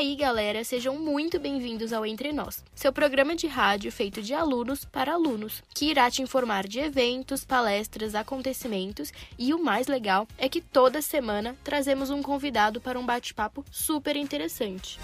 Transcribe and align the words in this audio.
Aí, 0.00 0.16
galera, 0.16 0.64
sejam 0.64 0.98
muito 0.98 1.38
bem-vindos 1.38 1.92
ao 1.92 2.06
Entre 2.06 2.32
Nós, 2.32 2.64
seu 2.74 2.90
programa 2.90 3.36
de 3.36 3.46
rádio 3.46 3.92
feito 3.92 4.22
de 4.22 4.32
alunos 4.32 4.82
para 4.82 5.12
alunos, 5.12 5.62
que 5.74 5.90
irá 5.90 6.10
te 6.10 6.22
informar 6.22 6.66
de 6.66 6.78
eventos, 6.80 7.44
palestras, 7.44 8.14
acontecimentos 8.14 9.12
e 9.38 9.52
o 9.52 9.62
mais 9.62 9.88
legal 9.88 10.26
é 10.38 10.48
que 10.48 10.62
toda 10.62 11.02
semana 11.02 11.54
trazemos 11.62 12.08
um 12.08 12.22
convidado 12.22 12.80
para 12.80 12.98
um 12.98 13.04
bate-papo 13.04 13.62
super 13.70 14.16
interessante. 14.16 14.98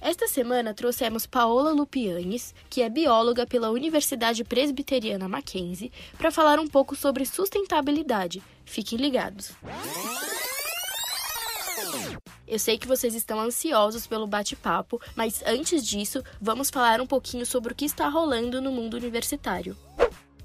Esta 0.00 0.28
semana 0.28 0.72
trouxemos 0.72 1.26
Paola 1.26 1.72
Lupianes, 1.72 2.54
que 2.70 2.80
é 2.80 2.88
bióloga 2.88 3.44
pela 3.44 3.70
Universidade 3.70 4.44
Presbiteriana 4.44 5.28
Mackenzie, 5.28 5.90
para 6.16 6.30
falar 6.30 6.60
um 6.60 6.68
pouco 6.68 6.94
sobre 6.94 7.26
sustentabilidade. 7.26 8.40
Fiquem 8.64 8.98
ligados. 8.98 9.52
Eu 12.46 12.58
sei 12.58 12.76
que 12.76 12.88
vocês 12.88 13.14
estão 13.14 13.38
ansiosos 13.38 14.06
pelo 14.06 14.26
bate-papo, 14.26 15.00
mas 15.14 15.42
antes 15.46 15.86
disso, 15.86 16.22
vamos 16.40 16.68
falar 16.68 17.00
um 17.00 17.06
pouquinho 17.06 17.46
sobre 17.46 17.72
o 17.72 17.76
que 17.76 17.84
está 17.84 18.08
rolando 18.08 18.60
no 18.60 18.72
mundo 18.72 18.94
universitário. 18.94 19.76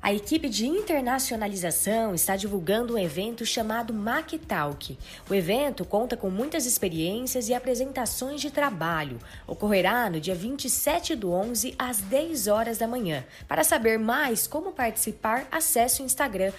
A 0.05 0.13
equipe 0.13 0.47
de 0.47 0.67
internacionalização 0.67 2.13
está 2.13 2.35
divulgando 2.35 2.93
um 2.93 2.97
evento 2.99 3.43
chamado 3.43 3.91
MacTalk. 3.91 4.99
O 5.27 5.33
evento 5.33 5.83
conta 5.83 6.15
com 6.15 6.29
muitas 6.29 6.67
experiências 6.67 7.49
e 7.49 7.55
apresentações 7.55 8.39
de 8.39 8.51
trabalho. 8.51 9.17
Ocorrerá 9.47 10.07
no 10.07 10.19
dia 10.19 10.35
27 10.35 11.15
do 11.15 11.31
11 11.31 11.73
às 11.79 12.01
10 12.01 12.45
horas 12.45 12.77
da 12.77 12.87
manhã. 12.87 13.25
Para 13.47 13.63
saber 13.63 13.97
mais 13.97 14.45
como 14.45 14.73
participar, 14.73 15.47
acesse 15.51 16.03
o 16.03 16.05
Instagram 16.05 16.51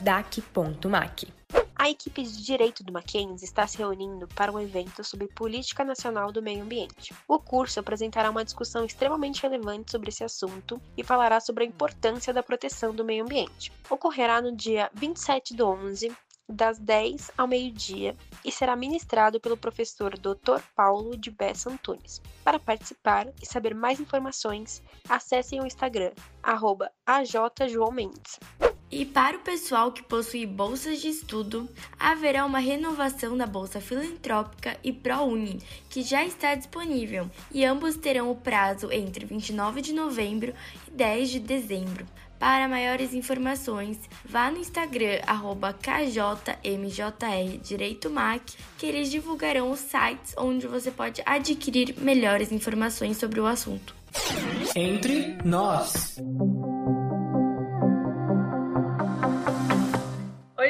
dac.mac. 0.00 1.41
A 1.82 1.90
equipe 1.90 2.22
de 2.22 2.44
direito 2.44 2.84
do 2.84 2.92
Mackenzie 2.92 3.44
está 3.44 3.66
se 3.66 3.76
reunindo 3.78 4.28
para 4.28 4.52
um 4.52 4.60
evento 4.60 5.02
sobre 5.02 5.26
política 5.26 5.82
nacional 5.82 6.30
do 6.30 6.40
meio 6.40 6.62
ambiente. 6.62 7.12
O 7.26 7.40
curso 7.40 7.80
apresentará 7.80 8.30
uma 8.30 8.44
discussão 8.44 8.84
extremamente 8.84 9.42
relevante 9.42 9.90
sobre 9.90 10.10
esse 10.10 10.22
assunto 10.22 10.80
e 10.96 11.02
falará 11.02 11.40
sobre 11.40 11.64
a 11.64 11.66
importância 11.66 12.32
da 12.32 12.42
proteção 12.42 12.94
do 12.94 13.04
meio 13.04 13.24
ambiente. 13.24 13.72
Ocorrerá 13.90 14.40
no 14.40 14.54
dia 14.54 14.90
27 14.94 15.56
do 15.56 15.66
11, 15.66 16.16
das 16.48 16.78
10 16.78 17.32
ao 17.36 17.48
meio-dia 17.48 18.16
e 18.44 18.52
será 18.52 18.76
ministrado 18.76 19.40
pelo 19.40 19.56
professor 19.56 20.16
Dr. 20.18 20.60
Paulo 20.76 21.16
de 21.16 21.30
Bessa 21.30 21.70
Antunes. 21.70 22.20
Para 22.44 22.58
participar 22.58 23.26
e 23.42 23.46
saber 23.46 23.74
mais 23.74 23.98
informações, 23.98 24.82
acessem 25.08 25.60
o 25.60 25.66
Instagram, 25.66 26.12
arroba. 26.42 26.92
E 28.92 29.06
para 29.06 29.38
o 29.38 29.40
pessoal 29.40 29.90
que 29.90 30.02
possui 30.02 30.44
bolsas 30.44 31.00
de 31.00 31.08
estudo, 31.08 31.66
haverá 31.98 32.44
uma 32.44 32.58
renovação 32.58 33.34
da 33.34 33.46
Bolsa 33.46 33.80
Filantrópica 33.80 34.76
e 34.84 34.92
ProUni, 34.92 35.60
que 35.88 36.02
já 36.02 36.22
está 36.22 36.54
disponível, 36.54 37.30
e 37.50 37.64
ambos 37.64 37.96
terão 37.96 38.30
o 38.30 38.36
prazo 38.36 38.92
entre 38.92 39.24
29 39.24 39.80
de 39.80 39.94
novembro 39.94 40.52
e 40.86 40.90
10 40.90 41.30
de 41.30 41.40
dezembro. 41.40 42.06
Para 42.38 42.68
maiores 42.68 43.14
informações, 43.14 43.98
vá 44.26 44.50
no 44.50 44.58
Instagram 44.58 45.20
KJMJR 45.80 47.58
Direito 47.62 48.10
Mac, 48.10 48.42
que 48.76 48.84
eles 48.84 49.10
divulgarão 49.10 49.70
os 49.70 49.80
sites 49.80 50.34
onde 50.36 50.66
você 50.66 50.90
pode 50.90 51.22
adquirir 51.24 51.94
melhores 51.98 52.52
informações 52.52 53.16
sobre 53.16 53.40
o 53.40 53.46
assunto. 53.46 53.94
Entre 54.76 55.38
nós. 55.44 56.16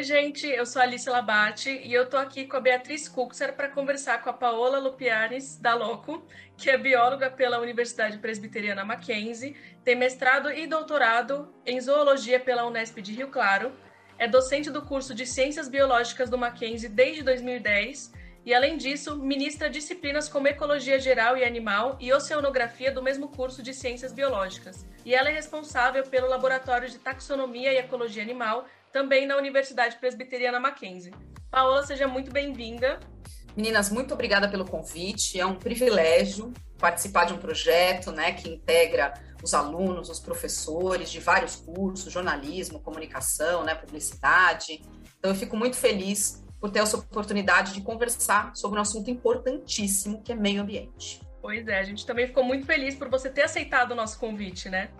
Oi, 0.02 0.06
gente, 0.06 0.48
eu 0.48 0.66
sou 0.66 0.82
Alice 0.82 1.08
Labate 1.08 1.70
e 1.70 1.94
eu 1.94 2.10
tô 2.10 2.16
aqui 2.16 2.44
com 2.44 2.56
a 2.56 2.60
Beatriz 2.60 3.08
Kuxer 3.08 3.54
para 3.54 3.68
conversar 3.68 4.20
com 4.20 4.30
a 4.30 4.32
Paola 4.32 4.80
Lupianes, 4.80 5.56
da 5.56 5.76
Loco, 5.76 6.26
que 6.56 6.68
é 6.68 6.76
bióloga 6.76 7.30
pela 7.30 7.60
Universidade 7.60 8.18
Presbiteriana 8.18 8.84
Mackenzie, 8.84 9.56
tem 9.84 9.94
mestrado 9.94 10.50
e 10.50 10.66
doutorado 10.66 11.54
em 11.64 11.80
zoologia 11.80 12.40
pela 12.40 12.66
Unesp 12.66 13.00
de 13.00 13.12
Rio 13.12 13.28
Claro, 13.28 13.70
é 14.18 14.26
docente 14.26 14.72
do 14.72 14.82
curso 14.82 15.14
de 15.14 15.24
Ciências 15.24 15.68
Biológicas 15.68 16.28
do 16.28 16.36
Mackenzie 16.36 16.88
desde 16.88 17.22
2010 17.22 18.12
e, 18.44 18.52
além 18.52 18.76
disso, 18.76 19.16
ministra 19.16 19.70
disciplinas 19.70 20.28
como 20.28 20.48
Ecologia 20.48 20.98
Geral 20.98 21.36
e 21.36 21.44
Animal 21.44 21.96
e 22.00 22.12
Oceanografia 22.12 22.90
do 22.90 23.02
mesmo 23.02 23.28
curso 23.28 23.62
de 23.62 23.72
Ciências 23.72 24.12
Biológicas. 24.12 24.84
E 25.04 25.14
ela 25.14 25.30
é 25.30 25.32
responsável 25.32 26.02
pelo 26.04 26.28
Laboratório 26.28 26.90
de 26.90 26.98
Taxonomia 26.98 27.72
e 27.72 27.78
Ecologia 27.78 28.22
Animal 28.22 28.66
também 28.92 29.26
na 29.26 29.36
Universidade 29.36 29.96
Presbiteriana 29.96 30.58
Mackenzie. 30.58 31.14
Paola, 31.50 31.86
seja 31.86 32.08
muito 32.08 32.32
bem-vinda. 32.32 32.98
Meninas, 33.56 33.90
muito 33.90 34.12
obrigada 34.12 34.48
pelo 34.48 34.64
convite. 34.64 35.38
É 35.38 35.46
um 35.46 35.54
privilégio 35.54 36.52
participar 36.78 37.26
de 37.26 37.34
um 37.34 37.38
projeto 37.38 38.10
né, 38.10 38.32
que 38.32 38.48
integra 38.48 39.14
os 39.42 39.54
alunos, 39.54 40.08
os 40.08 40.18
professores 40.18 41.10
de 41.10 41.20
vários 41.20 41.56
cursos, 41.56 42.12
jornalismo, 42.12 42.80
comunicação, 42.80 43.62
né, 43.62 43.74
publicidade. 43.74 44.82
Então, 45.18 45.30
eu 45.30 45.34
fico 45.34 45.56
muito 45.56 45.76
feliz 45.76 46.41
por 46.62 46.70
ter 46.70 46.78
essa 46.78 46.96
oportunidade 46.96 47.72
de 47.72 47.80
conversar 47.80 48.54
sobre 48.54 48.78
um 48.78 48.82
assunto 48.82 49.10
importantíssimo 49.10 50.22
que 50.22 50.30
é 50.30 50.36
meio 50.36 50.62
ambiente. 50.62 51.20
Pois 51.40 51.66
é, 51.66 51.80
a 51.80 51.82
gente 51.82 52.06
também 52.06 52.28
ficou 52.28 52.44
muito 52.44 52.64
feliz 52.64 52.94
por 52.94 53.08
você 53.08 53.28
ter 53.28 53.42
aceitado 53.42 53.90
o 53.90 53.94
nosso 53.96 54.16
convite, 54.16 54.68
né? 54.68 54.90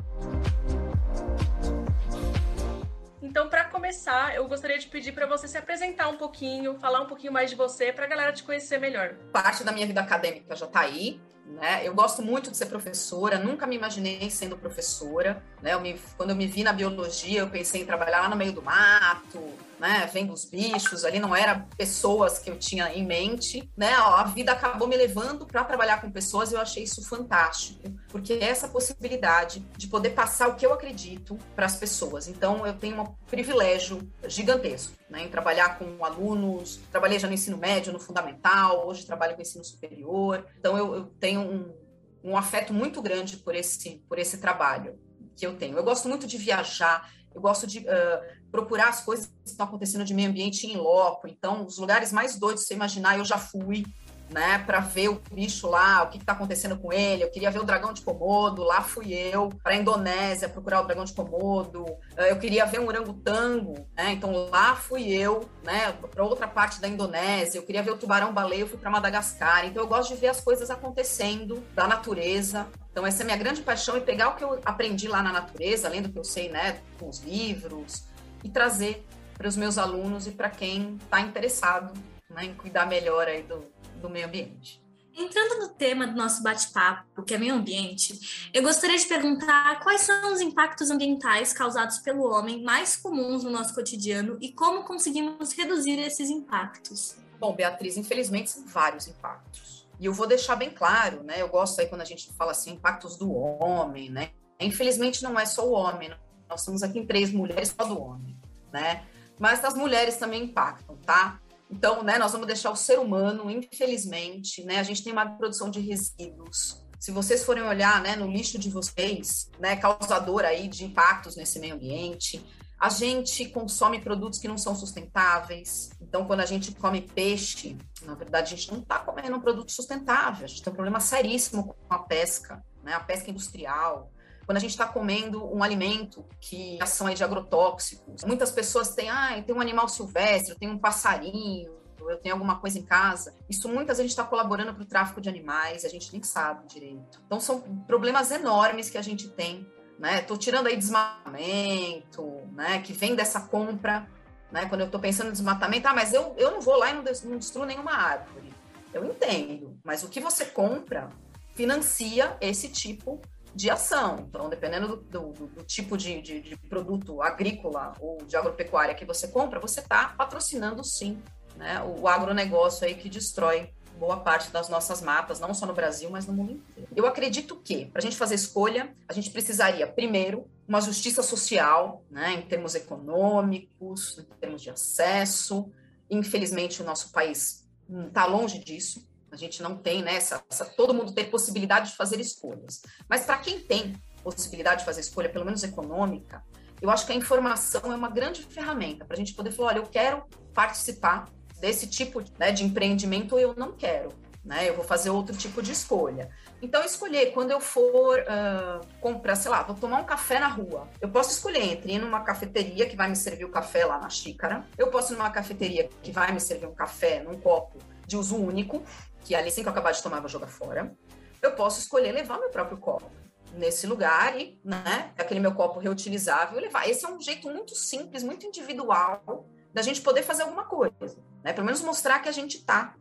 Então, 3.23 3.49
para 3.49 3.65
começar, 3.67 4.35
eu 4.35 4.49
gostaria 4.49 4.77
de 4.77 4.89
pedir 4.89 5.13
para 5.13 5.25
você 5.25 5.47
se 5.47 5.57
apresentar 5.57 6.09
um 6.09 6.17
pouquinho, 6.17 6.81
falar 6.81 7.01
um 7.01 7.07
pouquinho 7.07 7.33
mais 7.33 7.49
de 7.49 7.55
você, 7.55 7.93
para 7.93 8.07
a 8.07 8.09
galera 8.09 8.33
te 8.33 8.43
conhecer 8.43 8.81
melhor. 8.81 9.15
Parte 9.33 9.63
da 9.63 9.71
minha 9.71 9.87
vida 9.87 10.01
acadêmica 10.01 10.57
já 10.57 10.67
está 10.67 10.81
aí, 10.81 11.21
né? 11.47 11.87
Eu 11.87 11.95
gosto 11.95 12.23
muito 12.23 12.51
de 12.51 12.57
ser 12.57 12.67
professora, 12.67 13.39
nunca 13.39 13.69
me 13.69 13.77
imaginei 13.77 14.29
sendo 14.31 14.59
professora, 14.59 15.41
né? 15.63 15.75
Eu 15.75 15.81
me, 15.81 15.97
quando 16.17 16.31
eu 16.31 16.37
me 16.37 16.49
vi 16.49 16.65
na 16.65 16.73
biologia, 16.73 17.39
eu 17.39 17.49
pensei 17.49 17.83
em 17.83 17.87
trabalhar 17.87 18.23
lá 18.23 18.29
no 18.29 18.35
meio 18.35 18.53
do 18.53 18.61
mato, 18.63 19.41
né, 19.83 20.09
vendo 20.13 20.33
os 20.33 20.45
bichos, 20.45 21.05
ali 21.05 21.19
não 21.19 21.35
era 21.35 21.67
pessoas 21.77 22.39
que 22.39 22.49
eu 22.49 22.57
tinha 22.57 22.95
em 22.95 23.05
mente, 23.05 23.69
né? 23.77 23.93
A 23.93 24.23
vida 24.23 24.53
acabou 24.53 24.87
me 24.87 24.97
levando 24.97 25.45
para 25.45 25.65
trabalhar 25.65 26.01
com 26.01 26.09
pessoas 26.09 26.53
e 26.53 26.55
eu 26.55 26.61
achei 26.61 26.85
isso 26.85 27.05
fantástico, 27.09 27.93
porque 28.07 28.35
é 28.35 28.45
essa 28.45 28.69
possibilidade 28.69 29.59
de 29.77 29.89
poder 29.89 30.11
passar 30.11 30.49
o 30.49 30.55
que 30.55 30.65
eu 30.65 30.73
acredito 30.73 31.37
para 31.57 31.67
as 31.67 31.75
pessoas. 31.75 32.29
Então 32.29 32.65
eu 32.65 32.75
tenho 32.75 33.03
um 33.03 33.07
privilégio 33.27 34.09
gigantesco, 34.29 34.93
né, 35.11 35.25
em 35.25 35.29
trabalhar 35.29 35.77
com 35.81 36.05
alunos, 36.05 36.79
trabalhei 36.93 37.19
já 37.19 37.27
no 37.27 37.35
ensino 37.35 37.57
médio, 37.57 37.93
no 37.93 37.99
fundamental, 37.99 38.87
hoje 38.87 39.05
trabalho 39.05 39.35
com 39.35 39.43
ensino 39.43 39.65
superior. 39.65 40.47
Então 40.61 40.79
eu, 40.79 40.95
eu 40.95 41.05
tenho 41.19 41.41
um, 41.41 41.75
um 42.23 42.37
afeto 42.37 42.73
muito 42.73 43.03
grande 43.03 43.37
por 43.39 43.53
esse 43.53 44.01
por 44.09 44.21
esse 44.21 44.39
trabalho 44.39 44.97
que 45.37 45.45
eu 45.45 45.57
tenho. 45.57 45.77
Eu 45.77 45.83
gosto 45.83 46.09
muito 46.09 46.25
de 46.25 46.39
viajar, 46.39 47.11
eu 47.35 47.41
gosto 47.41 47.67
de 47.67 47.81
uh, 47.81 48.42
procurar 48.53 48.91
as 48.91 49.01
coisas 49.01 49.27
que 49.27 49.51
estão 49.51 49.67
acontecendo 49.67 50.05
de 50.05 50.13
meio 50.13 50.29
ambiente 50.29 50.67
em 50.67 50.77
loco. 50.77 51.27
Então, 51.27 51.65
os 51.65 51.79
lugares 51.79 52.13
mais 52.13 52.39
doidos 52.39 52.65
você 52.65 52.75
imaginar, 52.75 53.19
eu 53.19 53.25
já 53.25 53.39
fui, 53.39 53.83
né, 54.29 54.59
para 54.59 54.81
ver 54.81 55.09
o 55.09 55.21
bicho 55.33 55.69
lá, 55.69 56.03
o 56.03 56.11
que 56.11 56.19
está 56.19 56.33
acontecendo 56.33 56.77
com 56.77 56.93
ele. 56.93 57.25
Eu 57.25 57.31
queria 57.31 57.51
ver 57.51 57.61
o 57.61 57.65
dragão 57.65 57.95
de 57.95 58.03
Komodo, 58.03 58.63
lá 58.63 58.83
fui 58.83 59.13
eu, 59.13 59.49
para 59.63 59.73
a 59.73 59.77
Indonésia 59.77 60.49
procurar 60.49 60.83
o 60.83 60.85
dragão 60.85 61.05
de 61.05 61.15
Komodo. 61.15 61.83
Uh, 61.83 62.23
eu 62.29 62.39
queria 62.39 62.67
ver 62.67 62.79
um 62.79 62.87
orangotango, 62.87 63.75
né, 63.97 64.13
então 64.13 64.49
lá 64.51 64.77
fui 64.77 65.11
eu, 65.11 65.49
né, 65.65 65.93
para 65.93 66.23
outra 66.23 66.47
parte 66.47 66.79
da 66.79 66.89
Indonésia. 66.89 67.59
Eu 67.59 67.63
queria 67.63 67.83
ver 67.83 67.93
o 67.93 67.97
tubarão-baleia, 67.97 68.61
eu 68.61 68.69
fui 68.69 68.79
para 68.79 68.91
Madagascar. 68.91 69.67
Então, 69.67 69.83
eu 69.83 69.89
gosto 69.89 70.15
de 70.15 70.21
ver 70.21 70.29
as 70.29 70.41
coisas 70.43 70.71
acontecendo 70.71 71.63
da 71.75 71.89
natureza, 71.89 72.67
então, 72.91 73.07
essa 73.07 73.23
é 73.23 73.25
a 73.25 73.25
minha 73.25 73.39
grande 73.39 73.63
paixão, 73.63 73.97
e 73.97 74.03
pegar 74.03 74.29
o 74.29 74.37
que 74.37 74.45
eu 74.45 74.61
aprendi 74.67 75.09
lá 75.09 75.23
na 75.23 75.33
natureza, 75.33 75.89
além 75.89 76.03
do 76.03 76.11
que 76.11 76.19
eu 76.19 76.25
sei, 76.25 76.51
né, 76.51 76.79
com 77.01 77.09
os 77.09 77.21
livros, 77.21 78.05
e 78.43 78.49
trazer 78.49 79.05
para 79.35 79.49
os 79.49 79.57
meus 79.57 79.79
alunos 79.79 80.27
e 80.27 80.33
para 80.33 80.51
quem 80.51 80.97
está 80.97 81.21
interessado 81.21 81.93
né, 82.31 82.45
em 82.45 82.55
cuidar 82.55 82.87
melhor 82.87 83.27
aí 83.27 83.43
do, 83.43 83.65
do 84.01 84.09
meio 84.09 84.27
ambiente. 84.27 84.83
Entrando 85.15 85.61
no 85.61 85.69
tema 85.69 86.07
do 86.07 86.17
nosso 86.17 86.43
bate-papo, 86.43 87.23
que 87.23 87.35
é 87.35 87.39
meio 87.39 87.55
ambiente, 87.55 88.49
eu 88.53 88.63
gostaria 88.63 88.97
de 88.97 89.05
perguntar 89.05 89.81
quais 89.81 90.01
são 90.01 90.33
os 90.33 90.41
impactos 90.41 90.91
ambientais 90.91 91.53
causados 91.53 91.99
pelo 91.99 92.25
homem 92.25 92.63
mais 92.63 92.97
comuns 92.97 93.45
no 93.45 93.51
nosso 93.51 93.75
cotidiano 93.75 94.39
e 94.41 94.53
como 94.53 94.85
conseguimos 94.85 95.53
reduzir 95.53 95.99
esses 95.99 96.31
impactos. 96.31 97.17
Bom, 97.39 97.55
Beatriz, 97.55 97.99
infelizmente 97.99 98.51
são 98.51 98.65
vários 98.67 99.07
impactos. 99.07 99.87
E 100.01 100.07
eu 100.07 100.15
vou 100.15 100.27
deixar 100.27 100.57
bem 100.57 100.71
claro, 100.71 101.23
né? 101.23 101.43
Eu 101.43 101.49
gosto 101.49 101.81
aí 101.81 101.87
quando 101.87 102.01
a 102.01 102.07
gente 102.07 102.33
fala 102.33 102.53
assim, 102.53 102.73
impactos 102.73 103.17
do 103.17 103.31
homem, 103.33 104.11
né? 104.11 104.31
Infelizmente, 104.59 105.23
não 105.23 105.39
é 105.39 105.45
só 105.45 105.69
o 105.69 105.73
homem. 105.73 106.11
Nós 106.53 106.61
estamos 106.61 106.83
aqui 106.83 106.99
em 106.99 107.07
três 107.07 107.33
mulheres, 107.33 107.75
só 107.75 107.87
do 107.87 107.99
homem, 107.99 108.39
né? 108.71 109.05
Mas 109.39 109.65
as 109.65 109.75
mulheres 109.75 110.17
também 110.17 110.45
impactam, 110.45 110.97
tá? 110.99 111.41
Então, 111.71 112.03
né, 112.03 112.19
nós 112.19 112.33
vamos 112.33 112.47
deixar 112.47 112.71
o 112.71 112.77
ser 112.77 112.99
humano, 112.99 113.51
infelizmente, 113.51 114.63
né? 114.63 114.79
A 114.79 114.83
gente 114.83 115.03
tem 115.03 115.13
uma 115.13 115.27
produção 115.27 115.71
de 115.71 115.81
resíduos. 115.81 116.85
Se 117.01 117.11
vocês 117.11 117.43
forem 117.43 117.63
olhar, 117.63 118.03
né, 118.03 118.15
no 118.15 118.31
lixo 118.31 118.59
de 118.59 118.69
vocês, 118.69 119.51
né, 119.59 119.77
causador 119.77 120.45
aí 120.45 120.69
de 120.69 120.85
impactos 120.85 121.37
nesse 121.37 121.59
meio 121.59 121.75
ambiente, 121.75 122.45
a 122.79 122.91
gente 122.91 123.47
consome 123.47 124.01
produtos 124.01 124.39
que 124.39 124.47
não 124.47 124.59
são 124.59 124.75
sustentáveis. 124.75 125.89
Então, 126.01 126.27
quando 126.27 126.41
a 126.41 126.47
gente 126.47 126.75
come 126.75 127.01
peixe, 127.01 127.79
na 128.03 128.15
verdade, 128.15 128.53
a 128.53 128.57
gente 128.57 128.71
não 128.71 128.81
está 128.81 128.99
comendo 128.99 129.35
um 129.35 129.41
produto 129.41 129.73
sustentável. 129.73 130.45
A 130.45 130.49
gente 130.49 130.63
tem 130.63 130.71
um 130.71 130.77
problema 130.77 131.01
seríssimo 131.01 131.75
com 131.89 131.95
a 131.95 132.01
pesca, 132.01 132.63
né? 132.83 132.93
a 132.93 133.01
pesca 133.01 133.31
industrial. 133.31 134.12
Quando 134.53 134.59
a 134.59 134.61
gente 134.61 134.73
está 134.73 134.87
comendo 134.87 135.43
um 135.51 135.63
alimento 135.63 136.27
que 136.39 136.77
ação 136.79 137.09
é 137.09 137.15
de 137.15 137.25
agrotóxicos, 137.25 138.23
muitas 138.23 138.53
pessoas 138.53 138.95
têm, 138.95 139.09
ah, 139.09 139.43
tem 139.43 139.57
um 139.57 139.63
animal 139.63 139.89
silvestre, 139.89 140.51
eu 140.51 140.59
tenho 140.59 140.73
um 140.73 140.79
passarinho, 140.79 141.73
eu 141.99 142.19
tenho 142.19 142.35
alguma 142.35 142.59
coisa 142.59 142.79
em 142.79 142.83
casa. 142.83 143.35
Isso 143.49 143.67
muitas 143.67 143.97
vezes 143.97 144.13
está 144.13 144.25
colaborando 144.25 144.75
para 144.75 144.83
o 144.83 144.85
tráfico 144.85 145.23
de 145.23 145.29
animais, 145.31 145.87
a 145.87 145.89
gente 145.89 146.13
nem 146.13 146.23
sabe 146.23 146.67
direito. 146.67 147.23
Então, 147.25 147.41
são 147.41 147.63
problemas 147.87 148.31
enormes 148.31 148.91
que 148.91 148.99
a 148.99 149.03
gente 149.03 149.31
tem 149.31 149.67
né? 149.99 150.21
Tô 150.21 150.37
tirando 150.37 150.67
aí 150.67 150.77
desmatamento, 150.77 152.43
né? 152.53 152.83
Que 152.83 152.93
vem 152.93 153.15
dessa 153.15 153.41
compra, 153.41 154.07
né? 154.51 154.67
Quando 154.67 154.83
eu 154.83 154.87
estou 154.87 155.01
pensando 155.01 155.29
em 155.29 155.33
desmatamento, 155.33 155.89
ah, 155.89 155.95
mas 155.95 156.13
eu, 156.13 156.35
eu 156.37 156.51
não 156.51 156.61
vou 156.61 156.77
lá 156.77 156.91
e 156.91 156.93
não, 156.93 157.05
não 157.25 157.39
destruo 157.39 157.65
nenhuma 157.65 157.93
árvore. 157.93 158.53
Eu 158.93 159.03
entendo, 159.07 159.79
mas 159.83 160.03
o 160.03 160.11
que 160.11 160.21
você 160.21 160.45
compra 160.45 161.09
financia 161.55 162.37
esse 162.39 162.69
tipo 162.69 163.19
de 163.55 163.71
ação. 163.71 164.27
Então, 164.29 164.49
dependendo 164.49 164.97
do, 164.97 165.33
do, 165.33 165.47
do 165.47 165.63
tipo 165.63 165.97
de, 165.97 166.21
de, 166.21 166.41
de, 166.41 166.57
produto 166.57 167.23
agrícola 167.23 167.93
ou 168.01 168.19
de 168.25 168.37
agropecuária 168.37 168.95
que 168.95 169.05
você 169.05 169.29
compra, 169.29 169.61
você 169.61 169.81
está 169.81 170.09
patrocinando 170.09 170.83
sim 170.83 171.23
né, 171.57 171.83
o 171.83 172.09
agronegócio 172.09 172.87
aí 172.87 172.95
que 172.95 173.09
destrói 173.09 173.71
boa 173.99 174.19
parte 174.19 174.51
das 174.51 174.69
nossas 174.69 175.01
matas, 175.01 175.39
não 175.39 175.55
só 175.55 175.67
no 175.67 175.75
Brasil, 175.75 176.11
mas 176.11 176.27
no 176.27 176.33
mundo 176.33 176.53
inteiro. 176.53 176.89
Eu 176.97 177.07
acredito 177.07 177.57
que, 177.57 177.87
para 177.87 178.01
a 178.01 178.03
gente 178.03 178.17
fazer 178.17 178.35
escolha, 178.35 178.95
a 179.07 179.13
gente 179.13 179.31
precisaria, 179.31 179.87
primeiro, 179.87 180.47
uma 180.67 180.81
justiça 180.81 181.23
social, 181.23 182.03
né, 182.11 182.33
em 182.33 182.43
termos 182.43 182.75
econômicos, 182.75 184.19
em 184.19 184.25
termos 184.41 184.63
de 184.63 184.71
acesso. 184.71 185.71
Infelizmente, 186.11 186.83
o 186.83 186.85
nosso 186.85 187.13
país 187.13 187.69
está 188.09 188.27
longe 188.27 188.59
disso. 188.59 189.07
A 189.33 189.37
gente 189.37 189.63
não 189.63 189.77
tem, 189.77 190.03
né, 190.03 190.17
essa, 190.17 190.45
essa, 190.51 190.67
todo 190.67 190.93
mundo 190.93 191.13
tem 191.13 191.25
possibilidade 191.25 191.91
de 191.91 191.97
fazer 191.97 192.21
escolhas. 192.21 192.83
Mas 193.09 193.25
para 193.25 193.39
quem 193.39 193.59
tem 193.59 193.95
possibilidade 194.23 194.81
de 194.81 194.85
fazer 194.85 195.01
escolha, 195.01 195.31
pelo 195.31 195.47
menos 195.47 195.65
econômica, 195.65 196.45
eu 196.83 196.91
acho 196.91 197.07
que 197.07 197.13
a 197.13 197.15
informação 197.15 197.93
é 197.93 197.97
uma 197.97 198.11
grande 198.11 198.43
ferramenta 198.43 199.05
para 199.07 199.15
a 199.15 199.19
gente 199.19 199.35
poder 199.35 199.53
falar: 199.53 199.71
olha, 199.71 199.79
eu 199.79 199.87
quero 199.87 200.25
participar 200.53 201.31
desse 201.59 201.87
tipo 201.87 202.23
né, 202.39 202.53
de 202.53 202.65
empreendimento 202.65 203.39
eu 203.39 203.55
não 203.57 203.73
quero. 203.73 204.11
Né, 204.45 204.69
eu 204.69 204.75
vou 204.75 204.85
fazer 204.85 205.09
outro 205.09 205.37
tipo 205.37 205.63
de 205.63 205.71
escolha. 205.71 206.29
Então, 206.61 206.85
escolher 206.85 207.33
quando 207.33 207.53
eu 207.53 207.61
for 207.61 208.19
uh, 208.19 208.85
comprar, 209.01 209.37
sei 209.37 209.49
lá, 209.49 209.63
vou 209.63 209.77
tomar 209.77 210.01
um 210.01 210.05
café 210.05 210.41
na 210.41 210.49
rua. 210.49 210.89
Eu 211.01 211.09
posso 211.09 211.31
escolher 211.31 211.63
entre 211.63 211.93
ir 211.93 212.01
numa 212.01 212.25
cafeteria 212.25 212.89
que 212.89 212.97
vai 212.97 213.09
me 213.09 213.15
servir 213.15 213.45
o 213.45 213.51
café 213.51 213.85
lá 213.85 214.01
na 214.01 214.11
xícara. 214.11 214.67
Eu 214.77 214.89
posso 214.89 215.13
ir 215.13 215.17
numa 215.17 215.31
cafeteria 215.31 215.89
que 216.03 216.11
vai 216.11 216.33
me 216.33 216.41
servir 216.41 216.67
um 216.67 216.75
café 216.75 217.23
num 217.23 217.39
copo 217.39 217.79
de 218.05 218.17
uso 218.17 218.37
único, 218.37 218.83
que 219.25 219.35
ali 219.35 219.49
assim 219.49 219.63
que 219.63 219.69
eu 219.69 219.73
acabar 219.73 219.93
de 219.93 220.03
tomar 220.03 220.21
vou 220.21 220.29
jogar 220.29 220.49
fora. 220.49 220.95
Eu 221.41 221.53
posso 221.53 221.81
escolher 221.81 222.13
levar 222.13 222.39
meu 222.39 222.51
próprio 222.51 222.79
copo 222.79 223.11
nesse 223.55 223.87
lugar 223.87 224.39
e, 224.41 224.59
né, 224.65 225.13
aquele 225.19 225.41
meu 225.41 225.55
copo 225.55 225.79
reutilizável 225.79 226.59
levar. 226.61 226.89
Esse 226.89 227.05
é 227.05 227.09
um 227.09 227.21
jeito 227.21 227.51
muito 227.51 227.75
simples, 227.75 228.23
muito 228.23 228.47
individual 228.47 229.47
da 229.73 229.83
gente 229.83 230.01
poder 230.01 230.23
fazer 230.23 230.43
alguma 230.43 230.65
coisa, 230.65 231.19
né? 231.43 231.53
Pelo 231.53 231.65
menos 231.65 231.83
mostrar 231.83 232.21
que 232.21 232.29
a 232.29 232.33
gente 232.33 232.59
está 232.59 232.95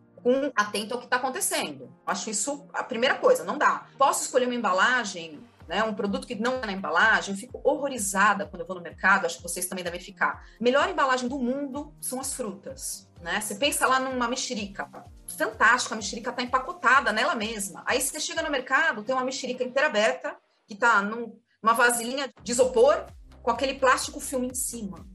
atento 0.56 0.94
ao 0.94 1.00
que 1.00 1.06
está 1.06 1.18
acontecendo. 1.18 1.94
Acho 2.06 2.30
isso 2.30 2.68
a 2.74 2.84
primeira 2.84 3.16
coisa, 3.16 3.44
não 3.44 3.58
dá. 3.58 3.88
Posso 3.98 4.24
escolher 4.24 4.46
uma 4.46 4.56
embalagem, 4.56 5.44
né, 5.68 5.84
um 5.84 5.94
produto 5.94 6.28
que 6.28 6.36
não 6.36 6.56
é 6.56 6.66
na 6.66 6.72
embalagem, 6.72 7.34
eu 7.34 7.40
fico 7.40 7.62
horrorizada 7.64 8.46
quando 8.46 8.62
eu 8.62 8.68
vou 8.68 8.76
no 8.76 8.82
mercado, 8.82 9.26
acho 9.26 9.38
que 9.38 9.44
vocês 9.44 9.66
também 9.66 9.84
devem 9.84 10.00
ficar. 10.00 10.46
Melhor 10.60 10.90
embalagem 10.90 11.28
do 11.28 11.40
mundo 11.40 11.94
são 12.00 12.20
as 12.20 12.34
frutas. 12.34 13.10
Né? 13.22 13.40
Você 13.40 13.56
pensa 13.56 13.88
lá 13.88 14.00
numa 14.00 14.28
mexerica, 14.28 14.90
fantástico, 15.36 15.94
a 15.94 15.98
mexerica 15.98 16.30
está 16.30 16.42
empacotada 16.42 17.12
nela 17.12 17.36
mesma. 17.36 17.84
Aí 17.86 18.02
você 18.02 18.20
chega 18.20 18.42
no 18.42 18.52
mercado, 18.52 19.04
tem 19.04 19.16
uma 19.16 19.24
mexerica 19.24 19.64
inteira 19.64 19.88
aberta, 19.88 20.36
que 20.66 20.74
está 20.74 21.02
numa 21.02 21.74
vasilhinha 21.74 22.32
de 22.42 22.52
isopor, 22.52 23.06
com 23.42 23.52
aquele 23.52 23.76
plástico 23.76 24.20
filme 24.20 24.48
em 24.48 24.54
cima 24.54 25.06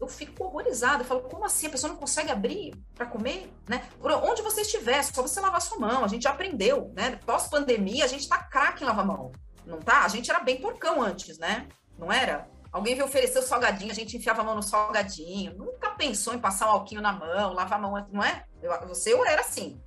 eu 0.00 0.06
fico 0.06 0.44
horrorizada. 0.44 1.02
Eu 1.02 1.06
falo, 1.06 1.22
como 1.22 1.44
assim? 1.44 1.66
A 1.66 1.70
pessoa 1.70 1.92
não 1.92 1.98
consegue 1.98 2.30
abrir 2.30 2.74
para 2.94 3.06
comer? 3.06 3.50
Né? 3.68 3.86
Por 4.00 4.10
onde 4.12 4.42
você 4.42 4.60
estiver, 4.60 5.02
só 5.02 5.22
você 5.22 5.40
lavar 5.40 5.60
sua 5.60 5.78
mão. 5.78 6.04
A 6.04 6.08
gente 6.08 6.22
já 6.22 6.30
aprendeu, 6.30 6.92
né? 6.94 7.18
Pós-pandemia, 7.24 8.04
a 8.04 8.08
gente 8.08 8.28
tá 8.28 8.38
craque 8.38 8.82
em 8.82 8.86
lavar 8.86 9.06
mão. 9.06 9.32
Não 9.64 9.80
tá? 9.80 10.04
A 10.04 10.08
gente 10.08 10.30
era 10.30 10.40
bem 10.40 10.60
porcão 10.60 11.02
antes, 11.02 11.38
né? 11.38 11.66
Não 11.98 12.12
era? 12.12 12.48
Alguém 12.76 12.94
veio 12.94 13.06
oferecer 13.06 13.38
o 13.38 13.42
salgadinho, 13.42 13.90
a 13.90 13.94
gente 13.94 14.18
enfiava 14.18 14.42
a 14.42 14.44
mão 14.44 14.54
no 14.54 14.62
salgadinho. 14.62 15.56
Nunca 15.56 15.92
pensou 15.92 16.34
em 16.34 16.38
passar 16.38 16.66
um 16.66 16.72
alquinho 16.72 17.00
na 17.00 17.10
mão, 17.10 17.54
lavar 17.54 17.78
a 17.78 17.80
mão, 17.80 18.06
não 18.12 18.22
é? 18.22 18.44
Eu, 18.62 18.70
você 18.86 19.14
era 19.14 19.40
assim. 19.40 19.80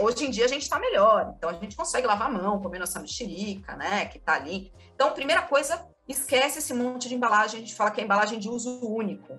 Hoje 0.00 0.24
em 0.24 0.30
dia 0.30 0.44
a 0.44 0.48
gente 0.48 0.62
está 0.62 0.76
melhor, 0.80 1.32
então 1.36 1.48
a 1.48 1.52
gente 1.52 1.76
consegue 1.76 2.08
lavar 2.08 2.28
a 2.28 2.32
mão, 2.32 2.60
comer 2.60 2.80
nossa 2.80 2.98
mexerica, 2.98 3.76
né? 3.76 4.06
Que 4.06 4.18
tá 4.18 4.34
ali. 4.34 4.72
Então, 4.96 5.12
primeira 5.12 5.42
coisa, 5.42 5.88
esquece 6.08 6.58
esse 6.58 6.74
monte 6.74 7.08
de 7.08 7.14
embalagem, 7.14 7.58
a 7.58 7.60
gente 7.60 7.74
fala 7.76 7.92
que 7.92 8.00
é 8.00 8.04
embalagem 8.04 8.40
de 8.40 8.48
uso 8.48 8.84
único. 8.84 9.38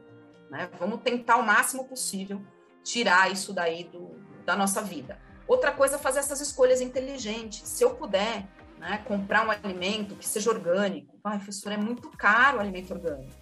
Né? 0.50 0.70
Vamos 0.80 1.02
tentar 1.02 1.36
o 1.36 1.44
máximo 1.44 1.84
possível 1.84 2.42
tirar 2.82 3.30
isso 3.30 3.52
daí 3.52 3.84
do, 3.84 4.12
da 4.46 4.56
nossa 4.56 4.82
vida. 4.82 5.20
Outra 5.46 5.74
coisa 5.74 6.00
fazer 6.00 6.20
essas 6.20 6.40
escolhas 6.40 6.80
inteligentes. 6.80 7.68
Se 7.68 7.84
eu 7.84 7.96
puder 7.96 8.48
né, 8.78 9.02
comprar 9.06 9.46
um 9.46 9.52
alimento 9.52 10.16
que 10.16 10.28
seja 10.28 10.50
orgânico, 10.50 11.20
ai, 11.24 11.38
professor, 11.38 11.72
é 11.72 11.78
muito 11.78 12.10
caro 12.12 12.58
o 12.58 12.62
alimento 12.62 12.92
orgânico. 12.94 13.34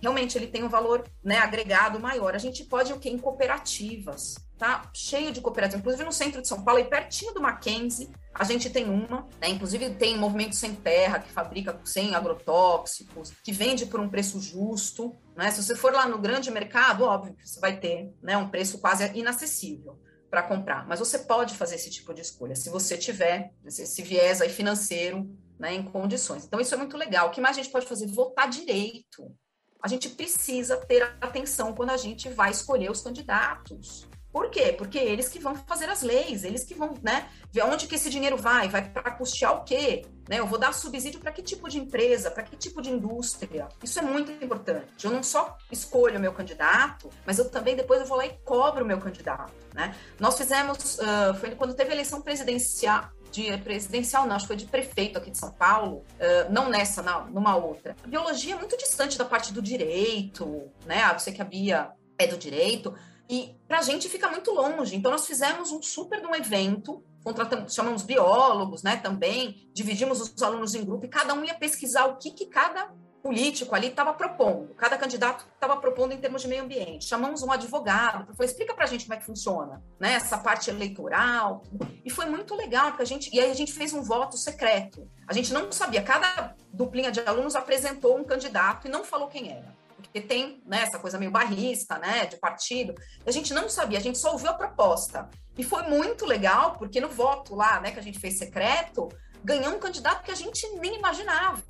Realmente 0.00 0.36
ele 0.36 0.46
tem 0.46 0.62
um 0.62 0.68
valor 0.68 1.04
né, 1.22 1.38
agregado 1.38 1.98
maior. 1.98 2.34
A 2.34 2.38
gente 2.38 2.64
pode 2.64 2.92
o 2.92 2.98
quê? 2.98 3.08
Em 3.08 3.18
cooperativas 3.18 4.36
tá 4.58 4.88
cheio 4.92 5.32
de 5.32 5.40
cooperativas. 5.40 5.80
Inclusive 5.80 6.04
no 6.04 6.12
centro 6.12 6.40
de 6.40 6.48
São 6.48 6.62
Paulo, 6.62 6.78
aí 6.78 6.88
pertinho 6.88 7.34
do 7.34 7.40
Mackenzie, 7.40 8.08
a 8.32 8.44
gente 8.44 8.70
tem 8.70 8.88
uma, 8.88 9.28
né? 9.40 9.48
Inclusive 9.48 9.90
tem 9.90 10.16
Movimento 10.16 10.56
Sem 10.56 10.74
Terra, 10.74 11.18
que 11.18 11.30
fabrica 11.30 11.78
sem 11.84 12.14
agrotóxicos, 12.14 13.32
que 13.42 13.52
vende 13.52 13.86
por 13.86 14.00
um 14.00 14.08
preço 14.08 14.40
justo, 14.40 15.14
né? 15.36 15.50
Se 15.50 15.62
você 15.62 15.76
for 15.76 15.92
lá 15.92 16.08
no 16.08 16.18
grande 16.18 16.50
mercado, 16.50 17.04
óbvio 17.04 17.34
que 17.34 17.48
você 17.48 17.60
vai 17.60 17.76
ter 17.76 18.12
né, 18.22 18.36
um 18.36 18.48
preço 18.48 18.78
quase 18.78 19.10
inacessível 19.14 19.98
para 20.34 20.42
comprar. 20.42 20.84
Mas 20.88 20.98
você 20.98 21.20
pode 21.20 21.54
fazer 21.54 21.76
esse 21.76 21.88
tipo 21.88 22.12
de 22.12 22.20
escolha, 22.20 22.56
se 22.56 22.68
você 22.68 22.98
tiver 22.98 23.52
esse 23.64 24.02
viés 24.02 24.40
aí 24.40 24.48
financeiro 24.48 25.30
né, 25.56 25.72
em 25.72 25.82
condições. 25.84 26.44
Então, 26.44 26.60
isso 26.60 26.74
é 26.74 26.76
muito 26.76 26.96
legal. 26.96 27.28
O 27.28 27.30
que 27.30 27.40
mais 27.40 27.56
a 27.56 27.62
gente 27.62 27.70
pode 27.70 27.86
fazer? 27.86 28.08
Votar 28.08 28.50
direito. 28.50 29.32
A 29.80 29.86
gente 29.86 30.08
precisa 30.08 30.76
ter 30.76 31.04
atenção 31.20 31.72
quando 31.72 31.90
a 31.90 31.96
gente 31.96 32.28
vai 32.28 32.50
escolher 32.50 32.90
os 32.90 33.00
candidatos. 33.00 34.08
Por 34.34 34.50
quê? 34.50 34.74
Porque 34.76 34.98
eles 34.98 35.28
que 35.28 35.38
vão 35.38 35.54
fazer 35.54 35.88
as 35.88 36.02
leis, 36.02 36.42
eles 36.42 36.64
que 36.64 36.74
vão, 36.74 36.98
né, 37.00 37.28
ver 37.52 37.62
onde 37.62 37.86
que 37.86 37.94
esse 37.94 38.10
dinheiro 38.10 38.36
vai, 38.36 38.68
vai 38.68 38.90
para 38.90 39.12
custear 39.12 39.56
o 39.56 39.62
quê? 39.62 40.04
Né? 40.28 40.40
Eu 40.40 40.46
vou 40.48 40.58
dar 40.58 40.74
subsídio 40.74 41.20
para 41.20 41.30
que 41.30 41.40
tipo 41.40 41.68
de 41.68 41.78
empresa, 41.78 42.32
para 42.32 42.42
que 42.42 42.56
tipo 42.56 42.82
de 42.82 42.90
indústria? 42.90 43.68
Isso 43.80 43.96
é 44.00 44.02
muito 44.02 44.32
importante. 44.44 45.04
Eu 45.04 45.12
não 45.12 45.22
só 45.22 45.56
escolho 45.70 46.18
o 46.18 46.20
meu 46.20 46.32
candidato, 46.32 47.08
mas 47.24 47.38
eu 47.38 47.48
também 47.48 47.76
depois 47.76 48.00
eu 48.00 48.06
vou 48.08 48.16
lá 48.16 48.26
e 48.26 48.36
cobro 48.44 48.82
o 48.84 48.86
meu 48.88 48.98
candidato, 48.98 49.52
né? 49.72 49.94
Nós 50.18 50.36
fizemos, 50.36 50.98
uh, 50.98 51.34
foi 51.38 51.52
quando 51.52 51.72
teve 51.72 51.90
a 51.90 51.94
eleição 51.94 52.20
presidencial, 52.20 53.10
de 53.30 53.56
presidencial, 53.58 54.26
não, 54.26 54.34
acho 54.34 54.46
que 54.46 54.48
foi 54.48 54.56
de 54.56 54.66
prefeito 54.66 55.16
aqui 55.16 55.30
de 55.30 55.38
São 55.38 55.52
Paulo, 55.52 55.98
uh, 55.98 56.52
não 56.52 56.68
nessa, 56.68 57.02
não, 57.02 57.26
numa 57.26 57.54
outra. 57.54 57.94
A 58.02 58.08
biologia 58.08 58.56
é 58.56 58.58
muito 58.58 58.76
distante 58.76 59.16
da 59.16 59.24
parte 59.24 59.52
do 59.52 59.62
direito, 59.62 60.68
né? 60.86 61.04
Ah, 61.04 61.16
você 61.16 61.30
que 61.30 61.40
a 61.40 61.44
Bia 61.44 61.92
é 62.18 62.26
do 62.26 62.36
direito, 62.36 62.92
e 63.28 63.56
para 63.66 63.78
a 63.78 63.82
gente 63.82 64.08
fica 64.08 64.28
muito 64.28 64.50
longe. 64.50 64.94
Então, 64.94 65.10
nós 65.10 65.26
fizemos 65.26 65.72
um 65.72 65.82
super 65.82 66.20
de 66.20 66.26
um 66.26 66.34
evento, 66.34 67.02
contratamos, 67.22 67.74
chamamos 67.74 68.02
biólogos, 68.02 68.82
né, 68.82 68.96
também, 68.96 69.68
dividimos 69.72 70.20
os 70.20 70.42
alunos 70.42 70.74
em 70.74 70.84
grupo 70.84 71.06
e 71.06 71.08
cada 71.08 71.32
um 71.34 71.44
ia 71.44 71.54
pesquisar 71.54 72.06
o 72.06 72.16
que, 72.16 72.30
que 72.30 72.46
cada 72.46 72.92
político 73.22 73.74
ali 73.74 73.86
estava 73.86 74.12
propondo, 74.12 74.74
cada 74.74 74.98
candidato 74.98 75.46
estava 75.54 75.78
propondo 75.78 76.12
em 76.12 76.18
termos 76.18 76.42
de 76.42 76.48
meio 76.48 76.62
ambiente. 76.62 77.06
Chamamos 77.06 77.42
um 77.42 77.50
advogado 77.50 78.34
falar, 78.34 78.44
explica 78.44 78.74
para 78.74 78.84
a 78.84 78.86
gente 78.86 79.06
como 79.06 79.14
é 79.14 79.16
que 79.16 79.24
funciona, 79.24 79.82
né, 79.98 80.12
essa 80.12 80.36
parte 80.36 80.68
eleitoral. 80.68 81.62
E 82.04 82.10
foi 82.10 82.26
muito 82.26 82.54
legal, 82.54 82.88
porque 82.88 83.02
a 83.02 83.06
gente, 83.06 83.34
e 83.34 83.40
aí 83.40 83.50
a 83.50 83.54
gente 83.54 83.72
fez 83.72 83.94
um 83.94 84.02
voto 84.02 84.36
secreto. 84.36 85.08
A 85.26 85.32
gente 85.32 85.54
não 85.54 85.72
sabia, 85.72 86.02
cada 86.02 86.54
duplinha 86.70 87.10
de 87.10 87.20
alunos 87.20 87.56
apresentou 87.56 88.18
um 88.18 88.24
candidato 88.24 88.86
e 88.86 88.90
não 88.90 89.02
falou 89.02 89.28
quem 89.28 89.50
era 89.50 89.83
porque 90.14 90.28
tem 90.28 90.62
né, 90.64 90.82
essa 90.82 90.96
coisa 90.96 91.18
meio 91.18 91.32
barrista, 91.32 91.98
né, 91.98 92.24
de 92.26 92.36
partido. 92.36 92.94
A 93.26 93.32
gente 93.32 93.52
não 93.52 93.68
sabia, 93.68 93.98
a 93.98 94.00
gente 94.00 94.16
só 94.16 94.30
ouviu 94.30 94.48
a 94.48 94.54
proposta. 94.54 95.28
E 95.58 95.64
foi 95.64 95.82
muito 95.82 96.24
legal, 96.24 96.76
porque 96.78 97.00
no 97.00 97.08
voto 97.08 97.56
lá, 97.56 97.80
né, 97.80 97.90
que 97.90 97.98
a 97.98 98.02
gente 98.02 98.20
fez 98.20 98.38
secreto, 98.38 99.08
ganhou 99.42 99.74
um 99.74 99.80
candidato 99.80 100.22
que 100.22 100.30
a 100.30 100.36
gente 100.36 100.68
nem 100.76 100.98
imaginava. 100.98 101.60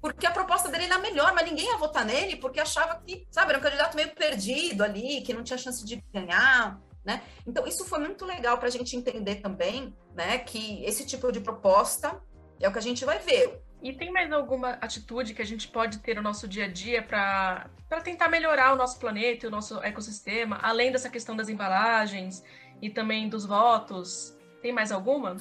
Porque 0.00 0.26
a 0.26 0.32
proposta 0.32 0.68
dele 0.68 0.86
era 0.86 0.98
melhor, 0.98 1.32
mas 1.32 1.48
ninguém 1.48 1.66
ia 1.66 1.76
votar 1.76 2.04
nele 2.04 2.34
porque 2.36 2.58
achava 2.58 3.00
que, 3.06 3.24
sabe, 3.30 3.50
era 3.50 3.60
um 3.60 3.62
candidato 3.62 3.94
meio 3.94 4.12
perdido 4.16 4.82
ali, 4.82 5.22
que 5.22 5.32
não 5.32 5.44
tinha 5.44 5.56
chance 5.56 5.84
de 5.84 6.02
ganhar. 6.12 6.80
Né? 7.04 7.22
Então, 7.46 7.68
isso 7.68 7.84
foi 7.84 8.00
muito 8.00 8.24
legal 8.24 8.58
para 8.58 8.66
a 8.66 8.70
gente 8.70 8.96
entender 8.96 9.36
também 9.36 9.96
né, 10.12 10.38
que 10.38 10.84
esse 10.84 11.06
tipo 11.06 11.30
de 11.30 11.38
proposta 11.38 12.20
é 12.58 12.68
o 12.68 12.72
que 12.72 12.78
a 12.78 12.82
gente 12.82 13.04
vai 13.04 13.20
ver. 13.20 13.62
E 13.82 13.92
tem 13.92 14.12
mais 14.12 14.30
alguma 14.32 14.78
atitude 14.80 15.34
que 15.34 15.42
a 15.42 15.44
gente 15.44 15.66
pode 15.66 15.98
ter 15.98 16.14
no 16.14 16.22
nosso 16.22 16.46
dia 16.46 16.66
a 16.66 16.68
dia 16.68 17.02
para 17.02 17.68
tentar 18.04 18.28
melhorar 18.28 18.72
o 18.72 18.76
nosso 18.76 18.98
planeta 18.98 19.44
e 19.44 19.48
o 19.48 19.50
nosso 19.50 19.82
ecossistema, 19.82 20.60
além 20.62 20.92
dessa 20.92 21.10
questão 21.10 21.34
das 21.34 21.48
embalagens 21.48 22.44
e 22.80 22.88
também 22.88 23.28
dos 23.28 23.44
votos? 23.44 24.38
Tem 24.62 24.72
mais 24.72 24.92
alguma? 24.92 25.36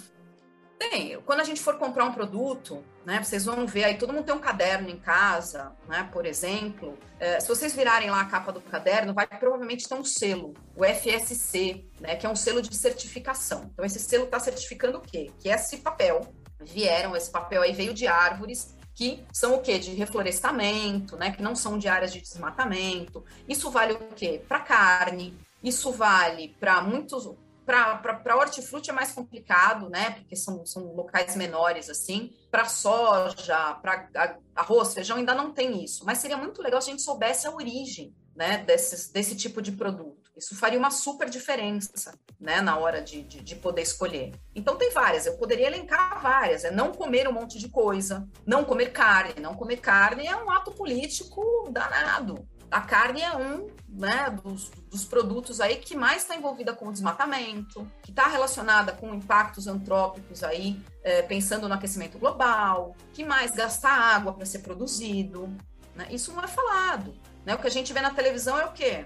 Tem. 0.80 1.22
Quando 1.22 1.42
a 1.42 1.44
gente 1.44 1.62
for 1.62 1.78
comprar 1.78 2.06
um 2.06 2.12
produto, 2.12 2.84
né, 3.06 3.24
vocês 3.24 3.46
vão 3.46 3.68
ver 3.68 3.84
aí, 3.84 3.98
todo 4.00 4.12
mundo 4.12 4.26
tem 4.26 4.34
um 4.34 4.40
caderno 4.40 4.90
em 4.90 5.00
casa, 5.00 5.72
né, 5.88 6.10
por 6.12 6.26
exemplo. 6.26 6.98
É, 7.20 7.40
se 7.40 7.48
vocês 7.48 7.76
virarem 7.76 8.10
lá 8.10 8.22
a 8.22 8.26
capa 8.26 8.52
do 8.52 8.60
caderno, 8.60 9.14
vai 9.14 9.28
provavelmente 9.28 9.88
ter 9.88 9.94
um 9.94 10.04
selo, 10.04 10.56
o 10.76 10.84
FSC, 10.84 11.86
né, 12.00 12.16
que 12.16 12.26
é 12.26 12.30
um 12.30 12.36
selo 12.36 12.64
de 12.64 12.76
certificação. 12.76 13.70
Então, 13.72 13.86
esse 13.86 14.00
selo 14.00 14.24
está 14.24 14.40
certificando 14.40 14.98
o 14.98 15.02
quê? 15.02 15.32
Que 15.40 15.50
esse 15.50 15.78
papel, 15.78 16.34
vieram, 16.66 17.16
esse 17.16 17.30
papel 17.30 17.62
aí 17.62 17.74
veio 17.74 17.94
de 17.94 18.08
árvores 18.08 18.76
que 18.94 19.24
são 19.32 19.56
o 19.56 19.62
quê? 19.62 19.80
De 19.80 19.94
reflorestamento, 19.94 21.16
né, 21.16 21.32
que 21.32 21.42
não 21.42 21.56
são 21.56 21.78
de 21.78 21.88
áreas 21.88 22.12
de 22.12 22.22
desmatamento. 22.22 23.24
Isso 23.48 23.72
vale 23.72 23.94
o 23.94 24.00
quê? 24.16 24.44
Para 24.48 24.60
carne, 24.60 25.34
isso 25.64 25.92
vale 25.92 26.56
para 26.60 26.82
muitos 26.82 27.26
para 27.66 28.36
hortifruti 28.36 28.90
é 28.90 28.94
mais 28.94 29.12
complicado, 29.12 29.90
né? 29.90 30.12
Porque 30.12 30.36
são, 30.36 30.66
são 30.66 30.94
locais 30.94 31.36
menores, 31.36 31.90
assim. 31.90 32.34
Para 32.50 32.66
soja, 32.66 33.76
para 33.76 34.38
arroz, 34.56 34.94
feijão, 34.94 35.18
ainda 35.18 35.34
não 35.34 35.52
tem 35.52 35.84
isso. 35.84 36.06
Mas 36.06 36.18
seria 36.18 36.36
muito 36.36 36.62
legal 36.62 36.82
se 36.82 36.90
a 36.90 36.92
gente 36.92 37.04
soubesse 37.04 37.48
a 37.48 37.52
origem 37.52 38.14
né, 38.36 38.58
desses, 38.58 39.10
desse 39.10 39.36
tipo 39.36 39.62
de 39.62 39.72
produto. 39.72 40.21
Isso 40.36 40.56
faria 40.56 40.80
uma 40.80 40.92
super 40.92 41.30
diferença 41.30 42.18
né, 42.40 42.62
na 42.62 42.78
hora 42.78 43.02
de, 43.02 43.22
de, 43.24 43.42
de, 43.42 43.56
poder 43.56 43.82
escolher. 43.82 44.34
Então, 44.56 44.78
tem 44.78 44.92
várias, 44.92 45.26
eu 45.26 45.38
poderia 45.38 45.68
elencar 45.68 46.22
várias. 46.22 46.64
É 46.64 46.72
não 46.72 46.92
comer 46.92 47.28
um 47.28 47.34
monte 47.34 47.60
de 47.60 47.70
coisa, 47.70 48.28
não 48.46 48.64
comer 48.64 48.92
carne. 48.92 49.42
Não 49.42 49.56
comer 49.56 49.78
carne 49.78 50.26
é 50.26 50.36
um 50.36 50.50
ato 50.50 50.72
político 50.72 51.70
danado 51.70 52.48
a 52.72 52.80
carne 52.80 53.22
é 53.22 53.36
um 53.36 53.68
né, 53.90 54.30
dos, 54.42 54.72
dos 54.90 55.04
produtos 55.04 55.60
aí 55.60 55.76
que 55.76 55.94
mais 55.94 56.22
está 56.22 56.38
envolvida 56.38 56.74
com 56.74 56.88
o 56.88 56.92
desmatamento, 56.92 57.86
que 58.02 58.12
está 58.12 58.28
relacionada 58.28 58.94
com 58.94 59.14
impactos 59.14 59.68
antrópicos 59.68 60.42
aí, 60.42 60.82
é, 61.04 61.22
pensando 61.22 61.68
no 61.68 61.74
aquecimento 61.74 62.18
global, 62.18 62.96
que 63.12 63.26
mais 63.26 63.52
gasta 63.52 63.90
água 63.90 64.34
para 64.34 64.46
ser 64.46 64.60
produzido. 64.60 65.54
Né? 65.94 66.08
Isso 66.12 66.32
não 66.32 66.42
é 66.42 66.48
falado. 66.48 67.14
Né? 67.46 67.54
O 67.54 67.58
que 67.58 67.68
a 67.68 67.72
gente 67.72 67.92
vê 67.92 68.00
na 68.00 68.12
televisão 68.12 68.58
é 68.58 68.66
o 68.66 68.72
quê? 68.72 69.06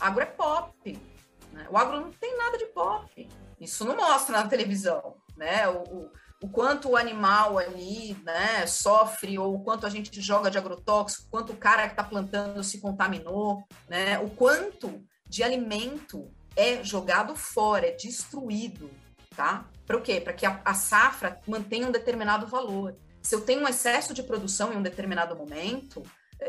Agro 0.00 0.22
é 0.22 0.26
pop. 0.26 0.98
Né? 1.52 1.66
O 1.70 1.76
agro 1.76 2.00
não 2.00 2.10
tem 2.10 2.36
nada 2.36 2.58
de 2.58 2.66
pop. 2.66 3.28
Isso 3.60 3.84
não 3.84 3.96
mostra 3.96 4.42
na 4.42 4.48
televisão. 4.48 5.16
Né? 5.36 5.68
O, 5.68 5.82
o 5.82 6.10
o 6.42 6.48
quanto 6.48 6.90
o 6.90 6.96
animal 6.96 7.58
ali 7.58 8.16
né, 8.24 8.66
sofre, 8.66 9.38
ou 9.38 9.56
o 9.56 9.60
quanto 9.60 9.86
a 9.86 9.90
gente 9.90 10.20
joga 10.20 10.50
de 10.50 10.56
agrotóxico, 10.56 11.28
quanto 11.30 11.52
o 11.52 11.56
cara 11.56 11.82
que 11.82 11.92
está 11.92 12.02
plantando 12.02 12.64
se 12.64 12.80
contaminou, 12.80 13.62
né, 13.88 14.18
o 14.18 14.30
quanto 14.30 15.04
de 15.28 15.42
alimento 15.42 16.30
é 16.56 16.82
jogado 16.82 17.36
fora, 17.36 17.86
é 17.86 17.92
destruído, 17.92 18.90
tá? 19.36 19.68
Para 19.86 19.96
o 19.96 20.00
quê? 20.00 20.20
Para 20.20 20.32
que 20.32 20.46
a, 20.46 20.60
a, 20.64 20.74
safra 20.74 21.38
mantenha 21.46 21.86
um 21.86 21.92
determinado 21.92 22.46
valor. 22.46 22.96
Se 23.22 23.34
eu 23.34 23.42
tenho 23.42 23.62
um 23.62 23.68
excesso 23.68 24.14
de 24.14 24.22
produção 24.22 24.72
em 24.72 24.76
um 24.76 24.82
determinado 24.82 25.36
momento, 25.36 26.02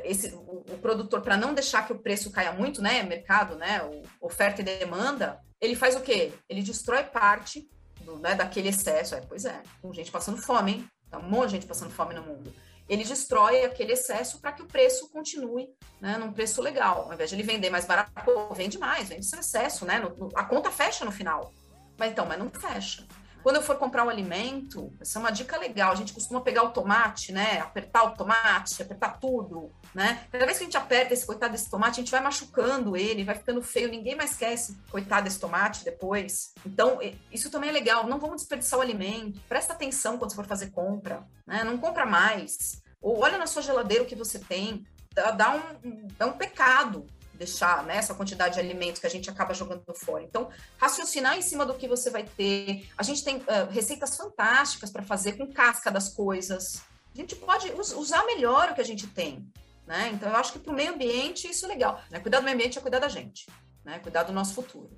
esse, 0.03 0.33
o, 0.33 0.63
o 0.69 0.77
produtor, 0.81 1.21
para 1.21 1.37
não 1.37 1.53
deixar 1.53 1.85
que 1.85 1.93
o 1.93 1.99
preço 1.99 2.31
caia 2.31 2.51
muito, 2.51 2.81
né, 2.81 3.03
mercado, 3.03 3.55
né, 3.55 3.83
o, 3.83 4.01
oferta 4.25 4.61
e 4.61 4.63
demanda, 4.63 5.39
ele 5.59 5.75
faz 5.75 5.95
o 5.95 6.01
quê? 6.01 6.33
Ele 6.49 6.63
destrói 6.63 7.03
parte 7.03 7.69
do, 8.01 8.17
né, 8.17 8.35
daquele 8.35 8.69
excesso. 8.69 9.15
É, 9.15 9.21
pois 9.21 9.45
é, 9.45 9.61
com 9.81 9.93
gente 9.93 10.11
passando 10.11 10.41
fome, 10.41 10.71
hein? 10.71 10.89
Tá 11.09 11.19
um 11.19 11.29
monte 11.29 11.47
de 11.47 11.51
gente 11.57 11.65
passando 11.65 11.91
fome 11.91 12.13
no 12.13 12.23
mundo. 12.23 12.53
Ele 12.89 13.03
destrói 13.03 13.63
aquele 13.63 13.93
excesso 13.93 14.41
para 14.41 14.51
que 14.51 14.61
o 14.61 14.65
preço 14.65 15.09
continue 15.09 15.69
né, 15.99 16.17
num 16.17 16.33
preço 16.33 16.61
legal. 16.61 17.03
Ao 17.05 17.13
invés 17.13 17.29
de 17.29 17.35
ele 17.35 17.43
vender 17.43 17.69
mais 17.69 17.85
barato, 17.85 18.11
pô, 18.25 18.53
vende 18.53 18.77
mais, 18.77 19.09
vende 19.09 19.21
esse 19.21 19.37
excesso, 19.37 19.85
né? 19.85 19.99
No, 19.99 20.09
no, 20.15 20.29
a 20.35 20.43
conta 20.43 20.71
fecha 20.71 21.05
no 21.05 21.11
final. 21.11 21.53
Mas 21.97 22.11
então, 22.11 22.25
mas 22.25 22.39
não 22.39 22.49
fecha. 22.49 23.05
Quando 23.43 23.55
eu 23.55 23.61
for 23.61 23.77
comprar 23.77 24.05
um 24.05 24.09
alimento, 24.09 24.93
essa 24.99 25.17
é 25.17 25.19
uma 25.19 25.31
dica 25.31 25.57
legal. 25.57 25.91
A 25.91 25.95
gente 25.95 26.13
costuma 26.13 26.41
pegar 26.41 26.63
o 26.63 26.69
tomate, 26.69 27.31
né? 27.31 27.59
Apertar 27.59 28.03
o 28.03 28.11
tomate, 28.11 28.81
apertar 28.81 29.19
tudo, 29.19 29.71
né? 29.93 30.25
Cada 30.31 30.45
vez 30.45 30.57
que 30.57 30.63
a 30.63 30.67
gente 30.67 30.77
aperta 30.77 31.13
esse 31.13 31.25
coitado 31.25 31.51
desse 31.51 31.69
tomate, 31.69 31.99
a 31.99 32.03
gente 32.03 32.11
vai 32.11 32.21
machucando 32.21 32.95
ele, 32.95 33.23
vai 33.23 33.35
ficando 33.35 33.61
feio, 33.61 33.89
ninguém 33.89 34.15
mais 34.15 34.35
quer 34.35 34.53
esse 34.53 34.75
coitado 34.91 35.23
desse 35.23 35.39
tomate 35.39 35.83
depois. 35.83 36.53
Então, 36.65 36.99
isso 37.31 37.49
também 37.49 37.69
é 37.69 37.73
legal. 37.73 38.07
Não 38.07 38.19
vamos 38.19 38.37
desperdiçar 38.37 38.79
o 38.79 38.81
alimento. 38.81 39.39
Presta 39.49 39.73
atenção 39.73 40.17
quando 40.17 40.31
você 40.31 40.35
for 40.35 40.45
fazer 40.45 40.69
compra, 40.71 41.25
né? 41.47 41.63
Não 41.63 41.77
compra 41.77 42.05
mais. 42.05 42.81
Ou 43.01 43.19
olha 43.19 43.37
na 43.37 43.47
sua 43.47 43.61
geladeira 43.61 44.03
o 44.03 44.07
que 44.07 44.15
você 44.15 44.37
tem. 44.37 44.85
Dá 45.13 45.55
um, 45.55 46.07
dá 46.17 46.27
um 46.27 46.33
pecado 46.33 47.05
deixar 47.41 47.83
né, 47.83 47.97
essa 47.97 48.13
quantidade 48.13 48.53
de 48.53 48.59
alimentos 48.59 49.01
que 49.01 49.07
a 49.07 49.09
gente 49.09 49.29
acaba 49.29 49.53
jogando 49.53 49.83
fora. 49.95 50.23
Então, 50.23 50.49
raciocinar 50.77 51.37
em 51.37 51.41
cima 51.41 51.65
do 51.65 51.73
que 51.73 51.87
você 51.87 52.09
vai 52.11 52.23
ter. 52.23 52.87
A 52.95 53.03
gente 53.03 53.23
tem 53.23 53.37
uh, 53.37 53.69
receitas 53.71 54.15
fantásticas 54.15 54.91
para 54.91 55.01
fazer 55.01 55.33
com 55.33 55.51
casca 55.51 55.89
das 55.89 56.09
coisas. 56.09 56.81
A 57.13 57.17
gente 57.17 57.35
pode 57.35 57.71
usar 57.73 58.23
melhor 58.25 58.69
o 58.69 58.75
que 58.75 58.81
a 58.81 58.85
gente 58.85 59.07
tem. 59.07 59.51
Né? 59.87 60.11
Então, 60.13 60.29
eu 60.29 60.35
acho 60.35 60.53
que 60.53 60.59
para 60.59 60.71
o 60.71 60.75
meio 60.75 60.93
ambiente 60.93 61.49
isso 61.49 61.65
é 61.65 61.69
legal. 61.69 61.99
Né? 62.11 62.19
Cuidar 62.19 62.39
do 62.39 62.43
meio 62.43 62.55
ambiente 62.55 62.77
é 62.77 62.81
cuidar 62.81 62.99
da 62.99 63.09
gente, 63.09 63.47
né? 63.83 63.97
cuidar 63.99 64.23
do 64.23 64.31
nosso 64.31 64.53
futuro. 64.53 64.91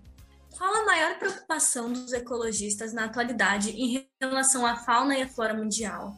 Qual 0.57 0.75
a 0.75 0.85
maior 0.85 1.17
preocupação 1.17 1.91
dos 1.91 2.11
ecologistas 2.13 2.93
na 2.93 3.05
atualidade 3.05 3.71
em 3.71 4.05
relação 4.21 4.65
à 4.65 4.75
fauna 4.75 5.17
e 5.17 5.23
à 5.23 5.27
flora 5.27 5.53
mundial? 5.53 6.13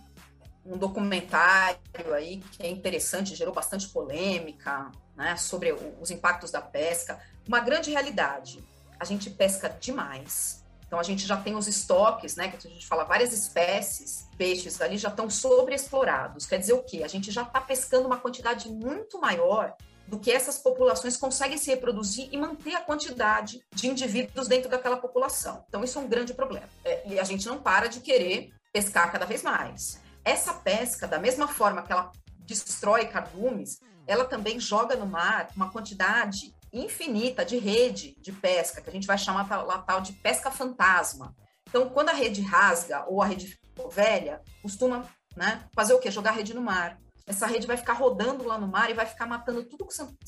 Um 0.65 0.77
documentário 0.77 1.79
aí 2.13 2.41
que 2.51 2.63
é 2.63 2.69
interessante, 2.69 3.35
gerou 3.35 3.53
bastante 3.53 3.87
polêmica, 3.89 4.91
né, 5.15 5.35
sobre 5.35 5.73
os 6.01 6.11
impactos 6.11 6.51
da 6.51 6.61
pesca. 6.61 7.19
Uma 7.47 7.59
grande 7.59 7.91
realidade, 7.91 8.63
a 8.99 9.05
gente 9.05 9.29
pesca 9.29 9.69
demais. 9.69 10.63
Então 10.87 10.99
a 10.99 11.03
gente 11.03 11.25
já 11.25 11.37
tem 11.37 11.55
os 11.55 11.67
estoques, 11.67 12.35
né, 12.35 12.49
que 12.49 12.67
a 12.67 12.69
gente 12.69 12.85
fala 12.85 13.03
várias 13.03 13.33
espécies, 13.33 14.27
peixes 14.37 14.79
ali 14.81 14.97
já 14.97 15.09
estão 15.09 15.29
sobreexplorados. 15.29 16.45
Quer 16.45 16.59
dizer 16.59 16.73
o 16.73 16.83
quê? 16.83 17.03
A 17.03 17.07
gente 17.07 17.31
já 17.31 17.41
está 17.41 17.59
pescando 17.59 18.07
uma 18.07 18.17
quantidade 18.17 18.69
muito 18.69 19.19
maior 19.19 19.75
do 20.07 20.19
que 20.19 20.31
essas 20.31 20.57
populações 20.57 21.17
conseguem 21.17 21.57
se 21.57 21.69
reproduzir 21.69 22.29
e 22.31 22.37
manter 22.37 22.75
a 22.75 22.81
quantidade 22.81 23.65
de 23.73 23.87
indivíduos 23.87 24.47
dentro 24.47 24.69
daquela 24.69 24.97
população. 24.97 25.65
Então, 25.67 25.83
isso 25.83 25.97
é 25.97 26.01
um 26.01 26.07
grande 26.07 26.33
problema. 26.33 26.69
É, 26.83 27.07
e 27.07 27.19
a 27.19 27.23
gente 27.23 27.47
não 27.47 27.57
para 27.57 27.87
de 27.87 27.99
querer 28.01 28.53
pescar 28.71 29.11
cada 29.11 29.25
vez 29.25 29.41
mais. 29.41 29.99
Essa 30.23 30.53
pesca, 30.53 31.07
da 31.07 31.17
mesma 31.17 31.47
forma 31.47 31.81
que 31.81 31.91
ela 31.91 32.11
destrói 32.39 33.07
cardumes, 33.07 33.79
ela 34.07 34.25
também 34.25 34.59
joga 34.59 34.95
no 34.95 35.05
mar 35.05 35.49
uma 35.55 35.71
quantidade 35.71 36.53
infinita 36.71 37.45
de 37.45 37.57
rede 37.57 38.15
de 38.19 38.31
pesca, 38.31 38.81
que 38.81 38.89
a 38.89 38.93
gente 38.93 39.07
vai 39.07 39.17
chamar 39.17 39.47
lá 39.63 39.79
tal 39.79 40.01
de 40.01 40.13
pesca 40.13 40.51
fantasma. 40.51 41.35
Então, 41.67 41.89
quando 41.89 42.09
a 42.09 42.13
rede 42.13 42.41
rasga 42.41 43.05
ou 43.07 43.21
a 43.21 43.25
rede 43.25 43.57
velha, 43.91 44.41
costuma 44.61 45.05
né, 45.35 45.63
fazer 45.73 45.93
o 45.93 45.99
quê? 45.99 46.11
Jogar 46.11 46.31
a 46.31 46.33
rede 46.33 46.53
no 46.53 46.61
mar. 46.61 46.97
Essa 47.25 47.47
rede 47.47 47.65
vai 47.65 47.77
ficar 47.77 47.93
rodando 47.93 48.45
lá 48.45 48.57
no 48.57 48.67
mar 48.67 48.89
e 48.89 48.93
vai 48.93 49.05
ficar 49.05 49.25
matando 49.25 49.63
tudo 49.63 49.87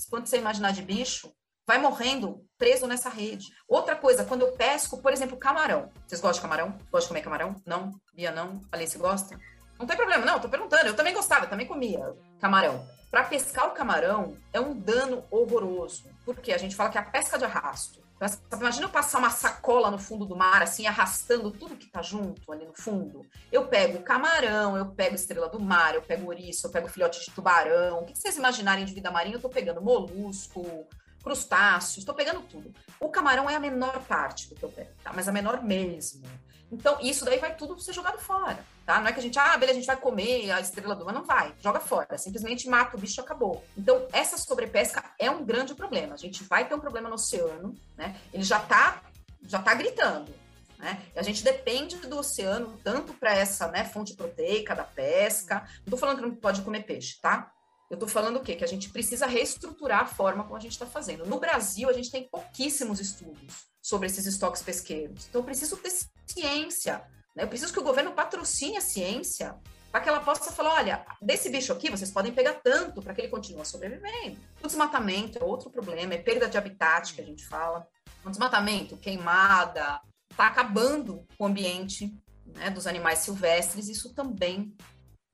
quanto 0.09 0.27
você 0.27 0.37
imaginar 0.37 0.71
de 0.71 0.81
bicho, 0.81 1.31
vai 1.65 1.77
morrendo 1.77 2.43
preso 2.57 2.87
nessa 2.87 3.09
rede. 3.09 3.45
Outra 3.67 3.95
coisa, 3.95 4.23
quando 4.23 4.41
eu 4.41 4.53
pesco, 4.53 5.01
por 5.01 5.13
exemplo, 5.13 5.37
camarão. 5.37 5.91
Vocês 6.07 6.21
gostam 6.21 6.39
de 6.39 6.41
camarão? 6.41 6.71
Gostam 6.91 7.01
de 7.01 7.07
comer 7.09 7.21
camarão? 7.21 7.55
Não? 7.65 7.93
Bia, 8.15 8.31
não? 8.31 8.61
Alice 8.71 8.97
gosta? 8.97 9.37
Não 9.77 9.85
tem 9.85 9.95
problema, 9.95 10.25
não, 10.25 10.39
tô 10.39 10.49
perguntando. 10.49 10.87
Eu 10.87 10.95
também 10.95 11.13
gostava, 11.13 11.45
também 11.45 11.67
comia 11.67 12.15
camarão. 12.39 12.87
Para 13.09 13.23
pescar 13.23 13.67
o 13.67 13.71
camarão 13.71 14.37
é 14.51 14.59
um 14.59 14.77
dano 14.77 15.23
horroroso, 15.31 16.05
porque 16.25 16.51
a 16.51 16.57
gente 16.57 16.75
fala 16.75 16.89
que 16.89 16.97
é 16.97 17.01
a 17.01 17.05
pesca 17.05 17.37
de 17.37 17.45
arrasto. 17.45 18.05
Imagina 18.51 18.87
eu 18.87 18.89
passar 18.89 19.19
uma 19.19 19.29
sacola 19.29 19.91
no 19.91 19.99
fundo 19.99 20.25
do 20.25 20.35
mar, 20.35 20.61
assim, 20.63 20.87
arrastando 20.87 21.51
tudo 21.51 21.77
que 21.77 21.85
tá 21.87 22.01
junto 22.01 22.51
ali 22.51 22.65
no 22.65 22.73
fundo. 22.73 23.25
Eu 23.51 23.67
pego 23.67 24.01
camarão, 24.01 24.75
eu 24.75 24.87
pego 24.87 25.15
estrela 25.15 25.47
do 25.47 25.59
mar, 25.59 25.93
eu 25.93 26.01
pego 26.01 26.25
ouriço, 26.25 26.65
eu 26.65 26.71
pego 26.71 26.89
filhote 26.89 27.23
de 27.23 27.31
tubarão. 27.31 27.99
O 27.99 28.05
que 28.05 28.17
vocês 28.17 28.35
imaginarem 28.35 28.85
de 28.85 28.93
vida 28.93 29.11
marinha, 29.11 29.35
eu 29.35 29.41
tô 29.41 29.49
pegando 29.49 29.81
molusco, 29.81 30.87
crustáceos, 31.23 31.99
estou 31.99 32.15
pegando 32.15 32.41
tudo. 32.41 32.73
O 32.99 33.09
camarão 33.09 33.49
é 33.49 33.55
a 33.55 33.59
menor 33.59 33.99
parte 34.05 34.49
do 34.49 34.55
que 34.55 34.63
eu 34.63 34.69
pego, 34.69 34.89
tá? 35.03 35.13
Mas 35.13 35.27
a 35.27 35.31
menor 35.31 35.63
mesmo. 35.63 36.23
Então, 36.71 36.99
isso 37.01 37.23
daí 37.23 37.39
vai 37.39 37.55
tudo 37.55 37.79
ser 37.79 37.93
jogado 37.93 38.19
fora, 38.19 38.59
tá? 38.85 38.99
Não 38.99 39.07
é 39.07 39.13
que 39.13 39.19
a 39.19 39.23
gente, 39.23 39.39
ah, 39.39 39.57
beleza, 39.57 39.77
a 39.77 39.81
gente 39.81 39.87
vai 39.87 39.95
comer 39.95 40.51
a 40.51 40.59
estrela 40.59 40.95
do 40.95 41.05
mar, 41.05 41.13
não 41.13 41.23
vai, 41.23 41.53
joga 41.61 41.79
fora, 41.79 42.17
simplesmente 42.17 42.67
mata 42.67 42.97
o 42.97 42.99
bicho 42.99 43.21
acabou. 43.21 43.63
Então, 43.77 44.05
essa 44.11 44.37
sobrepesca 44.37 45.03
é 45.17 45.31
um 45.31 45.45
grande 45.45 45.73
problema. 45.73 46.13
A 46.13 46.17
gente 46.17 46.43
vai 46.43 46.67
ter 46.67 46.75
um 46.75 46.79
problema 46.79 47.07
no 47.07 47.15
oceano, 47.15 47.73
né? 47.95 48.19
Ele 48.33 48.43
já 48.43 48.59
tá, 48.59 49.01
já 49.43 49.61
tá 49.61 49.73
gritando. 49.73 50.33
Né? 50.77 51.01
A 51.15 51.23
gente 51.23 51.43
depende 51.43 51.95
do 51.97 52.19
oceano 52.19 52.77
tanto 52.83 53.13
para 53.13 53.33
essa 53.33 53.67
né, 53.69 53.83
fonte 53.85 54.13
proteica 54.13 54.75
da 54.75 54.83
pesca. 54.83 55.61
Não 55.77 55.85
estou 55.85 55.97
falando 55.97 56.17
que 56.17 56.21
não 56.23 56.35
pode 56.35 56.61
comer 56.61 56.83
peixe, 56.83 57.17
tá? 57.21 57.51
Eu 57.89 57.95
estou 57.95 58.09
falando 58.09 58.35
o 58.35 58.41
quê? 58.41 58.55
Que 58.55 58.65
a 58.65 58.67
gente 58.67 58.89
precisa 58.89 59.25
reestruturar 59.25 60.01
a 60.01 60.05
forma 60.05 60.43
como 60.43 60.57
a 60.57 60.59
gente 60.59 60.73
está 60.73 60.85
fazendo. 60.85 61.25
No 61.25 61.39
Brasil, 61.39 61.89
a 61.89 61.93
gente 61.93 62.11
tem 62.11 62.27
pouquíssimos 62.27 62.99
estudos 62.99 63.65
sobre 63.87 64.07
esses 64.07 64.25
estoques 64.25 64.61
pesqueiros. 64.61 65.27
Então, 65.29 65.39
eu 65.39 65.45
preciso 65.45 65.77
ter 65.77 65.89
ciência. 66.25 67.01
Né? 67.33 67.43
Eu 67.43 67.47
preciso 67.47 67.71
que 67.71 67.79
o 67.79 67.83
governo 67.83 68.11
patrocine 68.11 68.75
a 68.75 68.81
ciência 68.81 69.55
para 69.89 70.01
que 70.01 70.09
ela 70.09 70.19
possa 70.19 70.51
falar: 70.51 70.73
olha, 70.73 71.05
desse 71.21 71.49
bicho 71.49 71.71
aqui 71.71 71.89
vocês 71.89 72.11
podem 72.11 72.33
pegar 72.33 72.55
tanto 72.55 73.01
para 73.01 73.13
que 73.13 73.21
ele 73.21 73.29
continue 73.29 73.65
sobrevivendo. 73.65 74.37
O 74.61 74.67
desmatamento 74.67 75.39
é 75.39 75.43
outro 75.43 75.69
problema, 75.69 76.13
é 76.13 76.17
perda 76.17 76.49
de 76.49 76.57
habitat 76.57 77.13
que 77.13 77.21
a 77.21 77.23
gente 77.23 77.47
fala. 77.47 77.87
O 78.25 78.29
desmatamento, 78.29 78.97
queimada, 78.97 80.01
está 80.29 80.47
acabando 80.47 81.25
com 81.37 81.45
o 81.45 81.47
ambiente 81.47 82.13
né, 82.45 82.69
dos 82.69 82.87
animais 82.87 83.19
silvestres. 83.19 83.87
Isso 83.87 84.13
também 84.13 84.75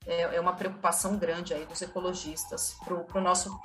é, 0.06 0.36
é 0.36 0.40
uma 0.40 0.56
preocupação 0.56 1.18
grande 1.18 1.56
aí 1.56 1.66
dos 1.66 1.82
ecologistas 1.82 2.76
para 2.86 3.20
o 3.20 3.22
nosso 3.22 3.60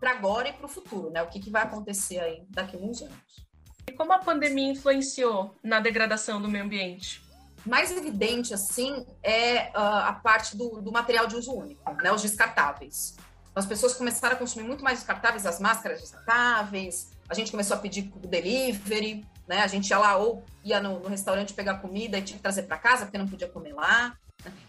para 0.00 0.12
agora 0.12 0.48
e 0.48 0.54
para 0.54 0.64
o 0.64 0.68
futuro, 0.68 1.10
né? 1.10 1.22
O 1.22 1.28
que, 1.28 1.38
que 1.38 1.50
vai 1.50 1.62
acontecer 1.62 2.18
aí 2.18 2.46
daqui 2.48 2.76
a 2.76 2.80
uns 2.80 3.02
anos. 3.02 3.51
E 3.86 3.92
como 3.92 4.12
a 4.12 4.18
pandemia 4.18 4.70
influenciou 4.70 5.56
na 5.62 5.80
degradação 5.80 6.40
do 6.40 6.48
meio 6.48 6.64
ambiente? 6.64 7.22
Mais 7.64 7.90
evidente, 7.90 8.52
assim, 8.52 9.06
é 9.22 9.70
uh, 9.70 10.06
a 10.06 10.12
parte 10.12 10.56
do, 10.56 10.80
do, 10.80 10.90
material 10.90 11.26
de 11.26 11.36
uso 11.36 11.52
único, 11.52 11.92
né? 12.02 12.12
Os 12.12 12.22
descartáveis. 12.22 13.16
As 13.54 13.66
pessoas 13.66 13.94
começaram 13.94 14.34
a 14.34 14.38
consumir 14.38 14.66
muito 14.66 14.82
mais 14.82 14.98
descartáveis, 14.98 15.46
as 15.46 15.60
máscaras 15.60 16.00
descartáveis, 16.00 17.10
a 17.28 17.34
gente 17.34 17.50
começou 17.50 17.76
a 17.76 17.80
pedir 17.80 18.02
delivery, 18.26 19.24
né? 19.46 19.62
A 19.62 19.66
gente 19.66 19.88
ia 19.88 19.98
lá 19.98 20.16
ou 20.16 20.44
ia 20.64 20.80
no, 20.80 21.00
no 21.00 21.08
restaurante 21.08 21.54
pegar 21.54 21.78
comida 21.78 22.18
e 22.18 22.22
tinha 22.22 22.36
que 22.36 22.42
trazer 22.42 22.64
para 22.64 22.78
casa 22.78 23.04
porque 23.04 23.18
não 23.18 23.28
podia 23.28 23.48
comer 23.48 23.74
lá. 23.74 24.16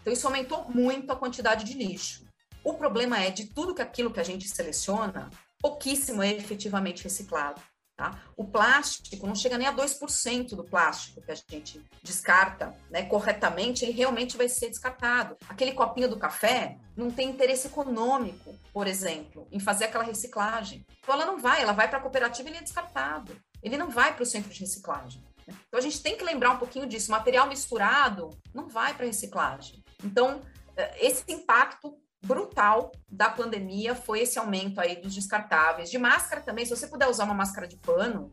Então, 0.02 0.14
isso 0.14 0.28
aumentou 0.28 0.70
muito 0.70 1.12
a 1.12 1.16
quantidade 1.16 1.66
de 1.66 1.74
lixo. 1.74 2.24
O 2.64 2.74
problema 2.76 3.20
é 3.20 3.30
de 3.30 3.48
tudo 3.48 3.74
que 3.76 3.82
aquilo 3.82 4.12
que 4.12 4.20
a 4.20 4.24
gente 4.24 4.48
seleciona, 4.48 5.30
pouquíssimo 5.60 6.22
é 6.22 6.32
efetivamente 6.32 7.04
reciclado. 7.04 7.62
Tá? 7.96 8.20
O 8.36 8.44
plástico 8.44 9.28
não 9.28 9.36
chega 9.36 9.56
nem 9.56 9.68
a 9.68 9.74
2% 9.74 10.56
do 10.56 10.64
plástico 10.64 11.22
que 11.22 11.32
a 11.32 11.36
gente 11.36 11.80
descarta 12.02 12.76
né, 12.90 13.04
corretamente, 13.04 13.86
ele 13.86 13.92
realmente 13.92 14.36
vai 14.36 14.50
ser 14.50 14.70
descartado. 14.70 15.38
Aquele 15.48 15.74
copinho 15.74 16.10
do 16.10 16.18
café 16.18 16.80
não 16.98 17.12
tem 17.12 17.30
interesse 17.30 17.68
econômico, 17.68 18.58
por 18.74 18.88
exemplo, 18.88 19.48
em 19.52 19.60
fazer 19.60 19.86
aquela 19.86 20.04
reciclagem. 20.04 20.84
Então 21.00 21.14
ela 21.14 21.26
não 21.26 21.38
vai, 21.38 21.62
ela 21.62 21.72
vai 21.72 21.88
para 21.88 22.00
a 22.00 22.02
cooperativa 22.02 22.50
e 22.50 22.52
ele 22.52 22.58
é 22.58 22.64
descartado. 22.64 23.38
Ele 23.62 23.78
não 23.78 23.92
vai 23.92 24.12
para 24.16 24.24
o 24.24 24.26
centro 24.26 24.52
de 24.52 24.60
reciclagem. 24.60 25.24
Então 25.48 25.80
a 25.80 25.82
gente 25.82 26.02
tem 26.02 26.18
que 26.18 26.24
lembrar 26.24 26.50
um 26.50 26.58
pouquinho 26.58 26.88
disso. 26.88 27.12
Material 27.12 27.48
misturado 27.48 28.32
não 28.56 28.68
vai 28.68 28.96
para 28.96 29.06
reciclagem. 29.06 29.84
Então, 30.04 30.42
eh, 30.76 31.06
esse 31.06 31.24
impacto 31.32 31.96
brutal 32.24 32.92
da 33.10 33.30
pandemia 33.30 33.94
foi 33.94 34.22
esse 34.22 34.40
aumento 34.40 34.80
aí 34.80 34.96
dos 34.96 35.14
descartáveis. 35.14 35.92
De 35.92 35.98
máscara 35.98 36.42
também, 36.42 36.66
se 36.66 36.76
você 36.76 36.88
puder 36.88 37.10
usar 37.10 37.26
uma 37.26 37.34
máscara 37.34 37.68
de 37.68 37.76
pano, 37.76 38.32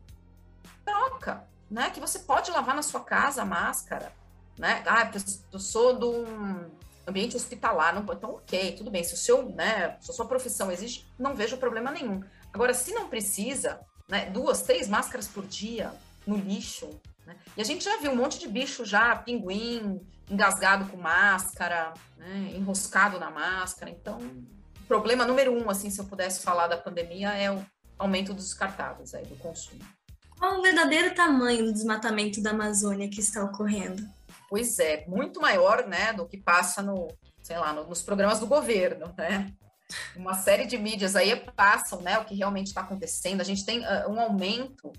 troca, 0.85 1.47
né? 1.69 1.89
Que 1.89 1.99
você 1.99 2.19
pode 2.19 2.49
lavar 2.51 2.75
na 2.75 2.81
sua 2.81 3.01
casa 3.01 3.41
a 3.41 3.45
máscara, 3.45 4.11
né? 4.57 4.83
Ah, 4.87 5.11
eu 5.51 5.59
sou 5.59 5.97
de 5.99 6.05
um 6.05 6.71
ambiente 7.05 7.35
hospitalar, 7.35 7.93
não, 7.93 8.01
então 8.13 8.31
ok, 8.35 8.73
tudo 8.73 8.89
bem. 8.89 9.03
Se 9.03 9.13
o 9.13 9.17
seu, 9.17 9.43
né, 9.49 9.97
se 9.99 10.11
a 10.11 10.13
sua 10.13 10.25
profissão 10.25 10.71
exige, 10.71 11.05
não 11.19 11.35
vejo 11.35 11.57
problema 11.57 11.91
nenhum. 11.91 12.23
Agora, 12.53 12.73
se 12.73 12.93
não 12.93 13.09
precisa, 13.09 13.79
né, 14.07 14.29
duas, 14.29 14.61
três 14.61 14.87
máscaras 14.87 15.27
por 15.27 15.45
dia, 15.45 15.93
no 16.25 16.37
lixo. 16.37 16.89
Né? 17.25 17.35
E 17.55 17.61
a 17.61 17.65
gente 17.65 17.83
já 17.83 17.97
viu 17.97 18.11
um 18.11 18.15
monte 18.15 18.39
de 18.39 18.47
bicho 18.47 18.85
já, 18.85 19.15
pinguim, 19.15 20.01
engasgado 20.29 20.85
com 20.85 20.97
máscara, 20.97 21.93
né? 22.17 22.53
enroscado 22.55 23.19
na 23.19 23.29
máscara. 23.29 23.91
Então, 23.91 24.19
problema 24.87 25.25
número 25.25 25.53
um, 25.53 25.69
assim, 25.69 25.89
se 25.89 25.99
eu 25.99 26.05
pudesse 26.05 26.41
falar 26.41 26.67
da 26.67 26.77
pandemia, 26.77 27.29
é 27.33 27.51
o 27.51 27.65
aumento 27.97 28.33
dos 28.33 28.45
descartáveis, 28.45 29.13
aí, 29.13 29.25
do 29.25 29.35
consumo. 29.35 29.81
Qual 30.37 30.57
o 30.57 30.61
verdadeiro 30.61 31.13
tamanho 31.13 31.65
do 31.65 31.73
desmatamento 31.73 32.41
da 32.41 32.49
Amazônia 32.49 33.07
que 33.07 33.19
está 33.19 33.43
ocorrendo? 33.43 34.03
Pois 34.49 34.79
é, 34.79 35.05
muito 35.07 35.39
maior, 35.39 35.85
né, 35.87 36.11
do 36.13 36.25
que 36.25 36.35
passa 36.35 36.81
no, 36.81 37.07
sei 37.43 37.57
lá, 37.57 37.71
no, 37.71 37.87
nos 37.87 38.01
programas 38.01 38.39
do 38.39 38.47
governo, 38.47 39.13
né? 39.17 39.53
Uma 40.15 40.33
série 40.33 40.65
de 40.65 40.77
mídias 40.77 41.15
aí 41.15 41.35
passam, 41.55 42.01
né, 42.01 42.17
o 42.17 42.25
que 42.25 42.33
realmente 42.33 42.67
está 42.67 42.81
acontecendo. 42.81 43.41
A 43.41 43.43
gente 43.43 43.65
tem 43.65 43.81
uh, 43.81 44.09
um 44.09 44.19
aumento 44.19 44.91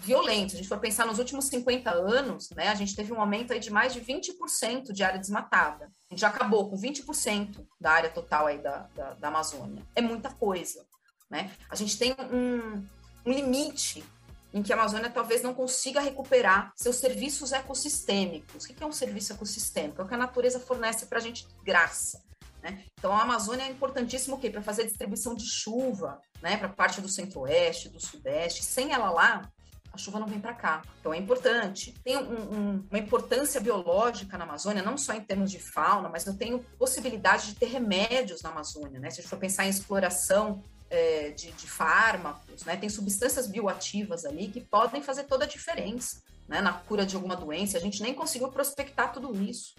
violento. 0.00 0.50
Se 0.50 0.56
a 0.56 0.58
gente 0.58 0.68
for 0.68 0.78
pensar 0.78 1.06
nos 1.06 1.18
últimos 1.18 1.46
50 1.46 1.90
anos, 1.90 2.50
né, 2.50 2.68
a 2.68 2.74
gente 2.74 2.94
teve 2.94 3.12
um 3.12 3.20
aumento 3.20 3.52
aí 3.52 3.60
de 3.60 3.70
mais 3.70 3.92
de 3.92 4.00
20% 4.00 4.92
de 4.92 5.02
área 5.02 5.18
desmatada. 5.18 5.86
A 5.86 6.14
gente 6.14 6.20
já 6.20 6.28
acabou 6.28 6.68
com 6.68 6.76
20% 6.76 7.66
da 7.80 7.92
área 7.92 8.10
total 8.10 8.46
aí 8.46 8.58
da, 8.58 8.88
da, 8.94 9.14
da, 9.14 9.28
Amazônia. 9.28 9.84
É 9.94 10.00
muita 10.00 10.30
coisa. 10.30 10.84
Né? 11.30 11.50
A 11.68 11.76
gente 11.76 11.98
tem 11.98 12.14
um, 12.32 12.84
um 13.24 13.32
limite 13.32 14.04
em 14.52 14.62
que 14.62 14.72
a 14.72 14.76
Amazônia 14.76 15.10
talvez 15.10 15.42
não 15.42 15.54
consiga 15.54 16.00
recuperar 16.00 16.72
seus 16.76 16.96
serviços 16.96 17.52
ecossistêmicos. 17.52 18.64
O 18.64 18.68
que 18.68 18.82
é 18.82 18.86
um 18.86 18.92
serviço 18.92 19.32
ecossistêmico? 19.32 20.00
É 20.00 20.04
o 20.04 20.08
que 20.08 20.14
a 20.14 20.18
natureza 20.18 20.58
fornece 20.58 21.06
para 21.06 21.18
a 21.18 21.20
gente 21.20 21.46
de 21.46 21.54
graça. 21.64 22.22
Né? 22.62 22.84
Então, 22.98 23.12
a 23.12 23.22
Amazônia 23.22 23.64
é 23.64 23.70
importantíssimo 23.70 24.38
para 24.38 24.62
fazer 24.62 24.84
distribuição 24.84 25.34
de 25.34 25.46
chuva 25.46 26.20
né, 26.42 26.56
para 26.56 26.68
parte 26.68 27.00
do 27.00 27.08
centro-oeste, 27.08 27.88
do 27.88 28.00
sudeste. 28.00 28.64
Sem 28.64 28.92
ela 28.92 29.10
lá, 29.10 29.50
a 29.92 29.98
chuva 29.98 30.18
não 30.18 30.26
vem 30.26 30.40
para 30.40 30.54
cá. 30.54 30.82
Então 31.00 31.12
é 31.12 31.18
importante. 31.18 31.94
Tem 32.04 32.16
um, 32.16 32.22
um, 32.22 32.86
uma 32.88 32.98
importância 32.98 33.60
biológica 33.60 34.38
na 34.38 34.44
Amazônia, 34.44 34.82
não 34.82 34.96
só 34.96 35.12
em 35.14 35.20
termos 35.20 35.50
de 35.50 35.58
fauna, 35.58 36.08
mas 36.08 36.26
eu 36.26 36.36
tenho 36.36 36.60
possibilidade 36.78 37.48
de 37.48 37.54
ter 37.56 37.66
remédios 37.66 38.42
na 38.42 38.50
Amazônia. 38.50 39.00
Né? 39.00 39.10
Se 39.10 39.20
a 39.20 39.22
gente 39.22 39.30
for 39.30 39.38
pensar 39.38 39.66
em 39.66 39.70
exploração 39.70 40.62
é, 40.88 41.30
de, 41.30 41.50
de, 41.52 41.66
fármacos, 41.66 42.64
né? 42.64 42.76
tem 42.76 42.88
substâncias 42.88 43.46
bioativas 43.46 44.24
ali 44.24 44.48
que 44.48 44.60
podem 44.60 45.02
fazer 45.02 45.24
toda 45.24 45.44
a 45.44 45.48
diferença 45.48 46.22
né? 46.48 46.60
na 46.60 46.72
cura 46.72 47.04
de 47.04 47.16
alguma 47.16 47.36
doença. 47.36 47.76
A 47.76 47.80
gente 47.80 48.02
nem 48.02 48.14
conseguiu 48.14 48.48
prospectar 48.48 49.12
tudo 49.12 49.34
isso. 49.42 49.74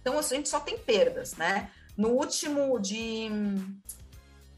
Então 0.00 0.18
a 0.18 0.22
gente 0.22 0.48
só 0.48 0.60
tem 0.60 0.78
perdas. 0.78 1.34
Né? 1.36 1.70
No 1.96 2.10
último 2.10 2.78
de 2.78 3.30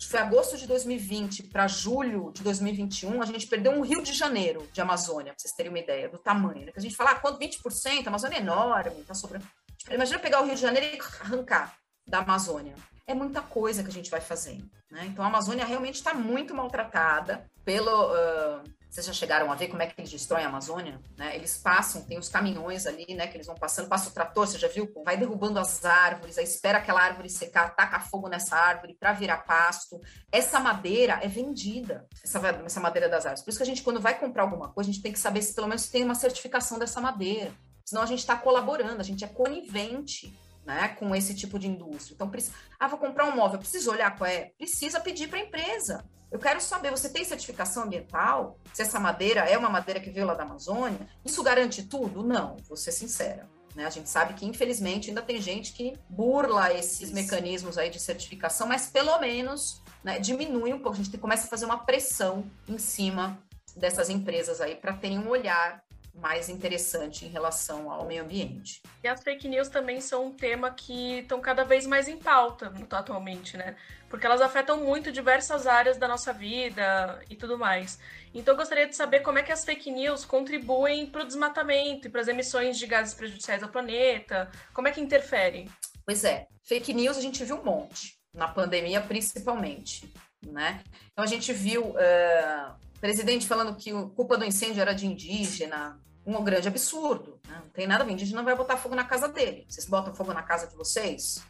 foi 0.05 0.21
agosto 0.21 0.59
de 0.59 0.67
2020 0.67 1.45
para 1.45 1.67
julho 1.67 2.31
de 2.33 2.43
2021, 2.43 3.23
a 3.23 3.27
gente 3.27 3.47
perdeu 3.47 3.73
um 3.73 3.81
Rio 3.81 4.03
de 4.03 4.13
Janeiro 4.13 4.69
de 4.73 4.81
Amazônia, 4.81 5.33
para 5.33 5.39
vocês 5.39 5.55
terem 5.55 5.71
uma 5.71 5.79
ideia 5.79 6.09
do 6.09 6.19
tamanho. 6.19 6.67
Né? 6.67 6.73
Que 6.73 6.79
a 6.79 6.83
gente 6.83 6.95
fala, 6.95 7.13
ah, 7.13 7.15
quanto 7.15 7.39
20%, 7.39 8.05
a 8.05 8.09
Amazônia 8.09 8.37
é 8.37 8.41
enorme, 8.41 9.05
tá 9.05 9.15
sobrando. 9.15 9.47
Tipo, 9.79 9.95
imagina 9.95 10.19
pegar 10.19 10.43
o 10.43 10.45
Rio 10.45 10.55
de 10.55 10.61
Janeiro 10.61 10.97
e 10.97 11.01
arrancar 11.21 11.75
da 12.07 12.19
Amazônia. 12.19 12.75
É 13.07 13.15
muita 13.15 13.41
coisa 13.41 13.83
que 13.83 13.89
a 13.89 13.93
gente 13.93 14.11
vai 14.11 14.21
fazendo. 14.21 14.69
Né? 14.91 15.07
Então 15.07 15.25
a 15.25 15.29
Amazônia 15.29 15.65
realmente 15.65 15.97
está 15.97 16.13
muito 16.13 16.55
maltratada 16.55 17.47
pelo. 17.65 18.13
Uh, 18.13 18.76
vocês 18.97 19.07
já 19.07 19.13
chegaram 19.13 19.53
a 19.53 19.55
ver 19.55 19.69
como 19.69 19.83
é 19.83 19.87
que 19.87 20.01
eles 20.01 20.11
destroem 20.11 20.47
a 20.47 20.49
Amazônia? 20.49 20.99
Né? 21.19 21.37
Eles 21.37 21.59
passam, 21.59 22.03
tem 22.03 22.19
os 22.19 22.31
caminhões 22.31 22.87
ali, 22.87 23.15
né? 23.15 23.27
Que 23.27 23.37
eles 23.37 23.47
vão 23.47 23.55
passando, 23.55 23.89
passa 23.89 24.09
o 24.09 24.13
trator, 24.13 24.47
você 24.47 24.59
já 24.59 24.69
viu? 24.69 24.91
Vai 25.05 25.19
derrubando 25.19 25.59
as 25.59 25.85
árvores, 25.85 26.39
aí 26.39 26.45
espera 26.45 26.79
aquela 26.79 27.03
árvore 27.03 27.29
secar, 27.29 27.77
taca 27.77 28.01
fogo 28.01 28.27
nessa 28.27 28.57
árvore 28.57 28.97
para 28.99 29.13
virar 29.13 29.39
pasto. 29.39 30.01
Essa 30.33 30.59
madeira 30.59 31.21
é 31.23 31.29
vendida, 31.29 32.07
essa, 32.25 32.41
essa 32.65 32.81
madeira 32.81 33.07
das 33.07 33.27
árvores. 33.27 33.45
Por 33.45 33.51
isso 33.51 33.59
que 33.59 33.65
a 33.65 33.67
gente, 33.67 33.83
quando 33.83 34.01
vai 34.01 34.19
comprar 34.19 34.45
alguma 34.45 34.71
coisa, 34.71 34.89
a 34.89 34.93
gente 34.95 35.03
tem 35.03 35.13
que 35.13 35.19
saber 35.19 35.43
se 35.43 35.55
pelo 35.55 35.69
menos 35.69 35.89
tem 35.89 36.03
uma 36.03 36.15
certificação 36.15 36.79
dessa 36.79 36.99
madeira. 36.99 37.53
Senão 37.85 38.01
a 38.01 38.07
gente 38.07 38.21
está 38.21 38.35
colaborando, 38.35 39.03
a 39.03 39.05
gente 39.05 39.23
é 39.23 39.29
conivente 39.29 40.35
né, 40.65 40.89
com 40.99 41.15
esse 41.15 41.35
tipo 41.35 41.59
de 41.59 41.69
indústria. 41.69 42.15
Então, 42.15 42.31
precisa, 42.31 42.55
ah, 42.81 42.89
vou 42.89 42.99
comprar 42.99 43.27
um 43.27 43.37
móvel, 43.37 43.59
preciso 43.59 43.91
olhar 43.91 44.17
qual 44.17 44.29
é? 44.29 44.53
Precisa 44.57 45.01
pedir 45.01 45.29
para 45.29 45.39
a 45.39 45.43
empresa. 45.43 46.03
Eu 46.37 46.41
quero 46.41 46.61
saber, 46.61 46.91
você 46.91 47.09
tem 47.09 47.25
certificação 47.25 47.85
ambiental? 47.85 48.59
Se 48.75 48.83
essa 48.83 49.01
madeira 49.01 49.41
é 49.49 49.57
uma 49.57 49.71
madeira 49.71 49.99
que 49.99 50.11
veio 50.11 50.27
lá 50.27 50.35
da 50.35 50.43
Amazônia? 50.43 51.09
Isso 51.25 51.43
garante 51.43 51.83
tudo? 51.85 52.23
Não, 52.23 52.59
vou 52.69 52.77
ser 52.77 52.93
sincera. 52.93 53.49
Né? 53.75 53.87
A 53.87 53.89
gente 53.91 54.11
sabe 54.11 54.35
que, 54.35 54.45
infelizmente, 54.45 55.09
ainda 55.09 55.23
tem 55.23 55.41
gente 55.41 55.73
que 55.73 55.95
burla 56.11 56.75
esses 56.75 57.01
Isso. 57.01 57.15
mecanismos 57.15 57.79
aí 57.79 57.89
de 57.89 57.99
certificação, 57.99 58.67
mas 58.67 58.87
pelo 58.87 59.19
menos 59.19 59.83
né, 60.05 60.19
diminui 60.19 60.75
um 60.75 60.79
pouco. 60.79 61.01
A 61.01 61.03
gente 61.03 61.17
começa 61.17 61.47
a 61.47 61.49
fazer 61.49 61.65
uma 61.65 61.87
pressão 61.87 62.45
em 62.69 62.77
cima 62.77 63.43
dessas 63.75 64.11
empresas 64.11 64.61
aí 64.61 64.75
para 64.75 64.93
terem 64.93 65.19
um 65.19 65.31
olhar 65.31 65.83
mais 66.17 66.49
interessante 66.49 67.25
em 67.25 67.29
relação 67.29 67.91
ao 67.91 68.07
meio 68.07 68.25
ambiente. 68.25 68.81
E 69.05 69.09
as 69.09 69.23
fake 69.23 69.49
news 69.49 69.69
também 69.69 70.01
são 70.01 70.27
um 70.27 70.33
tema 70.33 70.71
que 70.71 71.19
estão 71.19 71.41
cada 71.41 71.65
vez 71.65 71.87
mais 71.87 72.09
em 72.09 72.17
pauta 72.17 72.73
atualmente, 72.91 73.57
né? 73.57 73.77
Porque 74.09 74.25
elas 74.25 74.41
afetam 74.41 74.83
muito 74.83 75.13
diversas 75.13 75.67
áreas 75.67 75.99
da 75.99 76.09
nossa 76.09 76.33
vida 76.33 77.21
e 77.29 77.37
tudo 77.37 77.59
mais. 77.59 77.99
Então 78.33 78.55
eu 78.55 78.59
gostaria 78.59 78.87
de 78.87 78.97
saber 78.97 79.21
como 79.21 79.39
é 79.39 79.43
que 79.43 79.53
as 79.53 79.65
fake 79.65 79.91
news 79.91 80.25
contribuem 80.25 81.07
para 81.07 81.23
o 81.23 81.27
desmatamento 81.27 82.07
e 82.07 82.11
para 82.11 82.21
as 82.21 82.29
emissões 82.29 82.79
de 82.79 82.87
gases 82.87 83.15
prejudiciais 83.15 83.63
ao 83.63 83.69
planeta, 83.69 84.51
como 84.73 84.89
é 84.89 84.93
que 84.93 85.01
interferem? 85.01 85.69
Pois 86.05 86.25
é, 86.25 86.47
fake 86.65 86.95
news 86.95 87.17
a 87.17 87.21
gente 87.21 87.45
viu 87.45 87.57
um 87.57 87.65
monte, 87.65 88.17
na 88.33 88.49
pandemia 88.49 89.01
principalmente, 89.01 90.13
né? 90.47 90.83
Então 91.13 91.25
a 91.25 91.27
gente 91.27 91.53
viu 91.53 91.91
uh, 91.91 92.75
presidente 93.01 93.47
falando 93.47 93.77
que 93.77 93.91
a 93.91 94.03
culpa 94.15 94.37
do 94.37 94.45
incêndio 94.45 94.81
era 94.81 94.93
de 94.93 95.07
indígena, 95.07 96.01
um 96.27 96.43
grande 96.43 96.67
absurdo. 96.67 97.39
Né? 97.49 97.61
Não 97.63 97.71
tem 97.71 97.87
nada 97.87 98.03
a 98.03 98.07
ver, 98.07 98.15
a 98.15 98.17
gente 98.17 98.35
não 98.35 98.45
vai 98.45 98.57
botar 98.57 98.77
fogo 98.77 98.95
na 98.95 99.05
casa 99.05 99.29
dele. 99.29 99.65
Vocês 99.69 99.87
botam 99.87 100.15
fogo 100.15 100.33
na 100.33 100.43
casa 100.43 100.67
de 100.67 100.75
vocês? 100.75 101.43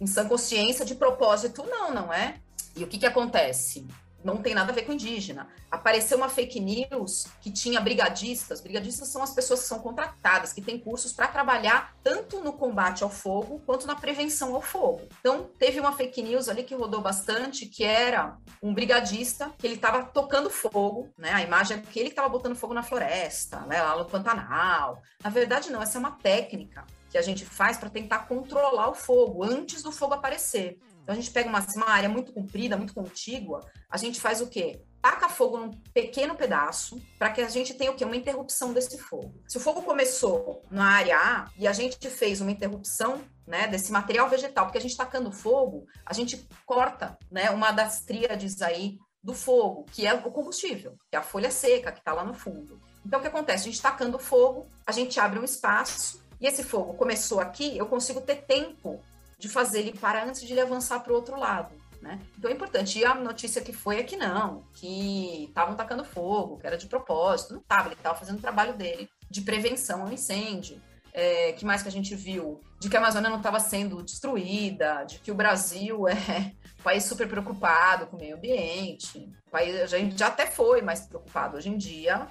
Em 0.00 0.06
sã 0.06 0.26
consciência, 0.26 0.84
de 0.84 0.94
propósito, 0.94 1.64
não, 1.64 1.92
não 1.92 2.12
é? 2.12 2.40
E 2.76 2.84
o 2.84 2.86
que, 2.86 2.98
que 2.98 3.06
acontece? 3.06 3.86
Não 4.22 4.38
tem 4.38 4.54
nada 4.54 4.72
a 4.72 4.74
ver 4.74 4.82
com 4.82 4.92
indígena. 4.92 5.48
Apareceu 5.70 6.16
uma 6.16 6.28
fake 6.28 6.60
news 6.60 7.26
que 7.40 7.50
tinha 7.50 7.80
brigadistas. 7.80 8.60
Brigadistas 8.60 9.08
são 9.08 9.22
as 9.22 9.32
pessoas 9.32 9.60
que 9.60 9.66
são 9.66 9.78
contratadas, 9.78 10.52
que 10.52 10.60
têm 10.60 10.78
cursos 10.78 11.12
para 11.12 11.28
trabalhar 11.28 11.94
tanto 12.02 12.40
no 12.40 12.52
combate 12.52 13.02
ao 13.02 13.10
fogo 13.10 13.62
quanto 13.64 13.86
na 13.86 13.94
prevenção 13.94 14.54
ao 14.54 14.60
fogo. 14.62 15.08
Então, 15.20 15.50
teve 15.58 15.80
uma 15.80 15.92
fake 15.92 16.22
news 16.22 16.48
ali 16.48 16.62
que 16.62 16.74
rodou 16.74 17.00
bastante, 17.00 17.66
que 17.66 17.84
era 17.84 18.36
um 18.62 18.74
brigadista 18.74 19.50
que 19.58 19.66
ele 19.66 19.74
estava 19.74 20.04
tocando 20.04 20.50
fogo, 20.50 21.08
né? 21.16 21.32
A 21.32 21.42
imagem 21.42 21.78
é 21.78 21.80
que 21.80 21.98
ele 21.98 22.10
estava 22.10 22.28
botando 22.28 22.56
fogo 22.56 22.74
na 22.74 22.82
floresta, 22.82 23.60
né? 23.60 23.82
lá 23.82 23.96
no 23.96 24.04
Pantanal. 24.04 25.02
Na 25.22 25.30
verdade, 25.30 25.70
não, 25.70 25.82
essa 25.82 25.98
é 25.98 26.00
uma 26.00 26.12
técnica 26.12 26.84
que 27.10 27.18
a 27.18 27.22
gente 27.22 27.44
faz 27.44 27.76
para 27.76 27.90
tentar 27.90 28.20
controlar 28.20 28.88
o 28.88 28.94
fogo 28.94 29.42
antes 29.42 29.82
do 29.82 29.90
fogo 29.90 30.14
aparecer. 30.14 30.78
Então 31.02 31.12
a 31.12 31.16
gente 31.16 31.30
pega 31.30 31.48
uma, 31.48 31.64
uma 31.76 31.90
área 31.90 32.08
muito 32.08 32.32
comprida, 32.32 32.76
muito 32.76 32.94
contígua, 32.94 33.64
a 33.88 33.96
gente 33.96 34.20
faz 34.20 34.40
o 34.40 34.46
quê? 34.46 34.82
Taca 35.02 35.28
fogo 35.28 35.56
num 35.56 35.70
pequeno 35.94 36.34
pedaço 36.34 37.00
para 37.18 37.30
que 37.30 37.40
a 37.40 37.48
gente 37.48 37.74
tenha 37.74 37.90
o 37.90 37.94
quê? 37.94 38.04
Uma 38.04 38.16
interrupção 38.16 38.72
desse 38.72 38.98
fogo. 38.98 39.34
Se 39.48 39.56
o 39.56 39.60
fogo 39.60 39.82
começou 39.82 40.62
na 40.70 40.84
área 40.84 41.16
A 41.18 41.50
e 41.56 41.66
a 41.66 41.72
gente 41.72 42.10
fez 42.10 42.40
uma 42.40 42.50
interrupção 42.50 43.20
né, 43.46 43.66
desse 43.66 43.90
material 43.90 44.28
vegetal, 44.28 44.66
porque 44.66 44.78
a 44.78 44.80
gente 44.80 44.96
tacando 44.96 45.32
fogo, 45.32 45.86
a 46.04 46.12
gente 46.12 46.46
corta 46.66 47.18
né, 47.30 47.50
uma 47.50 47.72
das 47.72 48.02
tríades 48.02 48.60
aí 48.60 48.98
do 49.22 49.34
fogo, 49.34 49.84
que 49.90 50.06
é 50.06 50.14
o 50.14 50.30
combustível, 50.30 50.96
que 51.10 51.16
é 51.16 51.18
a 51.18 51.22
folha 51.22 51.50
seca 51.50 51.92
que 51.92 51.98
está 51.98 52.12
lá 52.12 52.24
no 52.24 52.34
fundo. 52.34 52.80
Então, 53.04 53.18
o 53.18 53.22
que 53.22 53.28
acontece? 53.28 53.68
A 53.68 53.70
gente 53.70 53.82
tacando 53.82 54.18
fogo, 54.18 54.66
a 54.86 54.92
gente 54.92 55.18
abre 55.18 55.38
um 55.38 55.44
espaço, 55.44 56.22
e 56.40 56.46
esse 56.46 56.62
fogo 56.62 56.94
começou 56.94 57.38
aqui, 57.38 57.76
eu 57.76 57.86
consigo 57.86 58.20
ter 58.20 58.46
tempo 58.46 59.00
de 59.40 59.48
fazer 59.48 59.80
ele 59.80 59.98
parar 59.98 60.28
antes 60.28 60.42
de 60.42 60.52
ele 60.52 60.60
avançar 60.60 61.00
para 61.00 61.12
o 61.12 61.16
outro 61.16 61.36
lado. 61.36 61.74
Né? 62.00 62.18
Então 62.38 62.50
é 62.50 62.54
importante. 62.54 62.98
E 62.98 63.04
a 63.04 63.14
notícia 63.14 63.60
que 63.60 63.72
foi 63.72 63.98
é 63.98 64.02
que 64.02 64.16
não, 64.16 64.64
que 64.74 65.46
estavam 65.48 65.74
tacando 65.74 66.04
fogo, 66.04 66.58
que 66.58 66.66
era 66.66 66.76
de 66.76 66.86
propósito. 66.86 67.54
Não 67.54 67.60
estava, 67.60 67.88
ele 67.88 67.94
estava 67.94 68.18
fazendo 68.18 68.38
o 68.38 68.40
trabalho 68.40 68.74
dele 68.74 69.08
de 69.28 69.40
prevenção 69.40 70.02
ao 70.02 70.12
incêndio. 70.12 70.80
É, 71.12 71.52
que 71.52 71.64
mais 71.64 71.82
que 71.82 71.88
a 71.88 71.92
gente 71.92 72.14
viu? 72.14 72.60
De 72.78 72.88
que 72.88 72.96
a 72.96 73.00
Amazônia 73.00 73.28
não 73.28 73.38
estava 73.38 73.58
sendo 73.58 74.00
destruída, 74.02 75.02
de 75.04 75.18
que 75.18 75.32
o 75.32 75.34
Brasil 75.34 76.06
é 76.06 76.52
um 76.78 76.82
país 76.82 77.04
super 77.04 77.28
preocupado 77.28 78.06
com 78.06 78.16
o 78.16 78.20
meio 78.20 78.36
ambiente. 78.36 79.28
O 79.48 79.50
país, 79.50 79.92
a 79.92 79.98
gente 79.98 80.16
já 80.16 80.28
até 80.28 80.46
foi 80.46 80.80
mais 80.80 81.00
preocupado. 81.00 81.56
Hoje 81.56 81.68
em 81.68 81.76
dia 81.76 82.28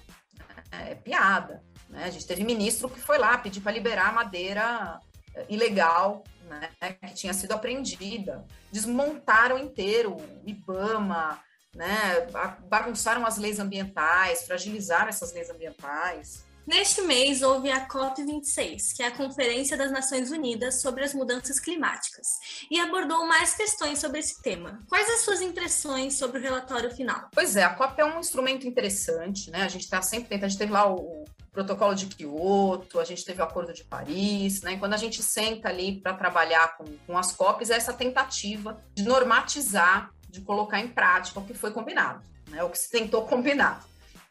é, 0.71 0.91
é 0.91 0.95
piada. 0.95 1.61
Né? 1.89 2.05
A 2.05 2.09
gente 2.09 2.25
teve 2.25 2.43
ministro 2.43 2.89
que 2.89 2.99
foi 2.99 3.17
lá 3.17 3.37
pedir 3.37 3.61
para 3.61 3.71
liberar 3.71 4.13
madeira 4.13 4.99
é, 5.35 5.45
ilegal 5.49 6.23
né, 6.49 6.69
que 7.07 7.13
tinha 7.13 7.33
sido 7.33 7.51
apreendida. 7.53 8.45
Desmontaram 8.71 9.57
inteiro 9.57 10.17
o 10.17 10.41
IBAMA, 10.45 11.39
né, 11.75 12.27
bagunçaram 12.67 13.25
as 13.25 13.37
leis 13.37 13.59
ambientais, 13.59 14.45
fragilizaram 14.45 15.09
essas 15.09 15.31
leis 15.33 15.49
ambientais. 15.49 16.43
Neste 16.69 17.01
mês 17.01 17.41
houve 17.41 17.71
a 17.71 17.87
COP26, 17.87 18.95
que 18.95 19.01
é 19.01 19.07
a 19.07 19.11
Conferência 19.11 19.75
das 19.75 19.91
Nações 19.91 20.29
Unidas 20.29 20.81
sobre 20.81 21.03
as 21.03 21.15
Mudanças 21.15 21.59
Climáticas, 21.59 22.27
e 22.69 22.79
abordou 22.79 23.25
mais 23.25 23.55
questões 23.55 23.97
sobre 23.97 24.19
esse 24.19 24.39
tema. 24.43 24.79
Quais 24.87 25.09
as 25.09 25.21
suas 25.21 25.41
impressões 25.41 26.15
sobre 26.15 26.37
o 26.37 26.41
relatório 26.41 26.91
final? 26.91 27.27
Pois 27.33 27.55
é, 27.55 27.63
a 27.63 27.73
COP 27.73 27.99
é 27.99 28.05
um 28.05 28.19
instrumento 28.19 28.67
interessante, 28.67 29.49
né? 29.49 29.63
A 29.63 29.67
gente 29.67 29.85
está 29.85 29.99
sempre 30.03 30.29
tentando, 30.29 30.45
a 30.45 30.49
gente 30.49 30.59
teve 30.59 30.71
lá 30.71 30.87
o, 30.93 31.25
protocolo 31.59 31.93
de 31.93 32.05
Kyoto, 32.05 32.99
a 32.99 33.03
gente 33.03 33.25
teve 33.25 33.41
o 33.41 33.43
Acordo 33.43 33.73
de 33.73 33.83
Paris, 33.83 34.61
né? 34.61 34.77
Quando 34.77 34.93
a 34.93 34.97
gente 34.97 35.21
senta 35.21 35.67
ali 35.67 35.99
para 35.99 36.13
trabalhar 36.13 36.77
com, 36.77 36.85
com 37.05 37.17
as 37.17 37.33
COPs, 37.33 37.69
é 37.69 37.75
essa 37.75 37.91
tentativa 37.91 38.81
de 38.95 39.03
normatizar, 39.03 40.09
de 40.29 40.39
colocar 40.39 40.79
em 40.79 40.87
prática 40.87 41.39
o 41.39 41.45
que 41.45 41.53
foi 41.53 41.71
combinado, 41.71 42.21
né? 42.47 42.63
O 42.63 42.69
que 42.69 42.77
se 42.77 42.89
tentou 42.89 43.25
combinar. 43.25 43.85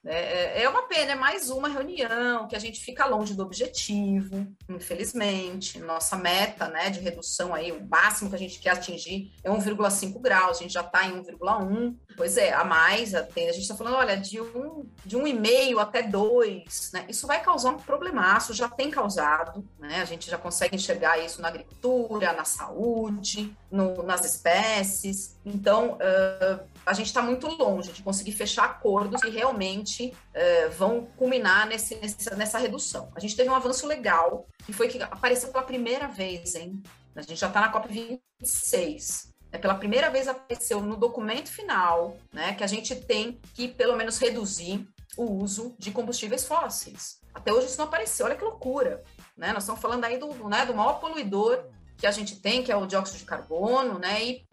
É, 0.09 0.61
é, 0.61 0.63
é 0.63 0.69
uma 0.69 0.85
pena, 0.85 1.13
é 1.13 1.15
mais 1.15 1.51
uma 1.51 1.69
reunião 1.69 2.49
que 2.49 2.57
a 2.57 2.59
gente 2.59 2.81
fica 2.81 3.05
longe 3.05 3.35
do 3.35 3.43
objetivo, 3.43 4.47
infelizmente. 4.67 5.79
Nossa 5.81 6.17
meta 6.17 6.67
né, 6.69 6.89
de 6.89 6.99
redução 6.99 7.55
aí, 7.55 7.71
o 7.73 7.87
máximo 7.87 8.31
que 8.31 8.37
a 8.37 8.39
gente 8.39 8.59
quer 8.59 8.71
atingir 8.71 9.31
é 9.45 9.51
1,5 9.51 10.19
graus, 10.19 10.57
a 10.57 10.63
gente 10.63 10.73
já 10.73 10.81
está 10.81 11.07
em 11.07 11.23
1,1. 11.23 11.95
Pois 12.17 12.39
é, 12.39 12.55
a 12.55 12.65
mais, 12.65 13.15
a, 13.15 13.23
gente 13.23 13.61
está 13.61 13.75
falando, 13.75 13.97
olha, 13.97 14.17
de 14.17 14.41
um, 14.41 14.89
de 15.05 15.15
um 15.15 15.27
e 15.27 15.35
meio 15.35 15.79
até 15.79 16.03
dois, 16.03 16.91
né? 16.93 17.05
Isso 17.07 17.27
vai 17.27 17.43
causar 17.43 17.71
um 17.71 17.79
problemaço, 17.79 18.55
já 18.55 18.69
tem 18.69 18.91
causado, 18.91 19.63
né? 19.79 20.01
A 20.01 20.07
gente 20.07 20.31
já 20.31 20.39
consegue 20.39 20.75
enxergar 20.75 21.19
isso 21.19 21.43
na 21.43 21.49
agricultura, 21.49 22.33
na 22.33 22.45
saúde, 22.45 23.55
no, 23.71 24.03
nas 24.03 24.25
espécies. 24.25 25.37
Então, 25.45 25.99
uh, 25.99 26.78
a 26.89 26.95
gente 26.95 27.07
está 27.07 27.21
muito 27.21 27.47
longe 27.47 27.93
de 27.93 28.03
conseguir 28.03 28.33
fechar 28.33 28.65
acordos 28.65 29.21
que 29.21 29.29
realmente 29.29 30.15
uh, 30.35 30.71
vão 30.73 31.07
culminar 31.17 31.67
nesse, 31.67 31.97
nessa, 31.97 32.35
nessa 32.35 32.59
redução. 32.59 33.13
A 33.15 33.21
gente 33.21 33.37
teve 33.37 33.51
um 33.51 33.55
avanço 33.55 33.87
legal, 33.87 34.47
que 34.65 34.73
foi 34.73 34.89
que 34.89 35.01
apareceu 35.03 35.51
pela 35.51 35.65
primeira 35.65 36.09
vez, 36.09 36.55
hein? 36.55 36.83
A 37.15 37.21
gente 37.21 37.37
já 37.37 37.49
está 37.49 37.61
na 37.61 37.73
COP26. 37.73 39.29
Né? 39.53 39.59
Pela 39.59 39.75
primeira 39.75 40.09
vez 40.09 40.29
apareceu 40.29 40.81
no 40.81 40.97
documento 40.97 41.51
final 41.51 42.17
né, 42.33 42.55
que 42.55 42.65
a 42.65 42.67
gente 42.67 42.97
tem 42.97 43.39
que, 43.55 43.69
pelo 43.69 43.97
menos, 43.97 44.19
reduzir 44.19 44.89
o 45.17 45.25
uso 45.25 45.75
de 45.79 45.91
combustíveis 45.91 46.47
fósseis. 46.47 47.19
Até 47.35 47.53
hoje 47.53 47.67
isso 47.67 47.79
não 47.79 47.87
apareceu, 47.87 48.25
olha 48.25 48.37
que 48.37 48.45
loucura. 48.45 49.03
Né? 49.37 49.53
Nós 49.53 49.65
estamos 49.65 49.81
falando 49.81 50.05
aí 50.05 50.17
do, 50.17 50.33
né, 50.49 50.65
do 50.65 50.75
maior 50.75 51.01
poluidor 51.01 51.67
que 51.99 52.07
a 52.07 52.11
gente 52.13 52.37
tem, 52.37 52.63
que 52.63 52.71
é 52.71 52.77
o 52.77 52.87
dióxido 52.87 53.19
de 53.19 53.25
carbono, 53.25 53.99
né? 53.99 54.23
E 54.23 54.48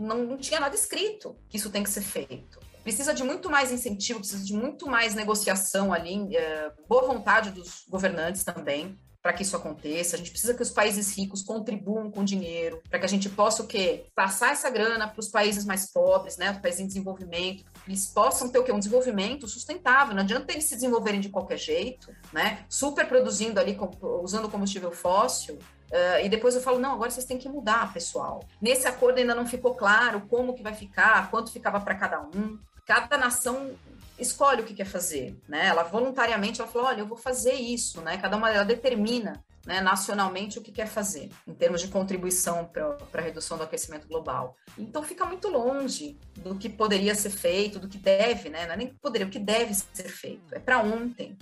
não, 0.00 0.24
não 0.24 0.36
tinha 0.38 0.58
nada 0.58 0.74
escrito 0.74 1.36
que 1.48 1.56
isso 1.56 1.70
tem 1.70 1.82
que 1.82 1.90
ser 1.90 2.02
feito. 2.02 2.58
Precisa 2.82 3.12
de 3.12 3.22
muito 3.22 3.50
mais 3.50 3.70
incentivo, 3.70 4.20
precisa 4.20 4.44
de 4.44 4.54
muito 4.54 4.88
mais 4.88 5.14
negociação 5.14 5.92
ali, 5.92 6.34
é, 6.34 6.72
boa 6.88 7.06
vontade 7.06 7.50
dos 7.50 7.84
governantes 7.88 8.42
também, 8.42 8.98
para 9.22 9.34
que 9.34 9.42
isso 9.42 9.54
aconteça. 9.54 10.16
A 10.16 10.18
gente 10.18 10.30
precisa 10.30 10.54
que 10.54 10.62
os 10.62 10.70
países 10.70 11.14
ricos 11.14 11.42
contribuam 11.42 12.10
com 12.10 12.24
dinheiro, 12.24 12.82
para 12.88 12.98
que 12.98 13.04
a 13.04 13.08
gente 13.08 13.28
possa 13.28 13.62
o 13.62 13.66
quê? 13.66 14.06
Passar 14.14 14.52
essa 14.52 14.70
grana 14.70 15.06
para 15.06 15.20
os 15.20 15.28
países 15.28 15.66
mais 15.66 15.92
pobres, 15.92 16.38
né, 16.38 16.52
os 16.52 16.58
países 16.58 16.80
em 16.80 16.86
desenvolvimento, 16.86 17.64
eles 17.86 18.06
possam 18.06 18.48
ter 18.48 18.58
o 18.58 18.64
quê? 18.64 18.72
Um 18.72 18.78
desenvolvimento 18.78 19.46
sustentável. 19.46 20.14
Não 20.14 20.22
adianta 20.22 20.52
eles 20.52 20.64
se 20.64 20.74
desenvolverem 20.74 21.20
de 21.20 21.28
qualquer 21.28 21.58
jeito, 21.58 22.10
né? 22.32 22.64
Super 22.68 23.06
produzindo 23.06 23.60
ali, 23.60 23.76
usando 24.22 24.48
combustível 24.48 24.90
fóssil, 24.90 25.58
Uh, 25.90 26.24
e 26.24 26.28
depois 26.28 26.54
eu 26.54 26.60
falo, 26.60 26.78
não, 26.78 26.92
agora 26.92 27.10
vocês 27.10 27.26
têm 27.26 27.38
que 27.38 27.48
mudar, 27.48 27.92
pessoal. 27.92 28.44
Nesse 28.60 28.86
acordo 28.86 29.18
ainda 29.18 29.34
não 29.34 29.46
ficou 29.46 29.74
claro 29.74 30.22
como 30.28 30.54
que 30.54 30.62
vai 30.62 30.74
ficar, 30.74 31.30
quanto 31.30 31.50
ficava 31.50 31.80
para 31.80 31.96
cada 31.96 32.20
um. 32.20 32.58
Cada 32.86 33.18
nação 33.18 33.72
escolhe 34.18 34.62
o 34.62 34.64
que 34.64 34.74
quer 34.74 34.84
fazer, 34.84 35.36
né? 35.48 35.66
Ela 35.66 35.82
voluntariamente 35.82 36.60
ela 36.60 36.70
falou, 36.70 36.88
olha, 36.88 37.00
eu 37.00 37.06
vou 37.06 37.16
fazer 37.16 37.54
isso, 37.54 38.00
né? 38.02 38.18
Cada 38.18 38.36
uma 38.36 38.50
ela 38.50 38.64
determina, 38.64 39.42
né, 39.66 39.80
nacionalmente 39.80 40.58
o 40.58 40.62
que 40.62 40.72
quer 40.72 40.86
fazer 40.86 41.30
em 41.46 41.52
termos 41.52 41.80
de 41.82 41.88
contribuição 41.88 42.64
para 42.64 42.96
a 43.12 43.20
redução 43.20 43.58
do 43.58 43.64
aquecimento 43.64 44.08
global. 44.08 44.56
Então 44.78 45.02
fica 45.02 45.24
muito 45.24 45.48
longe 45.48 46.18
do 46.36 46.54
que 46.54 46.68
poderia 46.68 47.14
ser 47.14 47.30
feito, 47.30 47.78
do 47.78 47.88
que 47.88 47.98
deve, 47.98 48.48
né? 48.48 48.66
Não 48.66 48.74
é 48.74 48.76
nem 48.76 48.88
poderia, 48.88 49.26
o 49.26 49.30
que 49.30 49.38
deve 49.38 49.74
ser 49.74 50.08
feito. 50.08 50.54
É 50.54 50.58
para 50.58 50.78
ontem. 50.80 51.36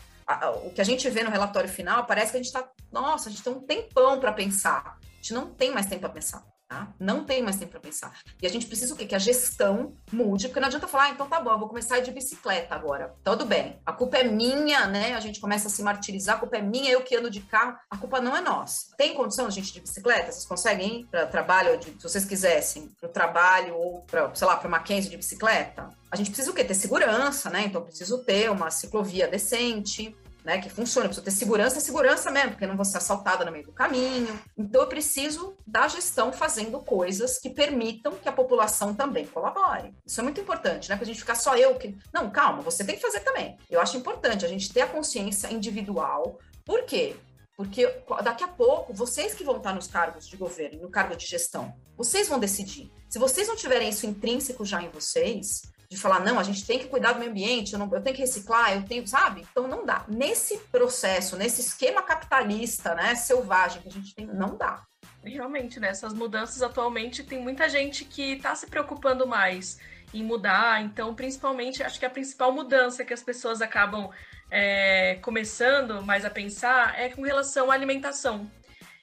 O 0.64 0.70
que 0.70 0.80
a 0.80 0.84
gente 0.84 1.08
vê 1.08 1.22
no 1.22 1.30
relatório 1.30 1.68
final 1.68 2.04
parece 2.04 2.32
que 2.32 2.36
a 2.36 2.42
gente 2.42 2.54
está, 2.54 2.68
nossa, 2.92 3.28
a 3.28 3.32
gente 3.32 3.42
tem 3.42 3.52
um 3.52 3.60
tempão 3.60 4.20
para 4.20 4.32
pensar. 4.32 4.98
A 5.00 5.16
gente 5.16 5.32
não 5.32 5.52
tem 5.54 5.72
mais 5.72 5.86
tempo 5.86 6.02
para 6.02 6.10
pensar. 6.10 6.44
Tá? 6.68 6.92
Não 7.00 7.24
tem 7.24 7.42
mais 7.42 7.56
tempo 7.56 7.70
para 7.70 7.80
pensar. 7.80 8.12
E 8.42 8.46
a 8.46 8.50
gente 8.50 8.66
precisa 8.66 8.92
o 8.92 8.96
quê? 8.96 9.06
Que 9.06 9.14
a 9.14 9.18
gestão 9.18 9.96
mude, 10.12 10.48
porque 10.48 10.60
não 10.60 10.66
adianta 10.66 10.86
falar, 10.86 11.04
ah, 11.04 11.10
então 11.10 11.26
tá 11.26 11.40
bom, 11.40 11.58
vou 11.58 11.66
começar 11.66 11.94
a 11.94 11.98
ir 11.98 12.02
de 12.02 12.10
bicicleta 12.10 12.74
agora. 12.74 13.14
Tudo 13.24 13.46
bem. 13.46 13.80
A 13.86 13.92
culpa 13.92 14.18
é 14.18 14.24
minha, 14.24 14.86
né? 14.86 15.14
A 15.14 15.20
gente 15.20 15.40
começa 15.40 15.68
a 15.68 15.70
se 15.70 15.82
martirizar, 15.82 16.36
a 16.36 16.40
culpa 16.40 16.58
é 16.58 16.62
minha, 16.62 16.90
eu 16.90 17.00
que 17.00 17.16
ando 17.16 17.30
de 17.30 17.40
carro. 17.40 17.74
A 17.88 17.96
culpa 17.96 18.20
não 18.20 18.36
é 18.36 18.42
nossa. 18.42 18.94
Tem 18.98 19.14
condição 19.14 19.50
gente 19.50 19.72
de 19.72 19.80
bicicleta? 19.80 20.30
Vocês 20.30 20.44
conseguem 20.44 21.00
ir 21.00 21.06
para 21.06 21.26
trabalho, 21.26 21.82
se 21.82 22.02
vocês 22.02 22.26
quisessem, 22.26 22.90
para 23.00 23.08
o 23.08 23.12
trabalho 23.12 23.74
ou 23.74 24.02
para, 24.02 24.34
sei 24.34 24.46
lá, 24.46 24.56
para 24.58 24.68
Mackenzie 24.68 25.10
de 25.10 25.16
bicicleta? 25.16 25.90
A 26.10 26.16
gente 26.16 26.28
precisa 26.28 26.50
o 26.50 26.54
quê? 26.54 26.64
Ter 26.64 26.74
segurança, 26.74 27.48
né? 27.48 27.64
Então, 27.64 27.82
preciso 27.82 28.18
ter 28.24 28.50
uma 28.50 28.70
ciclovia 28.70 29.26
decente, 29.26 30.14
né, 30.48 30.62
que 30.62 30.70
funcione, 30.70 31.04
eu 31.04 31.10
preciso 31.10 31.24
ter 31.26 31.30
segurança, 31.30 31.78
segurança 31.78 32.30
mesmo, 32.30 32.52
porque 32.52 32.64
eu 32.64 32.68
não 32.68 32.76
vou 32.76 32.84
ser 32.86 32.96
assaltada 32.96 33.44
no 33.44 33.52
meio 33.52 33.66
do 33.66 33.72
caminho. 33.72 34.40
Então, 34.56 34.80
eu 34.80 34.86
preciso 34.86 35.54
da 35.66 35.86
gestão 35.86 36.32
fazendo 36.32 36.80
coisas 36.80 37.38
que 37.38 37.50
permitam 37.50 38.14
que 38.14 38.26
a 38.30 38.32
população 38.32 38.94
também 38.94 39.26
colabore. 39.26 39.92
Isso 40.06 40.18
é 40.18 40.22
muito 40.22 40.40
importante, 40.40 40.88
né? 40.88 40.96
Para 40.96 41.04
a 41.04 41.06
gente 41.06 41.20
ficar 41.20 41.34
só 41.34 41.54
eu 41.54 41.74
que. 41.74 41.94
Não, 42.14 42.30
calma, 42.30 42.62
você 42.62 42.82
tem 42.82 42.96
que 42.96 43.02
fazer 43.02 43.20
também. 43.20 43.58
Eu 43.68 43.78
acho 43.78 43.98
importante 43.98 44.46
a 44.46 44.48
gente 44.48 44.72
ter 44.72 44.80
a 44.80 44.86
consciência 44.86 45.52
individual. 45.52 46.38
Por 46.64 46.84
quê? 46.84 47.14
Porque 47.54 47.86
daqui 48.24 48.42
a 48.42 48.48
pouco, 48.48 48.94
vocês 48.94 49.34
que 49.34 49.44
vão 49.44 49.58
estar 49.58 49.74
nos 49.74 49.86
cargos 49.86 50.26
de 50.26 50.36
governo, 50.38 50.80
no 50.80 50.88
cargo 50.88 51.14
de 51.14 51.26
gestão, 51.26 51.74
vocês 51.94 52.26
vão 52.26 52.38
decidir. 52.38 52.90
Se 53.06 53.18
vocês 53.18 53.46
não 53.46 53.56
tiverem 53.56 53.90
isso 53.90 54.06
intrínseco 54.06 54.64
já 54.64 54.82
em 54.82 54.88
vocês, 54.88 55.60
de 55.90 55.96
falar, 55.96 56.20
não, 56.20 56.38
a 56.38 56.42
gente 56.42 56.66
tem 56.66 56.78
que 56.78 56.86
cuidar 56.86 57.12
do 57.12 57.18
meio 57.18 57.30
ambiente, 57.30 57.72
eu, 57.72 57.78
não, 57.78 57.90
eu 57.92 58.02
tenho 58.02 58.14
que 58.14 58.20
reciclar, 58.20 58.74
eu 58.74 58.82
tenho, 58.82 59.06
sabe? 59.06 59.46
Então 59.50 59.66
não 59.66 59.86
dá. 59.86 60.04
Nesse 60.06 60.58
processo, 60.70 61.36
nesse 61.36 61.62
esquema 61.62 62.02
capitalista, 62.02 62.94
né, 62.94 63.14
selvagem 63.14 63.80
que 63.80 63.88
a 63.88 63.92
gente 63.92 64.14
tem, 64.14 64.26
não 64.26 64.56
dá. 64.56 64.82
Realmente, 65.24 65.80
né? 65.80 65.88
Essas 65.88 66.12
mudanças 66.12 66.62
atualmente 66.62 67.24
tem 67.24 67.40
muita 67.40 67.68
gente 67.68 68.04
que 68.04 68.34
está 68.34 68.54
se 68.54 68.66
preocupando 68.66 69.26
mais 69.26 69.78
em 70.12 70.22
mudar. 70.22 70.82
Então, 70.82 71.14
principalmente, 71.14 71.82
acho 71.82 71.98
que 71.98 72.06
a 72.06 72.10
principal 72.10 72.52
mudança 72.52 73.04
que 73.04 73.12
as 73.12 73.22
pessoas 73.22 73.60
acabam 73.60 74.10
é, 74.50 75.16
começando 75.16 76.02
mais 76.02 76.24
a 76.24 76.30
pensar 76.30 76.98
é 76.98 77.08
com 77.08 77.22
relação 77.22 77.70
à 77.70 77.74
alimentação. 77.74 78.50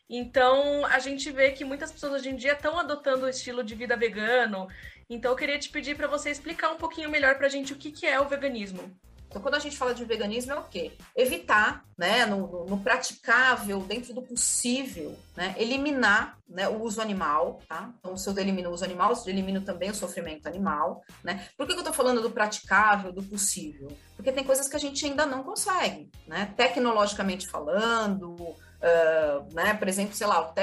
Então, 0.10 0.86
a 0.86 1.00
gente 1.00 1.32
vê 1.32 1.52
que 1.52 1.66
muitas 1.66 1.92
pessoas 1.92 2.14
hoje 2.14 2.30
em 2.30 2.36
dia 2.36 2.54
estão 2.54 2.78
adotando 2.80 3.26
o 3.26 3.30
estilo 3.30 3.64
de 3.64 3.74
vida 3.74 3.98
vegano. 3.98 4.68
Então, 5.10 5.32
eu 5.32 5.38
queria 5.38 5.60
te 5.60 5.70
pedir 5.70 5.96
para 5.96 6.08
você 6.08 6.30
explicar 6.30 6.72
um 6.72 6.78
pouquinho 6.78 7.10
melhor 7.10 7.36
para 7.36 7.48
a 7.48 7.50
gente 7.50 7.74
o 7.74 7.76
que, 7.76 7.92
que 7.92 8.06
é 8.06 8.20
o 8.20 8.28
veganismo. 8.28 8.96
Então, 9.36 9.42
quando 9.44 9.56
a 9.56 9.60
gente 9.60 9.78
fala 9.78 9.94
de 9.94 10.06
veganismo, 10.06 10.54
é 10.54 10.56
o 10.56 10.64
quê? 10.64 10.94
Evitar, 11.14 11.84
né, 11.98 12.26
no, 12.26 12.66
no 12.66 12.80
praticável, 12.80 13.82
dentro 13.82 14.14
do 14.14 14.22
possível, 14.22 15.14
né, 15.36 15.54
eliminar 15.58 16.38
né, 16.48 16.70
o 16.70 16.82
uso 16.82 17.02
animal, 17.02 17.60
tá? 17.68 17.92
Então, 18.00 18.16
se 18.16 18.30
eu 18.30 18.38
elimino 18.38 18.70
o 18.70 18.74
uso 18.74 18.86
animal, 18.86 19.12
eu 19.12 19.30
elimino 19.30 19.60
também 19.60 19.90
o 19.90 19.94
sofrimento 19.94 20.48
animal, 20.48 21.04
né? 21.22 21.50
Por 21.58 21.68
que, 21.68 21.74
que 21.74 21.80
eu 21.80 21.82
estou 21.82 21.94
falando 21.94 22.22
do 22.22 22.32
praticável, 22.32 23.12
do 23.12 23.22
possível? 23.22 23.90
Porque 24.16 24.32
tem 24.32 24.46
coisas 24.46 24.70
que 24.70 24.76
a 24.78 24.80
gente 24.80 25.06
ainda 25.06 25.26
não 25.26 25.44
consegue, 25.44 26.10
né? 26.26 26.54
Tecnologicamente 26.56 27.46
falando, 27.46 28.32
uh, 28.36 29.54
né, 29.54 29.74
por 29.74 29.90
exemplo, 29.90 30.16
sei 30.16 30.28
lá, 30.28 30.54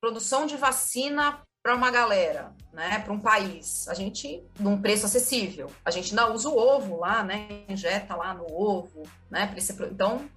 produção 0.00 0.46
de 0.46 0.56
vacina 0.56 1.42
para 1.64 1.74
uma 1.74 1.90
galera, 1.90 2.52
né, 2.74 2.98
para 2.98 3.10
um 3.10 3.18
país, 3.18 3.88
a 3.88 3.94
gente 3.94 4.44
num 4.60 4.78
preço 4.82 5.06
acessível. 5.06 5.72
A 5.82 5.90
gente 5.90 6.10
ainda 6.10 6.30
usa 6.30 6.50
o 6.50 6.58
ovo 6.58 6.98
lá, 7.00 7.24
né, 7.24 7.64
injeta 7.66 8.14
lá 8.14 8.34
no 8.34 8.44
ovo, 8.54 9.04
né, 9.30 9.50
esse, 9.56 9.72
então, 9.84 10.28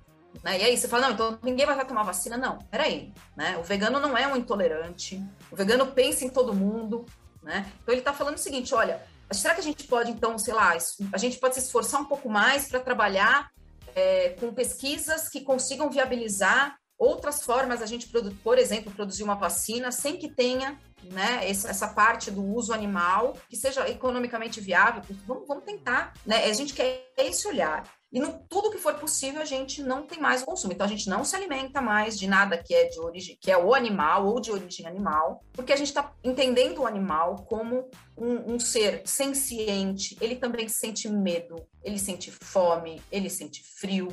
né, 0.42 0.58
e 0.58 0.64
aí 0.64 0.78
você 0.78 0.88
fala, 0.88 1.08
não, 1.08 1.14
então 1.14 1.38
ninguém 1.44 1.66
vai 1.66 1.86
tomar 1.86 2.04
vacina, 2.04 2.38
não. 2.38 2.60
Peraí, 2.72 3.14
né? 3.36 3.58
O 3.58 3.64
vegano 3.64 4.00
não 4.00 4.18
é 4.18 4.26
um 4.26 4.38
intolerante. 4.38 5.22
O 5.52 5.56
vegano 5.56 5.88
pensa 5.88 6.24
em 6.24 6.30
todo 6.30 6.54
mundo, 6.54 7.06
né? 7.44 7.70
Então 7.82 7.94
ele 7.94 8.00
está 8.00 8.14
falando 8.14 8.36
o 8.36 8.40
seguinte, 8.40 8.74
olha, 8.74 9.04
será 9.32 9.54
que 9.54 9.60
a 9.60 9.64
gente 9.64 9.86
pode 9.86 10.12
então, 10.12 10.38
sei 10.38 10.54
lá, 10.54 10.78
a 11.12 11.18
gente 11.18 11.40
pode 11.40 11.56
se 11.56 11.62
esforçar 11.62 12.00
um 12.00 12.06
pouco 12.06 12.30
mais 12.30 12.70
para 12.70 12.80
trabalhar 12.80 13.52
é, 13.94 14.30
com 14.40 14.54
pesquisas 14.54 15.28
que 15.28 15.42
consigam 15.42 15.90
viabilizar 15.90 16.78
outras 16.98 17.44
formas 17.44 17.82
a 17.82 17.86
gente, 17.86 18.08
por 18.44 18.58
exemplo, 18.58 18.92
produzir 18.92 19.24
uma 19.24 19.36
vacina 19.36 19.92
sem 19.92 20.18
que 20.18 20.30
tenha 20.30 20.80
né, 21.04 21.48
essa 21.48 21.88
parte 21.88 22.32
do 22.32 22.44
uso 22.44 22.74
animal 22.74 23.38
que 23.50 23.56
seja 23.56 23.88
economicamente 23.90 24.60
viável. 24.60 25.02
Vamos, 25.26 25.48
vamos 25.48 25.64
tentar, 25.64 26.14
né? 26.26 26.46
A 26.46 26.54
gente 26.54 26.74
quer 26.74 27.12
esse 27.18 27.48
olhar. 27.48 27.84
E 28.12 28.20
no 28.20 28.40
tudo 28.50 28.72
que 28.72 28.78
for 28.78 28.94
possível, 28.96 29.42
a 29.42 29.46
gente 29.46 29.84
não 29.84 30.04
tem 30.04 30.20
mais 30.20 30.42
consumo. 30.42 30.72
Então, 30.72 30.86
a 30.86 30.90
gente 30.90 31.10
não 31.10 31.26
se 31.26 31.36
alimenta 31.36 31.82
mais 31.82 32.18
de 32.18 32.26
nada 32.26 32.58
que 32.58 32.74
é 32.74 32.86
de 32.86 33.00
origem, 33.00 33.38
que 33.40 33.52
é 33.52 33.58
o 33.58 33.76
animal 33.76 34.26
ou 34.28 34.40
de 34.40 34.50
origem 34.50 34.86
animal, 34.86 35.44
porque 35.52 35.74
a 35.74 35.76
gente 35.76 35.90
está 35.90 36.14
entendendo 36.24 36.80
o 36.80 36.88
animal 36.88 37.46
como 37.50 37.90
um, 38.18 38.54
um, 38.54 38.60
ser 38.60 39.02
senciente. 39.06 40.18
Ele 40.22 40.38
também 40.38 40.70
sente 40.70 41.10
medo, 41.10 41.68
ele 41.84 42.00
sente 42.00 42.32
fome, 42.32 43.02
ele 43.12 43.30
sente 43.30 43.62
frio, 43.62 44.08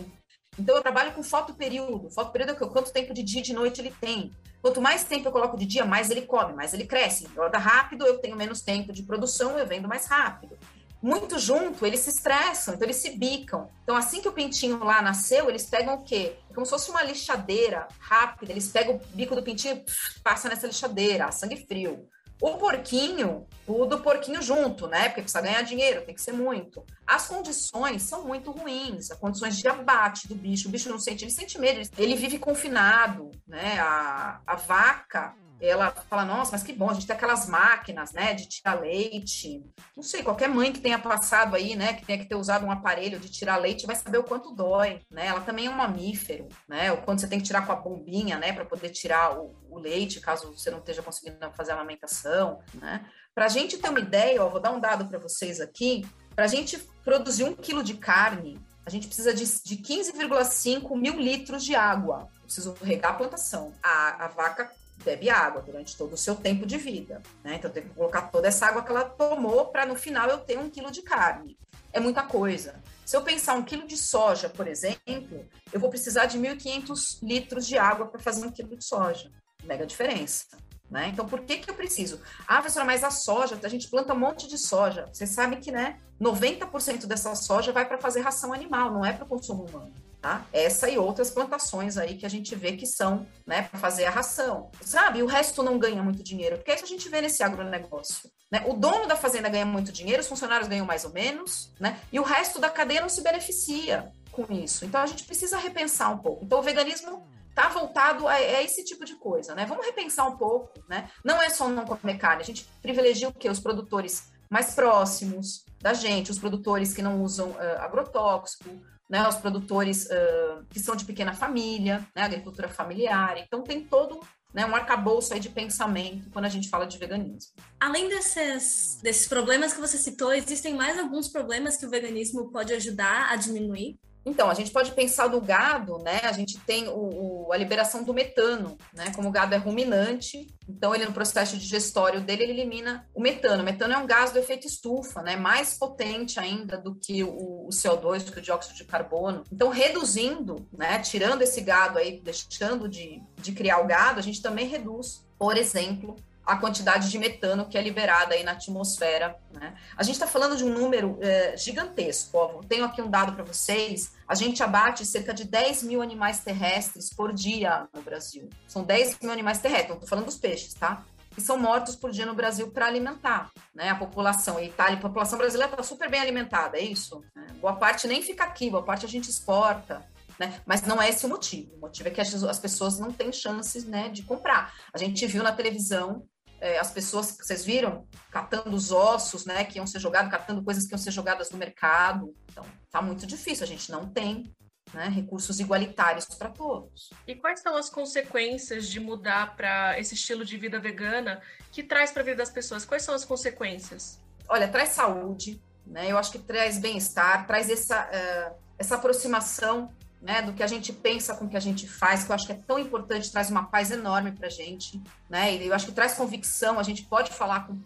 então, 0.59 0.77
eu 0.77 0.83
trabalho 0.83 1.13
com 1.13 1.23
foto 1.23 1.55
período. 1.55 2.11
Foto 2.11 2.31
período 2.31 2.53
é 2.53 2.55
quanto 2.55 2.93
tempo 2.93 3.13
de 3.13 3.23
dia 3.23 3.41
e 3.41 3.45
de 3.45 3.53
noite 3.53 3.81
ele 3.81 3.95
tem. 4.01 4.33
Quanto 4.63 4.81
mais 4.81 5.05
tempo 5.05 5.29
eu 5.29 5.33
coloco 5.33 5.59
de 5.59 5.67
dia, 5.67 5.85
mais 5.85 6.11
ele 6.11 6.23
come, 6.23 6.55
mais 6.55 6.73
ele 6.73 6.87
cresce. 6.87 7.27
Roda 7.37 7.59
rápido, 7.59 8.07
eu 8.07 8.19
tenho 8.19 8.37
menos 8.37 8.63
tempo 8.63 8.93
de 8.93 9.03
produção, 9.03 9.59
eu 9.59 9.67
vendo 9.67 9.87
mais 9.87 10.07
rápido. 10.07 10.57
Muito 11.03 11.39
junto, 11.39 11.85
eles 11.85 12.01
se 12.01 12.09
estressam, 12.09 12.75
então 12.75 12.87
eles 12.87 12.97
se 12.97 13.11
bicam. 13.11 13.69
Então, 13.83 13.95
assim 13.95 14.23
que 14.23 14.29
o 14.29 14.33
pintinho 14.33 14.83
lá 14.83 15.03
nasceu, 15.03 15.51
eles 15.51 15.67
pegam 15.67 15.97
o 15.97 16.03
quê? 16.03 16.35
É 16.49 16.55
como 16.55 16.65
se 16.65 16.71
fosse 16.71 16.91
uma 16.91 17.03
lixadeira 17.03 17.87
rápida. 17.99 18.53
Eles 18.53 18.69
pegam 18.69 18.97
o 18.97 19.01
bico 19.15 19.35
do 19.35 19.43
pintinho 19.43 19.77
e 19.77 20.21
passam 20.23 20.51
nessa 20.51 20.67
lixadeira, 20.67 21.31
sangue 21.31 21.67
frio. 21.67 22.09
O 22.41 22.59
porquinho, 22.59 23.47
tudo 23.65 24.01
porquinho 24.01 24.43
junto, 24.43 24.87
né? 24.87 25.09
Porque 25.09 25.23
precisa 25.23 25.41
ganhar 25.41 25.63
dinheiro, 25.63 26.03
tem 26.03 26.15
que 26.15 26.21
ser 26.21 26.33
muito. 26.33 26.85
As 27.07 27.27
condições 27.27 28.03
são 28.03 28.27
muito 28.27 28.51
ruins, 28.51 29.11
as 29.11 29.19
condições 29.19 29.57
de 29.57 29.69
abate 29.69 30.29
do 30.29 30.35
bicho. 30.35 30.69
O 30.69 30.71
bicho 30.71 30.91
não 30.91 30.99
sente, 30.99 31.25
ele 31.25 31.31
sente 31.31 31.59
medo, 31.59 31.81
ele 31.97 32.17
vive 32.17 32.39
confinado, 32.39 33.31
né? 33.47 33.79
A, 33.79 34.41
a 34.47 34.57
vaca, 34.57 35.35
ela 35.67 35.91
fala, 35.91 36.25
nossa, 36.25 36.53
mas 36.53 36.63
que 36.63 36.73
bom, 36.73 36.91
a 36.91 36.95
gente 36.95 37.07
tem 37.07 37.17
aquelas 37.17 37.49
máquinas, 37.49 38.13
né, 38.13 38.35
de 38.35 38.47
tirar 38.47 38.81
leite. 38.81 39.65
Não 39.97 40.03
sei, 40.03 40.23
qualquer 40.23 40.49
mãe 40.49 40.73
que 40.73 40.81
tenha 40.81 40.99
passado 40.99 41.55
aí, 41.55 41.77
né, 41.77 41.95
que 41.95 42.05
tenha 42.05 42.19
que 42.19 42.27
ter 42.27 42.35
usado 42.35 42.67
um 42.67 42.71
aparelho 42.71 43.19
de 43.19 43.31
tirar 43.31 43.57
leite 43.57 43.87
vai 43.87 43.97
saber 43.97 44.19
o 44.19 44.25
quanto 44.25 44.55
dói, 44.55 45.01
né? 45.11 45.27
Ela 45.27 45.41
também 45.41 45.67
é 45.67 45.71
um 45.71 45.75
mamífero, 45.75 46.49
né? 46.69 46.93
O 46.93 47.03
quanto 47.03 47.21
você 47.21 47.29
tem 47.29 47.39
que 47.39 47.47
tirar 47.47 47.67
com 47.67 47.73
a 47.73 47.77
bombinha, 47.77 48.39
né, 48.39 48.53
para 48.53 48.65
poder 48.65 48.91
tirar 48.91 49.39
o, 49.39 49.55
o, 49.71 49.79
leite, 49.79 50.21
caso 50.21 50.53
você 50.53 50.71
não 50.71 50.79
esteja 50.79 51.03
conseguindo 51.03 51.39
fazer 51.53 51.73
a 51.73 51.75
amamentação, 51.75 52.61
né? 52.75 53.05
Para 53.35 53.47
a 53.47 53.49
gente 53.49 53.79
ter 53.79 53.89
uma 53.89 54.01
ideia, 54.01 54.45
ó, 54.45 54.49
vou 54.49 54.61
dar 54.61 54.73
um 54.73 54.81
dado 54.81 55.07
para 55.07 55.19
vocês 55.19 55.61
aqui, 55.61 56.07
para 56.35 56.45
a 56.45 56.49
gente 56.49 56.79
produzir 57.05 57.45
um 57.45 57.55
quilo 57.55 57.83
de 57.83 57.95
carne, 57.95 58.61
a 58.87 58.91
gente 58.91 59.07
precisa 59.07 59.33
de, 59.33 59.45
de 59.45 59.77
15,5 59.77 60.97
mil 60.97 61.19
litros 61.19 61.65
de 61.65 61.75
água. 61.75 62.29
Preciso 62.43 62.75
regar 62.83 63.13
a 63.13 63.15
plantação. 63.15 63.73
A, 63.83 64.27
a 64.27 64.29
vaca 64.29 64.71
bebe 65.05 65.31
água 65.31 65.63
durante 65.63 65.97
todo 65.97 66.15
o 66.15 66.17
seu 66.17 66.35
tempo 66.35 66.67
de 66.67 66.77
vida. 66.79 67.23
Né? 67.43 67.57
Então, 67.57 67.71
tenho 67.71 67.89
que 67.89 67.95
colocar 67.95 68.23
toda 68.23 68.49
essa 68.49 68.67
água 68.67 68.83
que 68.83 68.91
ela 68.91 69.05
tomou 69.05 69.67
para 69.67 69.87
no 69.87 69.95
final 69.95 70.29
eu 70.29 70.39
ter 70.39 70.59
um 70.59 70.71
quilo 70.71 70.91
de 70.91 71.03
carne. 71.03 71.57
É 71.93 72.01
muita 72.01 72.23
coisa. 72.23 72.83
Se 73.05 73.17
eu 73.17 73.23
pensar 73.23 73.55
um 73.55 73.63
quilo 73.63 73.87
de 73.87 73.97
soja, 73.97 74.49
por 74.49 74.67
exemplo, 74.67 75.47
eu 75.73 75.79
vou 75.79 75.91
precisar 75.91 76.27
de 76.27 76.39
1.500 76.39 77.23
litros 77.23 77.67
de 77.67 77.79
água 77.79 78.07
para 78.07 78.21
fazer 78.21 78.47
um 78.47 78.51
quilo 78.51 78.77
de 78.77 78.85
soja. 78.85 79.31
Mega 79.63 79.87
diferença. 79.87 80.47
Né? 80.91 81.09
Então, 81.09 81.27
por 81.27 81.41
que, 81.41 81.59
que 81.59 81.71
eu 81.71 81.75
preciso? 81.75 82.21
Ah, 82.47 82.57
professora, 82.57 82.85
mas 82.85 83.03
a 83.03 83.11
soja, 83.11 83.59
a 83.63 83.69
gente 83.69 83.89
planta 83.89 84.15
um 84.15 84.19
monte 84.19 84.49
de 84.49 84.59
soja. 84.59 85.09
Você 85.13 85.27
sabe 85.27 85.57
que 85.57 85.71
né, 85.71 86.01
90% 86.21 87.07
dessa 87.07 87.35
soja 87.35 87.73
vai 87.73 87.87
para 87.87 87.99
fazer 87.99 88.21
ração 88.21 88.53
animal, 88.53 88.93
não 88.93 89.05
é 89.05 89.13
para 89.13 89.27
consumo 89.27 89.67
humano. 89.67 89.93
Tá? 90.25 90.47
Essa 90.55 90.89
e 90.89 90.97
outras 90.97 91.31
plantações 91.31 91.99
aí 91.99 92.17
que 92.17 92.25
a 92.25 92.31
gente 92.31 92.55
vê 92.55 92.73
que 92.73 92.87
são 92.87 93.27
né, 93.47 93.65
para 93.65 93.79
fazer 93.79 94.07
a 94.07 94.11
ração. 94.11 94.71
Sabe? 94.81 95.19
E 95.19 95.23
o 95.23 95.27
resto 95.27 95.63
não 95.63 95.79
ganha 95.79 96.03
muito 96.03 96.23
dinheiro, 96.23 96.57
porque 96.57 96.71
é 96.71 96.77
isso 96.77 96.85
a 96.85 96.89
gente 96.89 97.11
vê 97.11 97.21
nesse 97.21 97.43
agronegócio. 97.43 98.31
Né? 98.51 98.65
O 98.67 98.73
dono 98.73 99.07
da 99.07 99.17
fazenda 99.17 99.51
ganha 99.51 99.67
muito 99.67 99.93
dinheiro, 99.93 100.23
os 100.23 100.27
funcionários 100.27 100.67
ganham 100.67 100.87
mais 100.87 101.05
ou 101.05 101.13
menos, 101.13 101.71
né? 101.79 102.01
e 102.11 102.19
o 102.19 102.23
resto 102.23 102.59
da 102.59 102.71
cadeia 102.71 103.03
não 103.03 103.09
se 103.11 103.21
beneficia 103.21 104.11
com 104.33 104.51
isso. 104.51 104.87
Então 104.87 105.03
a 105.03 105.07
gente 105.07 105.25
precisa 105.25 105.59
repensar 105.59 106.11
um 106.11 106.17
pouco. 106.17 106.43
Então 106.43 106.59
o 106.59 106.63
veganismo 106.63 107.29
está 107.51 107.69
voltado 107.69 108.27
a, 108.27 108.33
a, 108.33 108.63
esse 108.63 108.83
tipo 108.83 109.05
de 109.05 109.17
coisa, 109.17 109.55
né? 109.55 109.67
Vamos 109.67 109.85
repensar 109.85 110.27
um 110.27 110.39
pouco, 110.39 110.73
né? 110.89 111.11
Não 111.23 111.43
é 111.43 111.51
só 111.51 111.69
não 111.69 111.85
comer 111.85 112.17
carne, 112.17 112.41
a 112.41 112.47
gente 112.47 112.67
privilegia 112.81 113.29
o 113.29 113.33
quê? 113.33 113.51
Os 113.51 113.61
produtores 113.61 114.33
mais 114.51 114.75
próximos 114.75 115.67
da 115.83 115.93
gente, 115.93 116.31
os 116.31 116.39
produtores 116.39 116.95
que 116.95 117.03
não 117.03 117.23
usam 117.23 117.51
uh, 117.51 117.79
agrotóxico, 117.81 118.71
né? 119.09 119.27
Os 119.29 119.37
produtores 119.37 120.07
uh, 120.07 120.65
que 120.71 120.81
são 120.81 120.97
de 120.97 121.05
pequena 121.05 121.33
família, 121.33 122.07
né? 122.15 122.23
Agricultura 122.23 122.69
familiar. 122.69 123.39
Então 123.39 123.63
tem 123.63 123.85
todo 123.85 124.21
né, 124.55 124.65
um 124.65 124.75
arcabouço 124.75 125.35
aí 125.35 125.41
de 125.41 125.49
pensamento 125.49 126.31
quando 126.31 126.45
a 126.45 126.49
gente 126.49 126.69
fala 126.69 126.87
de 126.87 126.97
veganismo. 126.97 127.53
Além 127.81 128.09
desses, 128.09 129.01
desses 129.03 129.27
problemas 129.27 129.75
que 129.75 129.81
você 129.81 129.99
citou, 129.99 130.33
existem 130.33 130.75
mais 130.75 130.99
alguns 130.99 131.29
problemas 131.29 131.77
que 131.77 131.85
o 131.85 131.91
veganismo 131.91 132.51
pode 132.51 132.73
ajudar 132.73 133.33
a 133.33 133.37
diminuir? 133.37 133.99
Então, 134.27 134.49
a 134.49 134.55
gente 134.55 134.71
pode 134.71 134.93
pensar 134.93 135.29
do 135.29 135.41
gado, 135.41 135.99
né? 135.99 136.21
A 136.25 136.33
gente 136.33 136.59
tem 136.61 136.89
o, 136.89 137.47
o, 137.47 137.53
a 137.53 137.57
liberação 137.57 138.03
do 138.03 138.15
metano, 138.15 138.79
né? 138.93 139.13
Como 139.15 139.29
o 139.29 139.33
gado 139.33 139.55
é 139.55 139.59
ruminante, 139.59 140.47
então 140.69 140.95
ele 140.95 141.05
no 141.05 141.13
processo 141.13 141.57
digestório 141.59 142.21
dele 142.21 142.45
ele 142.45 142.53
elimina 142.53 143.07
o 143.15 143.21
metano. 143.21 143.63
O 143.63 143.65
metano 143.65 143.93
é 143.93 143.99
um 143.99 144.07
gás 144.07 144.33
do 144.33 144.39
efeito 144.39 144.67
estufa, 144.67 145.23
né? 145.23 145.37
Mais 145.37 145.75
potente 145.75 146.41
ainda 146.41 146.79
do 146.79 146.95
que 146.95 147.23
o, 147.23 147.67
o 147.67 147.69
CO2, 147.69 148.31
que 148.31 148.39
o 148.39 148.43
dióxido 148.43 148.75
de 148.75 148.85
carbono. 148.85 149.45
Então, 149.53 149.69
reduzindo, 149.69 150.67
né? 150.73 150.99
Tirando 151.01 151.43
esse 151.43 151.61
gado 151.61 151.99
aí, 151.99 152.21
deixando 152.21 152.89
de, 152.89 153.23
de 153.37 153.53
criar 153.53 153.81
o 153.81 153.87
gado, 153.87 154.19
a 154.19 154.23
gente 154.23 154.41
também 154.41 154.67
reduz, 154.67 155.27
por 155.39 155.57
exemplo, 155.57 156.17
a 156.47 156.57
quantidade 156.57 157.11
de 157.11 157.19
metano 157.19 157.67
que 157.67 157.79
é 157.79 157.83
liberada 157.83 158.35
aí 158.35 158.43
na 158.43 158.53
atmosfera. 158.53 159.37
Né? 159.53 159.75
A 159.97 160.03
gente 160.03 160.15
está 160.15 160.27
falando 160.27 160.57
de 160.57 160.65
um 160.65 160.73
número 160.73 161.19
é, 161.21 161.57
gigantesco. 161.57 162.37
Ó, 162.37 162.61
tenho 162.69 162.85
aqui 162.85 163.01
um 163.01 163.11
dado 163.11 163.33
para 163.33 163.45
vocês. 163.45 164.13
A 164.29 164.35
gente 164.35 164.63
abate 164.63 165.07
cerca 165.07 165.33
de 165.33 165.45
10 165.45 165.83
mil 165.85 166.03
animais 166.03 166.41
terrestres 166.41 167.13
por 167.13 167.33
dia 167.33 167.89
no 167.95 168.03
Brasil. 168.03 168.49
São 168.69 168.85
10 168.85 169.19
mil 169.23 169.33
animais 169.33 169.59
terrestres, 169.59 169.95
estou 169.95 170.09
falando 170.09 170.27
dos 170.27 170.37
peixes, 170.37 170.75
tá? 170.75 171.03
Que 171.31 171.41
são 171.41 171.59
mortos 171.59 171.97
por 171.97 172.11
dia 172.11 172.27
no 172.27 172.35
Brasil 172.35 172.71
para 172.71 172.87
alimentar 172.87 173.51
né, 173.75 173.89
a 173.89 173.95
população. 173.95 174.61
E 174.61 174.67
Itália, 174.67 174.97
a 174.97 175.01
população 175.01 175.39
brasileira 175.39 175.73
está 175.73 175.83
super 175.83 176.09
bem 176.09 176.21
alimentada, 176.21 176.79
é 176.79 176.83
isso? 176.83 177.25
Né? 177.35 177.47
Boa 177.61 177.75
parte 177.75 178.07
nem 178.07 178.23
fica 178.23 178.45
aqui, 178.45 178.71
boa 178.71 178.85
parte 178.85 179.05
a 179.05 179.09
gente 179.09 179.29
exporta. 179.29 180.07
Né? 180.39 180.61
Mas 180.67 180.83
não 180.83 181.01
é 181.01 181.09
esse 181.09 181.27
o 181.27 181.29
motivo. 181.29 181.75
O 181.77 181.81
motivo 181.81 182.09
é 182.09 182.11
que 182.13 182.21
as, 182.21 182.43
as 182.43 182.59
pessoas 182.59 182.99
não 182.99 183.13
têm 183.13 183.33
chances 183.33 183.85
né, 183.85 184.09
de 184.09 184.23
comprar. 184.23 184.75
A 184.93 184.99
gente 184.99 185.27
viu 185.27 185.43
na 185.43 185.53
televisão 185.53 186.25
é, 186.65 186.79
as 186.79 186.91
pessoas 186.91 187.33
que 187.33 187.45
vocês 187.45 187.63
viram 187.63 188.09
catando 188.31 188.75
os 188.75 188.91
ossos, 188.91 189.45
né, 189.45 189.65
que 189.65 189.77
iam 189.77 189.87
ser 189.87 189.99
jogados, 189.99 190.31
catando 190.31 190.63
coisas 190.63 190.87
que 190.87 190.95
iam 190.95 190.99
ser 190.99 191.11
jogadas 191.11 191.51
no 191.51 191.59
mercado. 191.59 192.35
Então, 192.51 192.65
tá 192.91 193.03
muito 193.03 193.27
difícil, 193.27 193.65
a 193.65 193.67
gente 193.67 193.93
não 193.93 194.09
tem 194.09 194.51
né, 194.95 195.09
recursos 195.09 195.61
igualitários 195.61 196.25
para 196.25 196.49
todos. 196.49 197.11
E 197.27 197.35
quais 197.35 197.61
são 197.61 197.77
as 197.77 197.91
consequências 197.91 198.89
de 198.89 198.99
mudar 198.99 199.55
para 199.57 200.01
esse 200.01 200.15
estilo 200.15 200.43
de 200.43 200.57
vida 200.57 200.81
vegana 200.81 201.43
que 201.71 201.83
traz 201.83 202.11
para 202.11 202.23
a 202.23 202.25
vida 202.25 202.39
das 202.39 202.51
pessoas? 202.51 202.87
Quais 202.87 203.03
são 203.03 203.15
as 203.15 203.27
consequências? 203.27 204.19
Olha, 204.49 204.67
traz 204.67 204.91
saúde, 204.91 205.61
né? 205.87 206.11
Eu 206.11 206.17
acho 206.17 206.33
que 206.33 206.39
traz 206.39 206.79
bem-estar, 206.79 207.47
traz 207.47 207.69
essa, 207.69 208.09
uh, 208.09 208.59
essa 208.79 208.95
aproximação 208.95 209.93
né, 210.25 210.41
do 210.41 210.55
que 210.55 210.63
a 210.63 210.67
gente 210.67 210.91
pensa 210.91 211.37
com 211.37 211.45
o 211.45 211.49
que 211.51 211.57
a 211.57 211.61
gente 211.61 211.87
faz, 211.87 212.25
que 212.25 212.31
eu 212.31 212.35
acho 212.35 212.47
que 212.47 212.53
é 212.53 212.59
tão 212.67 212.79
importante, 212.79 213.31
traz 213.31 213.51
uma 213.51 213.65
paz 213.65 213.91
enorme 213.91 214.33
para 214.33 214.47
a 214.47 214.51
gente, 214.51 214.99
né? 215.29 215.55
E 215.55 215.67
eu 215.67 215.75
acho 215.75 215.85
que 215.85 215.93
traz 215.93 216.15
convicção, 216.15 216.79
a 216.79 216.83
gente 216.83 217.05
pode 217.05 217.31
falar 217.31 217.67
com 217.67 217.79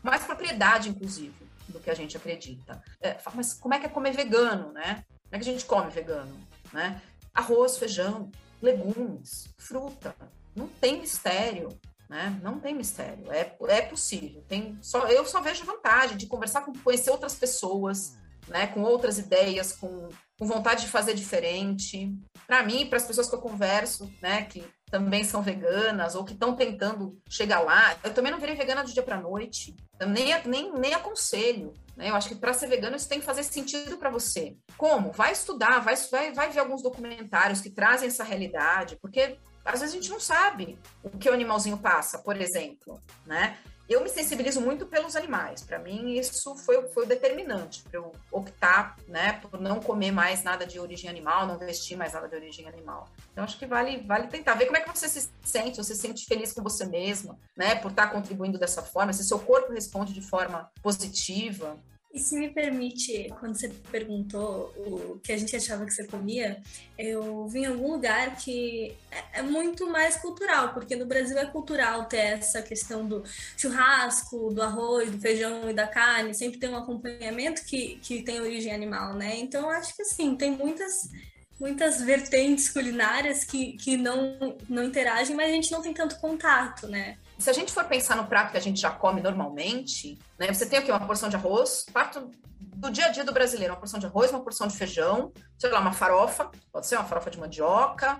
mais 0.00 0.22
propriedade, 0.22 0.88
inclusive, 0.88 1.34
do 1.68 1.80
que 1.80 1.90
a 1.90 1.94
gente 1.94 2.16
acredita. 2.16 2.80
É, 3.00 3.16
mas 3.34 3.54
como 3.54 3.74
é 3.74 3.80
que 3.80 3.86
é 3.86 3.88
comer 3.88 4.12
vegano, 4.12 4.72
né? 4.72 5.04
Como 5.24 5.32
é 5.32 5.38
que 5.40 5.48
a 5.48 5.52
gente 5.52 5.64
come 5.64 5.90
vegano, 5.90 6.38
né? 6.72 7.02
Arroz, 7.34 7.76
feijão, 7.76 8.30
legumes, 8.62 9.52
fruta, 9.58 10.14
não 10.54 10.68
tem 10.68 11.00
mistério, 11.00 11.70
né? 12.08 12.38
Não 12.40 12.60
tem 12.60 12.72
mistério, 12.72 13.32
é, 13.32 13.52
é 13.66 13.82
possível. 13.82 14.44
Tem 14.46 14.78
só 14.80 15.08
eu 15.08 15.26
só 15.26 15.40
vejo 15.40 15.64
vantagem 15.64 16.16
de 16.16 16.28
conversar 16.28 16.60
com 16.60 16.72
conhecer 16.72 17.10
outras 17.10 17.34
pessoas, 17.34 18.16
né? 18.46 18.68
Com 18.68 18.82
outras 18.82 19.18
ideias, 19.18 19.72
com 19.72 20.08
com 20.38 20.46
vontade 20.46 20.82
de 20.82 20.90
fazer 20.90 21.14
diferente. 21.14 22.12
Para 22.46 22.62
mim, 22.62 22.86
para 22.86 22.98
as 22.98 23.06
pessoas 23.06 23.28
que 23.28 23.34
eu 23.34 23.40
converso, 23.40 24.12
né, 24.20 24.42
que 24.42 24.64
também 24.90 25.24
são 25.24 25.42
veganas 25.42 26.14
ou 26.14 26.24
que 26.24 26.32
estão 26.32 26.54
tentando 26.54 27.18
chegar 27.28 27.60
lá, 27.60 27.96
eu 28.04 28.14
também 28.14 28.30
não 28.30 28.38
virei 28.38 28.54
vegana 28.54 28.84
do 28.84 28.92
dia 28.92 29.02
para 29.02 29.20
noite. 29.20 29.74
Eu 29.98 30.08
nem, 30.08 30.32
nem, 30.44 30.72
nem 30.72 30.94
aconselho. 30.94 31.72
Né? 31.96 32.10
Eu 32.10 32.14
acho 32.14 32.28
que 32.28 32.34
para 32.34 32.52
ser 32.52 32.66
vegano 32.66 32.96
isso 32.96 33.08
tem 33.08 33.20
que 33.20 33.26
fazer 33.26 33.42
sentido 33.42 33.96
para 33.96 34.10
você. 34.10 34.56
Como? 34.76 35.12
Vai 35.12 35.32
estudar, 35.32 35.80
vai, 35.80 35.96
vai, 35.96 36.32
vai 36.32 36.50
ver 36.50 36.60
alguns 36.60 36.82
documentários 36.82 37.60
que 37.60 37.70
trazem 37.70 38.08
essa 38.08 38.24
realidade, 38.24 38.96
porque 39.00 39.38
às 39.64 39.80
vezes 39.80 39.94
a 39.94 39.98
gente 39.98 40.10
não 40.10 40.20
sabe 40.20 40.78
o 41.02 41.10
que 41.10 41.28
o 41.28 41.32
animalzinho 41.32 41.78
passa, 41.78 42.18
por 42.18 42.36
exemplo, 42.36 43.02
né? 43.26 43.58
Eu 43.88 44.02
me 44.02 44.08
sensibilizo 44.08 44.60
muito 44.60 44.86
pelos 44.86 45.14
animais. 45.14 45.62
Para 45.62 45.78
mim, 45.78 46.14
isso 46.14 46.54
foi, 46.56 46.88
foi 46.88 47.04
o 47.04 47.06
determinante 47.06 47.82
para 47.82 47.98
eu 47.98 48.12
optar 48.32 48.96
né, 49.06 49.34
por 49.34 49.60
não 49.60 49.80
comer 49.80 50.10
mais 50.10 50.42
nada 50.42 50.66
de 50.66 50.80
origem 50.80 51.10
animal, 51.10 51.46
não 51.46 51.58
vestir 51.58 51.96
mais 51.96 52.12
nada 52.14 52.28
de 52.28 52.34
origem 52.34 52.66
animal. 52.66 53.08
Então, 53.32 53.44
acho 53.44 53.58
que 53.58 53.66
vale, 53.66 53.98
vale 54.06 54.28
tentar 54.28 54.54
ver 54.54 54.66
como 54.66 54.78
é 54.78 54.80
que 54.80 54.88
você 54.88 55.08
se 55.08 55.30
sente, 55.42 55.76
você 55.76 55.94
se 55.94 56.00
sente 56.00 56.24
feliz 56.26 56.52
com 56.52 56.62
você 56.62 56.86
mesma, 56.86 57.38
né, 57.56 57.74
por 57.74 57.90
estar 57.90 58.08
contribuindo 58.08 58.58
dessa 58.58 58.82
forma, 58.82 59.12
se 59.12 59.24
seu 59.24 59.38
corpo 59.38 59.72
responde 59.72 60.12
de 60.12 60.22
forma 60.22 60.70
positiva. 60.82 61.78
E 62.14 62.20
se 62.20 62.36
me 62.36 62.48
permite, 62.48 63.34
quando 63.40 63.58
você 63.58 63.68
perguntou 63.90 64.72
o 64.76 65.18
que 65.20 65.32
a 65.32 65.36
gente 65.36 65.56
achava 65.56 65.84
que 65.84 65.92
você 65.92 66.06
comia, 66.06 66.62
eu 66.96 67.48
vi 67.48 67.62
em 67.62 67.66
algum 67.66 67.90
lugar 67.90 68.36
que 68.36 68.96
é, 69.10 69.40
é 69.40 69.42
muito 69.42 69.90
mais 69.90 70.14
cultural, 70.14 70.72
porque 70.72 70.94
no 70.94 71.06
Brasil 71.06 71.36
é 71.36 71.44
cultural 71.44 72.04
ter 72.04 72.18
essa 72.18 72.62
questão 72.62 73.04
do 73.04 73.24
churrasco, 73.56 74.54
do 74.54 74.62
arroz, 74.62 75.10
do 75.10 75.18
feijão 75.18 75.68
e 75.68 75.74
da 75.74 75.88
carne, 75.88 76.32
sempre 76.32 76.60
tem 76.60 76.70
um 76.70 76.76
acompanhamento 76.76 77.64
que, 77.64 77.98
que 78.00 78.22
tem 78.22 78.40
origem 78.40 78.72
animal, 78.72 79.14
né? 79.14 79.34
Então, 79.36 79.68
acho 79.68 79.96
que 79.96 80.02
assim, 80.02 80.36
tem 80.36 80.52
muitas 80.52 81.10
muitas 81.58 82.00
vertentes 82.00 82.68
culinárias 82.68 83.44
que, 83.44 83.72
que 83.76 83.96
não, 83.96 84.56
não 84.68 84.84
interagem, 84.84 85.34
mas 85.34 85.48
a 85.50 85.52
gente 85.52 85.72
não 85.72 85.82
tem 85.82 85.94
tanto 85.94 86.18
contato, 86.20 86.86
né? 86.86 87.16
Se 87.44 87.50
a 87.50 87.52
gente 87.52 87.74
for 87.74 87.84
pensar 87.84 88.16
no 88.16 88.24
prato 88.24 88.52
que 88.52 88.56
a 88.56 88.60
gente 88.60 88.80
já 88.80 88.90
come 88.90 89.20
normalmente, 89.20 90.18
né? 90.38 90.50
Você 90.50 90.64
tem 90.64 90.78
aqui 90.78 90.90
uma 90.90 91.06
porção 91.06 91.28
de 91.28 91.36
arroz, 91.36 91.84
prato 91.92 92.30
do 92.58 92.90
dia 92.90 93.04
a 93.04 93.08
dia 93.10 93.22
do 93.22 93.34
brasileiro, 93.34 93.74
uma 93.74 93.78
porção 93.78 94.00
de 94.00 94.06
arroz, 94.06 94.30
uma 94.30 94.40
porção 94.40 94.66
de 94.66 94.74
feijão, 94.74 95.30
sei 95.58 95.68
lá, 95.68 95.78
uma 95.78 95.92
farofa, 95.92 96.50
pode 96.72 96.86
ser 96.86 96.96
uma 96.96 97.04
farofa 97.04 97.30
de 97.30 97.38
mandioca, 97.38 98.18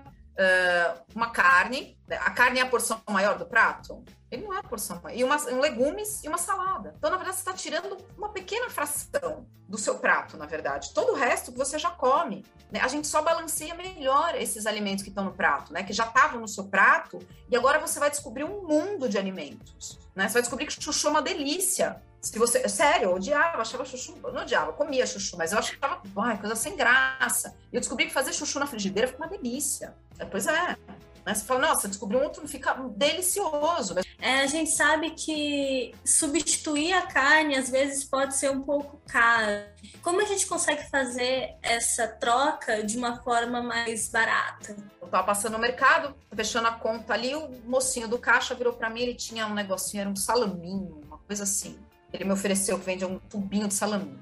uma 1.15 1.31
carne. 1.31 1.97
Né? 2.07 2.17
A 2.17 2.29
carne 2.29 2.59
é 2.59 2.61
a 2.61 2.67
porção 2.67 3.01
maior 3.09 3.35
do 3.35 3.47
prato? 3.47 4.05
Ele 4.35 4.43
não 4.43 4.53
é 4.53 4.61
porção. 4.61 5.01
E 5.13 5.23
uma, 5.23 5.37
um 5.49 5.59
legumes 5.59 6.23
e 6.23 6.27
uma 6.27 6.37
salada. 6.37 6.93
Então, 6.97 7.09
na 7.09 7.15
verdade, 7.15 7.37
você 7.37 7.41
está 7.41 7.53
tirando 7.53 7.97
uma 8.17 8.29
pequena 8.29 8.69
fração 8.69 9.47
do 9.67 9.77
seu 9.77 9.97
prato, 9.97 10.37
na 10.37 10.45
verdade. 10.45 10.93
Todo 10.93 11.13
o 11.13 11.15
resto 11.15 11.51
você 11.51 11.79
já 11.79 11.89
come. 11.89 12.45
Né? 12.69 12.79
A 12.81 12.87
gente 12.87 13.07
só 13.07 13.21
balanceia 13.21 13.73
melhor 13.73 14.35
esses 14.35 14.65
alimentos 14.65 15.03
que 15.03 15.09
estão 15.09 15.23
no 15.23 15.33
prato, 15.33 15.71
né? 15.71 15.83
Que 15.83 15.93
já 15.93 16.05
estavam 16.05 16.41
no 16.41 16.47
seu 16.47 16.65
prato, 16.65 17.19
e 17.49 17.55
agora 17.55 17.79
você 17.79 17.99
vai 17.99 18.09
descobrir 18.09 18.43
um 18.43 18.67
mundo 18.67 19.07
de 19.07 19.17
alimentos. 19.17 19.99
Né? 20.13 20.27
Você 20.27 20.33
vai 20.33 20.41
descobrir 20.41 20.65
que 20.65 20.83
chuchu 20.83 21.07
é 21.07 21.11
uma 21.11 21.21
delícia. 21.21 22.01
Se 22.21 22.37
você, 22.39 22.67
sério, 22.67 23.09
eu 23.09 23.15
odiava, 23.15 23.61
achava 23.61 23.85
chuchu, 23.85 24.17
não 24.21 24.41
odiava, 24.41 24.73
comia 24.73 25.05
chuchu, 25.05 25.37
mas 25.37 25.51
eu 25.51 25.59
achava, 25.59 26.01
ai, 26.17 26.37
coisa 26.39 26.55
sem 26.55 26.75
graça. 26.75 27.55
E 27.71 27.75
eu 27.75 27.79
descobri 27.79 28.07
que 28.07 28.13
fazer 28.13 28.33
chuchu 28.33 28.59
na 28.59 28.65
frigideira 28.67 29.07
fica 29.07 29.23
uma 29.23 29.29
delícia. 29.29 29.95
É, 30.17 30.25
pois 30.25 30.47
é. 30.47 30.75
Né? 31.25 31.33
Você 31.33 31.43
fala, 31.43 31.67
nossa, 31.67 31.87
descobri 31.87 32.15
um 32.17 32.23
outro, 32.23 32.47
fica 32.47 32.73
delicioso. 32.95 33.95
É, 34.19 34.41
a 34.41 34.47
gente 34.47 34.69
sabe 34.69 35.11
que 35.11 35.93
substituir 36.05 36.93
a 36.93 37.01
carne 37.07 37.55
às 37.55 37.69
vezes 37.69 38.05
pode 38.05 38.35
ser 38.35 38.51
um 38.51 38.61
pouco 38.61 39.01
caro. 39.07 39.65
Como 40.01 40.21
a 40.21 40.25
gente 40.25 40.45
consegue 40.45 40.87
fazer 40.89 41.55
essa 41.61 42.07
troca 42.07 42.83
de 42.83 42.97
uma 42.97 43.21
forma 43.23 43.61
mais 43.61 44.07
barata? 44.09 44.75
Eu 45.01 45.07
tava 45.07 45.25
passando 45.25 45.53
no 45.53 45.59
mercado, 45.59 46.15
fechando 46.35 46.67
a 46.67 46.71
conta 46.71 47.13
ali, 47.13 47.33
o 47.35 47.49
mocinho 47.65 48.07
do 48.07 48.19
caixa 48.19 48.53
virou 48.53 48.73
para 48.73 48.89
mim, 48.89 49.01
ele 49.01 49.15
tinha 49.15 49.47
um 49.47 49.53
negocinho, 49.53 50.01
era 50.01 50.09
um 50.09 50.15
salaminho, 50.15 51.01
uma 51.07 51.17
coisa 51.17 51.43
assim. 51.43 51.77
Ele 52.13 52.23
me 52.23 52.31
ofereceu, 52.31 52.77
vende 52.77 53.03
um 53.03 53.19
tubinho 53.19 53.67
de 53.67 53.73
salaminho. 53.73 54.19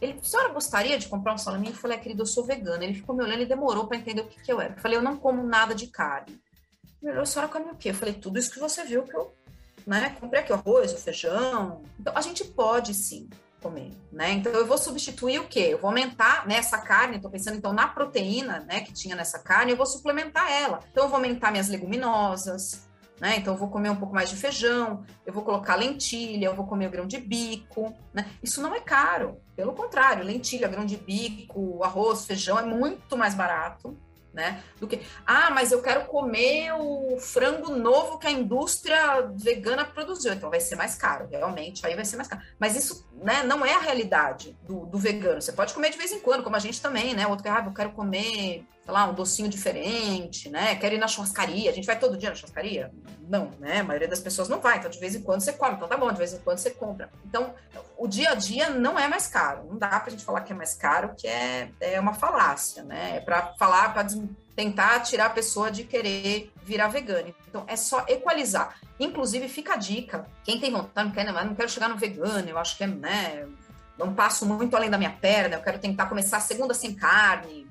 Ele, 0.00 0.18
a 0.18 0.24
senhora 0.24 0.52
gostaria 0.52 0.98
de 0.98 1.08
comprar 1.08 1.34
um 1.34 1.38
salaminho? 1.38 1.72
Eu 1.72 1.76
falei, 1.76 1.98
ah, 1.98 2.00
querido, 2.00 2.22
eu 2.22 2.26
sou 2.26 2.44
vegana. 2.44 2.84
Ele 2.84 2.94
ficou 2.94 3.14
me 3.14 3.22
olhando 3.22 3.42
e 3.42 3.46
demorou 3.46 3.86
para 3.86 3.98
entender 3.98 4.22
o 4.22 4.26
que, 4.26 4.40
que 4.40 4.52
eu 4.52 4.60
era. 4.60 4.74
Eu 4.74 4.80
falei, 4.80 4.96
eu 4.96 5.02
não 5.02 5.16
como 5.16 5.42
nada 5.42 5.74
de 5.74 5.86
carne. 5.88 6.40
Ele 7.02 7.12
falou, 7.12 7.22
a 7.22 7.26
senhora 7.26 7.52
come 7.52 7.70
o 7.70 7.76
quê? 7.76 7.90
Eu 7.90 7.94
falei, 7.94 8.14
tudo 8.14 8.38
isso 8.38 8.50
que 8.50 8.58
você 8.58 8.84
viu 8.84 9.02
que 9.02 9.14
eu, 9.14 9.34
né? 9.86 10.16
Comprei 10.20 10.40
aqui 10.40 10.52
o 10.52 10.54
arroz, 10.54 10.92
o 10.92 10.96
feijão. 10.96 11.82
Então, 11.98 12.12
a 12.16 12.20
gente 12.20 12.44
pode 12.44 12.94
sim 12.94 13.28
comer, 13.62 13.90
né? 14.10 14.32
Então, 14.32 14.52
eu 14.52 14.66
vou 14.66 14.78
substituir 14.78 15.38
o 15.38 15.46
quê? 15.46 15.68
Eu 15.70 15.78
vou 15.78 15.88
aumentar 15.88 16.46
nessa 16.46 16.78
carne, 16.78 17.16
estou 17.16 17.30
pensando 17.30 17.56
então 17.56 17.72
na 17.72 17.86
proteína, 17.86 18.60
né, 18.60 18.80
que 18.80 18.92
tinha 18.92 19.14
nessa 19.14 19.38
carne, 19.38 19.72
eu 19.72 19.76
vou 19.76 19.86
suplementar 19.86 20.50
ela. 20.50 20.80
Então, 20.90 21.04
eu 21.04 21.08
vou 21.08 21.16
aumentar 21.16 21.50
minhas 21.50 21.68
leguminosas, 21.68 22.88
né? 23.20 23.36
Então, 23.36 23.52
eu 23.52 23.58
vou 23.58 23.68
comer 23.68 23.90
um 23.90 23.96
pouco 23.96 24.14
mais 24.14 24.30
de 24.30 24.36
feijão, 24.36 25.04
eu 25.26 25.32
vou 25.32 25.44
colocar 25.44 25.76
lentilha, 25.76 26.46
eu 26.46 26.54
vou 26.54 26.66
comer 26.66 26.86
o 26.86 26.90
grão 26.90 27.06
de 27.06 27.18
bico, 27.18 27.94
né? 28.14 28.26
Isso 28.42 28.62
não 28.62 28.74
é 28.74 28.80
caro, 28.80 29.40
pelo 29.54 29.74
contrário, 29.74 30.24
lentilha, 30.24 30.66
grão 30.66 30.86
de 30.86 30.96
bico, 30.96 31.84
arroz, 31.84 32.24
feijão 32.24 32.58
é 32.58 32.62
muito 32.62 33.16
mais 33.16 33.34
barato, 33.34 33.96
né? 34.32 34.62
Do 34.78 34.86
que, 34.86 35.02
ah, 35.26 35.50
mas 35.50 35.72
eu 35.72 35.82
quero 35.82 36.06
comer 36.06 36.72
o 36.72 37.18
frango 37.18 37.74
novo 37.74 38.18
que 38.18 38.26
a 38.26 38.30
indústria 38.30 39.30
vegana 39.34 39.84
produziu, 39.84 40.32
então 40.32 40.48
vai 40.48 40.60
ser 40.60 40.76
mais 40.76 40.94
caro, 40.94 41.28
realmente, 41.30 41.84
aí 41.84 41.94
vai 41.94 42.04
ser 42.04 42.16
mais 42.16 42.28
caro. 42.28 42.40
Mas 42.58 42.76
isso, 42.76 43.06
né, 43.12 43.42
não 43.42 43.66
é 43.66 43.74
a 43.74 43.80
realidade 43.80 44.56
do, 44.62 44.86
do 44.86 44.98
vegano. 44.98 45.42
Você 45.42 45.52
pode 45.52 45.74
comer 45.74 45.90
de 45.90 45.98
vez 45.98 46.12
em 46.12 46.20
quando, 46.20 46.42
como 46.42 46.56
a 46.56 46.60
gente 46.60 46.80
também, 46.80 47.14
né? 47.14 47.26
O 47.26 47.30
outro 47.30 47.50
ah, 47.50 47.62
eu 47.66 47.74
quero 47.74 47.90
comer 47.90 48.64
sei 48.90 48.92
lá, 48.92 49.08
um 49.08 49.14
docinho 49.14 49.48
diferente, 49.48 50.50
né? 50.50 50.74
Quero 50.74 50.96
ir 50.96 50.98
na 50.98 51.06
churrascaria. 51.06 51.70
A 51.70 51.72
gente 51.72 51.86
vai 51.86 51.96
todo 51.96 52.16
dia 52.18 52.28
na 52.28 52.34
churrascaria? 52.34 52.92
Não, 53.28 53.52
né? 53.60 53.78
A 53.78 53.84
maioria 53.84 54.08
das 54.08 54.18
pessoas 54.18 54.48
não 54.48 54.58
vai. 54.58 54.78
Então, 54.78 54.90
de 54.90 54.98
vez 54.98 55.14
em 55.14 55.22
quando 55.22 55.40
você 55.40 55.52
come. 55.52 55.76
Então, 55.76 55.86
tá 55.86 55.96
bom, 55.96 56.10
de 56.10 56.18
vez 56.18 56.34
em 56.34 56.38
quando 56.38 56.58
você 56.58 56.70
compra. 56.72 57.08
Então, 57.24 57.54
o 57.96 58.08
dia 58.08 58.30
a 58.30 58.34
dia 58.34 58.68
não 58.68 58.98
é 58.98 59.06
mais 59.06 59.28
caro. 59.28 59.64
Não 59.68 59.78
dá 59.78 60.00
pra 60.00 60.10
gente 60.10 60.24
falar 60.24 60.40
que 60.40 60.52
é 60.52 60.56
mais 60.56 60.74
caro, 60.74 61.14
que 61.16 61.28
é, 61.28 61.70
é 61.80 62.00
uma 62.00 62.14
falácia, 62.14 62.82
né? 62.82 63.18
É 63.18 63.20
para 63.20 63.54
falar, 63.56 63.94
para 63.94 64.08
tentar 64.56 65.00
tirar 65.00 65.26
a 65.26 65.30
pessoa 65.30 65.70
de 65.70 65.84
querer 65.84 66.52
virar 66.64 66.88
vegano. 66.88 67.32
Então, 67.48 67.64
é 67.68 67.76
só 67.76 68.04
equalizar. 68.08 68.76
Inclusive, 68.98 69.48
fica 69.48 69.74
a 69.74 69.76
dica. 69.76 70.26
Quem 70.42 70.58
tem 70.58 70.72
vontade, 70.72 71.08
não 71.08 71.14
quer, 71.14 71.32
não 71.32 71.54
quero 71.54 71.68
chegar 71.68 71.88
no 71.88 71.96
vegano, 71.96 72.48
eu 72.48 72.58
acho 72.58 72.76
que 72.76 72.82
é, 72.82 72.88
né? 72.88 73.46
Não 73.96 74.14
passo 74.14 74.46
muito 74.46 74.74
além 74.74 74.90
da 74.90 74.98
minha 74.98 75.10
perna, 75.10 75.56
eu 75.56 75.62
quero 75.62 75.78
tentar 75.78 76.06
começar 76.06 76.38
a 76.38 76.40
segunda 76.40 76.72
sem 76.72 76.94
carne, 76.94 77.69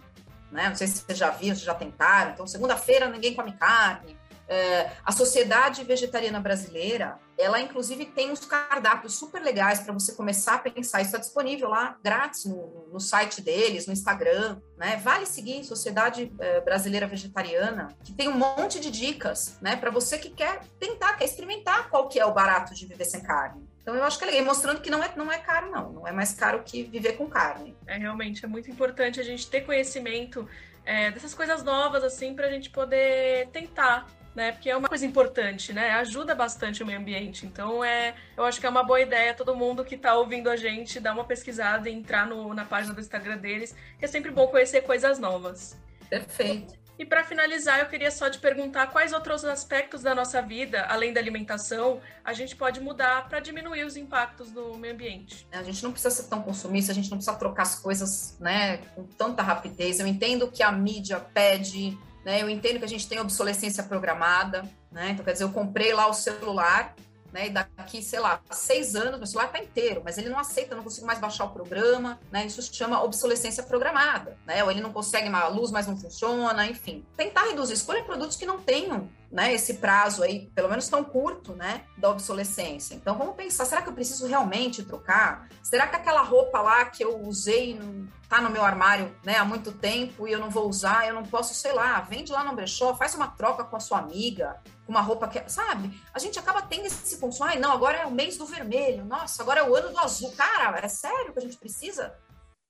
né? 0.52 0.70
Não 0.70 0.76
sei 0.76 0.88
se 0.88 1.00
vocês 1.00 1.18
já 1.18 1.30
viram, 1.30 1.56
se 1.56 1.64
já 1.64 1.74
tentaram. 1.74 2.32
Então, 2.32 2.48
segunda-feira 2.48 3.08
ninguém 3.08 3.36
come 3.36 3.54
carne. 3.54 4.18
É, 4.52 4.90
a 5.06 5.12
Sociedade 5.12 5.84
Vegetariana 5.84 6.40
Brasileira, 6.40 7.20
ela 7.38 7.62
inclusive 7.62 8.04
tem 8.08 8.32
uns 8.32 8.46
cardápios 8.46 9.14
super 9.14 9.40
legais 9.44 9.80
para 9.80 9.94
você 9.94 10.14
começar 10.14 10.56
a 10.56 10.58
pensar. 10.58 11.02
Isso 11.02 11.10
está 11.10 11.20
disponível 11.20 11.70
lá, 11.70 11.96
grátis, 12.04 12.46
no, 12.46 12.88
no, 12.92 13.00
site 13.00 13.44
deles, 13.44 13.86
no 13.86 13.94
Instagram. 13.94 14.60
Né? 14.76 15.00
Vale 15.04 15.28
seguir 15.28 15.64
Sociedade 15.64 16.34
é, 16.40 16.62
Brasileira 16.62 17.06
Vegetariana, 17.06 17.90
que 18.04 18.12
tem 18.12 18.28
um 18.28 18.36
monte 18.36 18.80
de 18.80 18.90
dicas 18.90 19.60
né, 19.62 19.76
para 19.76 19.92
você 19.92 20.18
que 20.18 20.32
quer 20.32 20.62
tentar, 20.80 21.14
quer 21.14 21.26
experimentar 21.26 21.88
qual 21.92 22.08
que 22.08 22.20
é 22.20 22.26
o 22.26 22.34
barato 22.34 22.74
de 22.74 22.88
viver 22.88 23.06
sem 23.06 23.22
carne. 23.22 23.69
Então 23.90 23.98
eu 23.98 24.04
acho 24.04 24.20
que 24.20 24.24
é 24.24 24.28
legal, 24.28 24.46
mostrando 24.46 24.82
que 24.82 24.92
não 24.92 25.04
é, 25.04 25.12
não 25.16 25.32
é 25.32 25.40
caro, 25.40 25.72
não. 25.72 25.92
Não 25.92 26.08
é 26.08 26.12
mais 26.12 26.32
caro 26.32 26.62
que 26.64 26.84
viver 26.84 27.14
com 27.14 27.28
carne. 27.28 27.76
É 27.88 27.98
realmente, 27.98 28.46
é 28.46 28.48
muito 28.48 28.70
importante 28.70 29.20
a 29.20 29.24
gente 29.24 29.50
ter 29.50 29.62
conhecimento 29.62 30.48
é, 30.86 31.10
dessas 31.10 31.34
coisas 31.34 31.64
novas, 31.64 32.04
assim, 32.04 32.36
para 32.36 32.46
a 32.46 32.52
gente 32.52 32.70
poder 32.70 33.48
tentar 33.48 34.06
né? 34.36 34.52
Porque 34.52 34.70
é 34.70 34.78
uma 34.78 34.88
coisa 34.88 35.04
importante, 35.08 35.74
né? 35.74 35.90
Ajuda 35.94 36.36
bastante 36.36 36.84
o 36.84 36.86
meio 36.86 37.00
ambiente. 37.00 37.48
Então, 37.48 37.84
é, 37.84 38.14
eu 38.38 38.46
acho 38.46 38.60
que 38.60 38.66
é 38.66 38.70
uma 38.70 38.84
boa 38.84 39.02
ideia 39.02 39.34
todo 39.34 39.56
mundo 39.56 39.84
que 39.84 39.96
está 39.96 40.14
ouvindo 40.14 40.52
a 40.52 40.56
gente 40.56 41.00
dar 41.00 41.14
uma 41.14 41.26
pesquisada 41.26 41.90
e 41.90 41.94
entrar 41.94 42.28
no, 42.28 42.54
na 42.54 42.64
página 42.64 42.94
do 42.94 43.02
Instagram 43.02 43.38
deles, 43.38 43.76
que 43.98 44.06
é 44.06 44.08
sempre 44.08 44.30
bom 44.30 44.48
conhecer 44.48 44.82
coisas 44.82 45.18
novas. 45.18 45.76
Perfeito. 46.10 46.76
E 47.00 47.06
para 47.06 47.24
finalizar, 47.24 47.80
eu 47.80 47.86
queria 47.86 48.12
só 48.12 48.30
te 48.30 48.38
perguntar 48.38 48.88
quais 48.88 49.14
outros 49.14 49.46
aspectos 49.46 50.02
da 50.02 50.14
nossa 50.14 50.42
vida, 50.42 50.86
além 50.90 51.14
da 51.14 51.22
alimentação, 51.22 52.02
a 52.26 52.34
gente 52.34 52.58
pode 52.58 52.82
mudar 52.82 53.30
para 53.30 53.40
diminuir 53.40 53.86
os 53.86 53.96
impactos 53.96 54.52
do 54.52 54.78
meio 54.78 54.96
ambiente. 54.96 55.48
A 55.50 55.64
gente 55.64 55.82
não 55.82 55.94
precisa 55.94 56.14
ser 56.14 56.24
tão 56.24 56.42
consumista, 56.42 56.92
a 56.92 56.96
gente 56.96 57.10
não 57.10 57.18
precisa 57.18 57.38
trocar 57.38 57.62
as 57.62 57.76
coisas 57.76 58.36
né, 58.38 58.80
com 58.94 59.06
tanta 59.06 59.42
rapidez. 59.42 60.02
Eu 60.02 60.08
entendo 60.08 60.52
que 60.52 60.62
a 60.62 60.74
mídia 60.74 61.22
pede, 61.22 61.98
né, 62.26 62.42
eu 62.42 62.50
entendo 62.50 62.80
que 62.80 62.86
a 62.86 62.90
gente 62.90 63.08
tem 63.08 63.18
obsolescência 63.22 63.82
programada, 63.82 64.64
né? 64.92 65.12
Então, 65.12 65.24
quer 65.24 65.32
dizer, 65.32 65.46
eu 65.46 65.54
comprei 65.54 65.94
lá 65.94 66.06
o 66.06 66.14
celular, 66.14 66.94
né? 67.32 67.48
E 67.48 67.50
daqui, 67.50 68.02
sei 68.02 68.20
lá, 68.20 68.42
seis 68.52 68.96
anos, 68.96 69.18
meu 69.18 69.28
celular 69.28 69.48
está 69.48 69.60
inteiro, 69.60 70.02
mas 70.04 70.18
ele 70.18 70.30
não 70.30 70.40
aceita, 70.40 70.76
não 70.76 70.84
consigo 70.84 71.06
mais 71.06 71.20
baixar 71.20 71.46
o 71.46 71.50
programa, 71.50 72.20
né? 72.32 72.46
Isso 72.46 72.62
se 72.62 72.74
chama 72.74 73.04
obsolescência 73.04 73.64
programada, 73.64 74.38
né? 74.46 74.64
Ou 74.64 74.72
ele 74.72 74.82
não 74.82 74.92
consegue, 74.92 75.28
a 75.28 75.48
luz 75.48 75.72
mais 75.72 75.88
não 75.88 75.98
funciona, 75.98 76.66
enfim. 76.66 77.06
Tentar 77.16 77.44
reduzir, 77.46 77.74
escolha 77.74 78.04
produtos 78.04 78.36
que 78.38 78.46
não 78.46 78.60
tenham 78.60 79.10
né, 79.32 79.54
esse 79.54 79.76
prazo 79.76 80.24
aí, 80.24 80.50
pelo 80.56 80.70
menos 80.70 80.88
tão 80.88 81.04
curto, 81.04 81.54
né, 81.54 81.84
da 81.98 82.10
obsolescência. 82.10 82.96
Então 82.96 83.18
vamos 83.18 83.36
pensar, 83.36 83.66
será 83.66 83.82
que 83.82 83.90
eu 83.90 83.94
preciso 83.94 84.26
realmente 84.26 84.84
trocar? 84.84 85.48
Será 85.62 85.88
que 85.88 85.96
aquela 85.96 86.22
roupa 86.22 86.62
lá 86.62 86.86
que 86.86 87.04
eu 87.04 87.20
usei 87.22 87.80
tá 88.28 88.40
no 88.42 88.50
meu 88.50 88.64
armário, 88.64 89.16
né, 89.24 89.38
há 89.38 89.46
muito 89.46 89.72
tempo 89.72 90.28
e 90.28 90.32
eu 90.32 90.40
não 90.40 90.50
vou 90.50 90.70
usar, 90.70 91.08
eu 91.08 91.14
não 91.16 91.24
posso, 91.24 91.54
sei 91.54 91.74
lá, 91.74 92.00
vende 92.02 92.32
lá 92.32 92.44
no 92.44 92.56
brechó, 92.56 92.96
faz 92.96 93.16
uma 93.16 93.28
troca 93.28 93.64
com 93.64 93.76
a 93.76 93.80
sua 93.80 93.98
amiga, 93.98 94.62
com 94.86 94.92
uma 94.92 95.02
roupa 95.02 95.28
que, 95.28 95.48
sabe? 95.50 96.00
A 96.14 96.20
gente 96.20 96.38
acaba 96.38 96.62
tendo 96.62 96.86
esse 96.86 97.18
consumo, 97.18 97.50
ai, 97.50 97.60
não, 97.60 97.72
agora 97.72 97.98
é 97.98 98.06
o 98.06 98.12
mês 98.12 98.38
do 98.38 98.46
vermelho, 98.46 99.04
nossa, 99.04 99.42
agora 99.42 99.62
é 99.62 99.64
o 99.64 99.76
ano 99.76 99.90
do 99.90 100.00
azul. 100.00 100.32
Cara, 100.38 100.80
é 100.80 100.88
sério 100.88 101.34
que 101.34 101.40
a 101.40 101.42
gente 101.42 101.58
precisa 101.58 102.16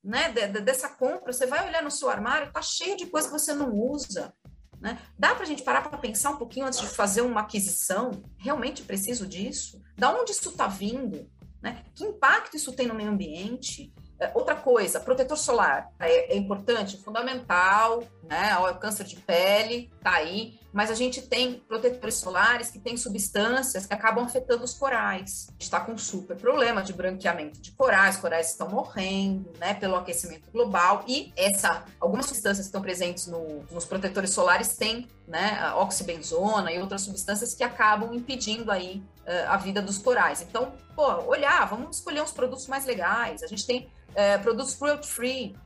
né, 0.02 0.30
de, 0.30 0.46
de, 0.48 0.60
dessa 0.60 0.88
compra, 0.88 1.32
você 1.32 1.46
vai 1.46 1.66
olhar 1.66 1.82
no 1.82 1.90
seu 1.90 2.08
armário, 2.08 2.52
tá 2.52 2.62
cheio 2.62 2.96
de 2.96 3.06
coisa 3.06 3.28
que 3.28 3.38
você 3.38 3.52
não 3.52 3.70
usa. 3.70 4.32
Né? 4.80 4.98
Dá 5.18 5.34
para 5.34 5.44
a 5.44 5.46
gente 5.46 5.62
parar 5.62 5.82
para 5.82 5.98
pensar 5.98 6.30
um 6.30 6.36
pouquinho 6.36 6.66
antes 6.66 6.80
de 6.80 6.86
fazer 6.86 7.20
uma 7.20 7.42
aquisição? 7.42 8.22
Realmente 8.38 8.82
preciso 8.82 9.26
disso? 9.26 9.80
Da 9.96 10.10
onde 10.10 10.32
isso 10.32 10.48
está 10.48 10.66
vindo? 10.66 11.28
Né? 11.62 11.84
Que 11.94 12.04
impacto 12.04 12.56
isso 12.56 12.72
tem 12.72 12.86
no 12.86 12.94
meio 12.94 13.10
ambiente? 13.10 13.92
É, 14.18 14.30
outra 14.34 14.54
coisa, 14.54 15.00
protetor 15.00 15.38
solar 15.38 15.90
é, 15.98 16.34
é 16.34 16.36
importante, 16.36 17.02
fundamental, 17.02 18.02
né? 18.22 18.54
O 18.58 18.74
câncer 18.74 19.04
de 19.04 19.16
pele 19.16 19.90
tá 20.02 20.12
aí, 20.12 20.59
mas 20.72 20.90
a 20.90 20.94
gente 20.94 21.22
tem 21.22 21.54
protetores 21.66 22.16
solares 22.16 22.70
que 22.70 22.78
têm 22.78 22.96
substâncias 22.96 23.86
que 23.86 23.94
acabam 23.94 24.24
afetando 24.24 24.64
os 24.64 24.74
corais. 24.74 25.46
A 25.48 25.52
gente 25.52 25.62
está 25.62 25.80
com 25.80 25.92
um 25.92 25.98
super 25.98 26.36
problema 26.36 26.82
de 26.82 26.92
branqueamento 26.92 27.60
de 27.60 27.72
corais, 27.72 28.16
corais 28.16 28.50
estão 28.50 28.68
morrendo, 28.68 29.52
né, 29.58 29.74
pelo 29.74 29.96
aquecimento 29.96 30.50
global 30.50 31.04
e 31.06 31.32
essa 31.36 31.84
algumas 31.98 32.26
substâncias 32.26 32.66
que 32.66 32.68
estão 32.68 32.82
presentes 32.82 33.26
no, 33.26 33.64
nos 33.70 33.84
protetores 33.84 34.30
solares 34.30 34.76
têm, 34.76 35.08
né, 35.26 35.72
oxibenzona 35.74 36.72
e 36.72 36.80
outras 36.80 37.02
substâncias 37.02 37.54
que 37.54 37.62
acabam 37.62 38.14
impedindo 38.14 38.70
aí 38.70 39.02
uh, 39.26 39.48
a 39.48 39.56
vida 39.56 39.82
dos 39.82 39.98
corais. 39.98 40.42
Então, 40.42 40.72
pô, 40.94 41.06
olhar, 41.24 41.64
vamos 41.66 41.96
escolher 41.96 42.22
uns 42.22 42.32
produtos 42.32 42.66
mais 42.66 42.84
legais. 42.84 43.42
A 43.42 43.46
gente 43.46 43.66
tem 43.66 43.90
é, 44.14 44.38
produtos 44.38 44.74
cruelty-free. 44.74 45.56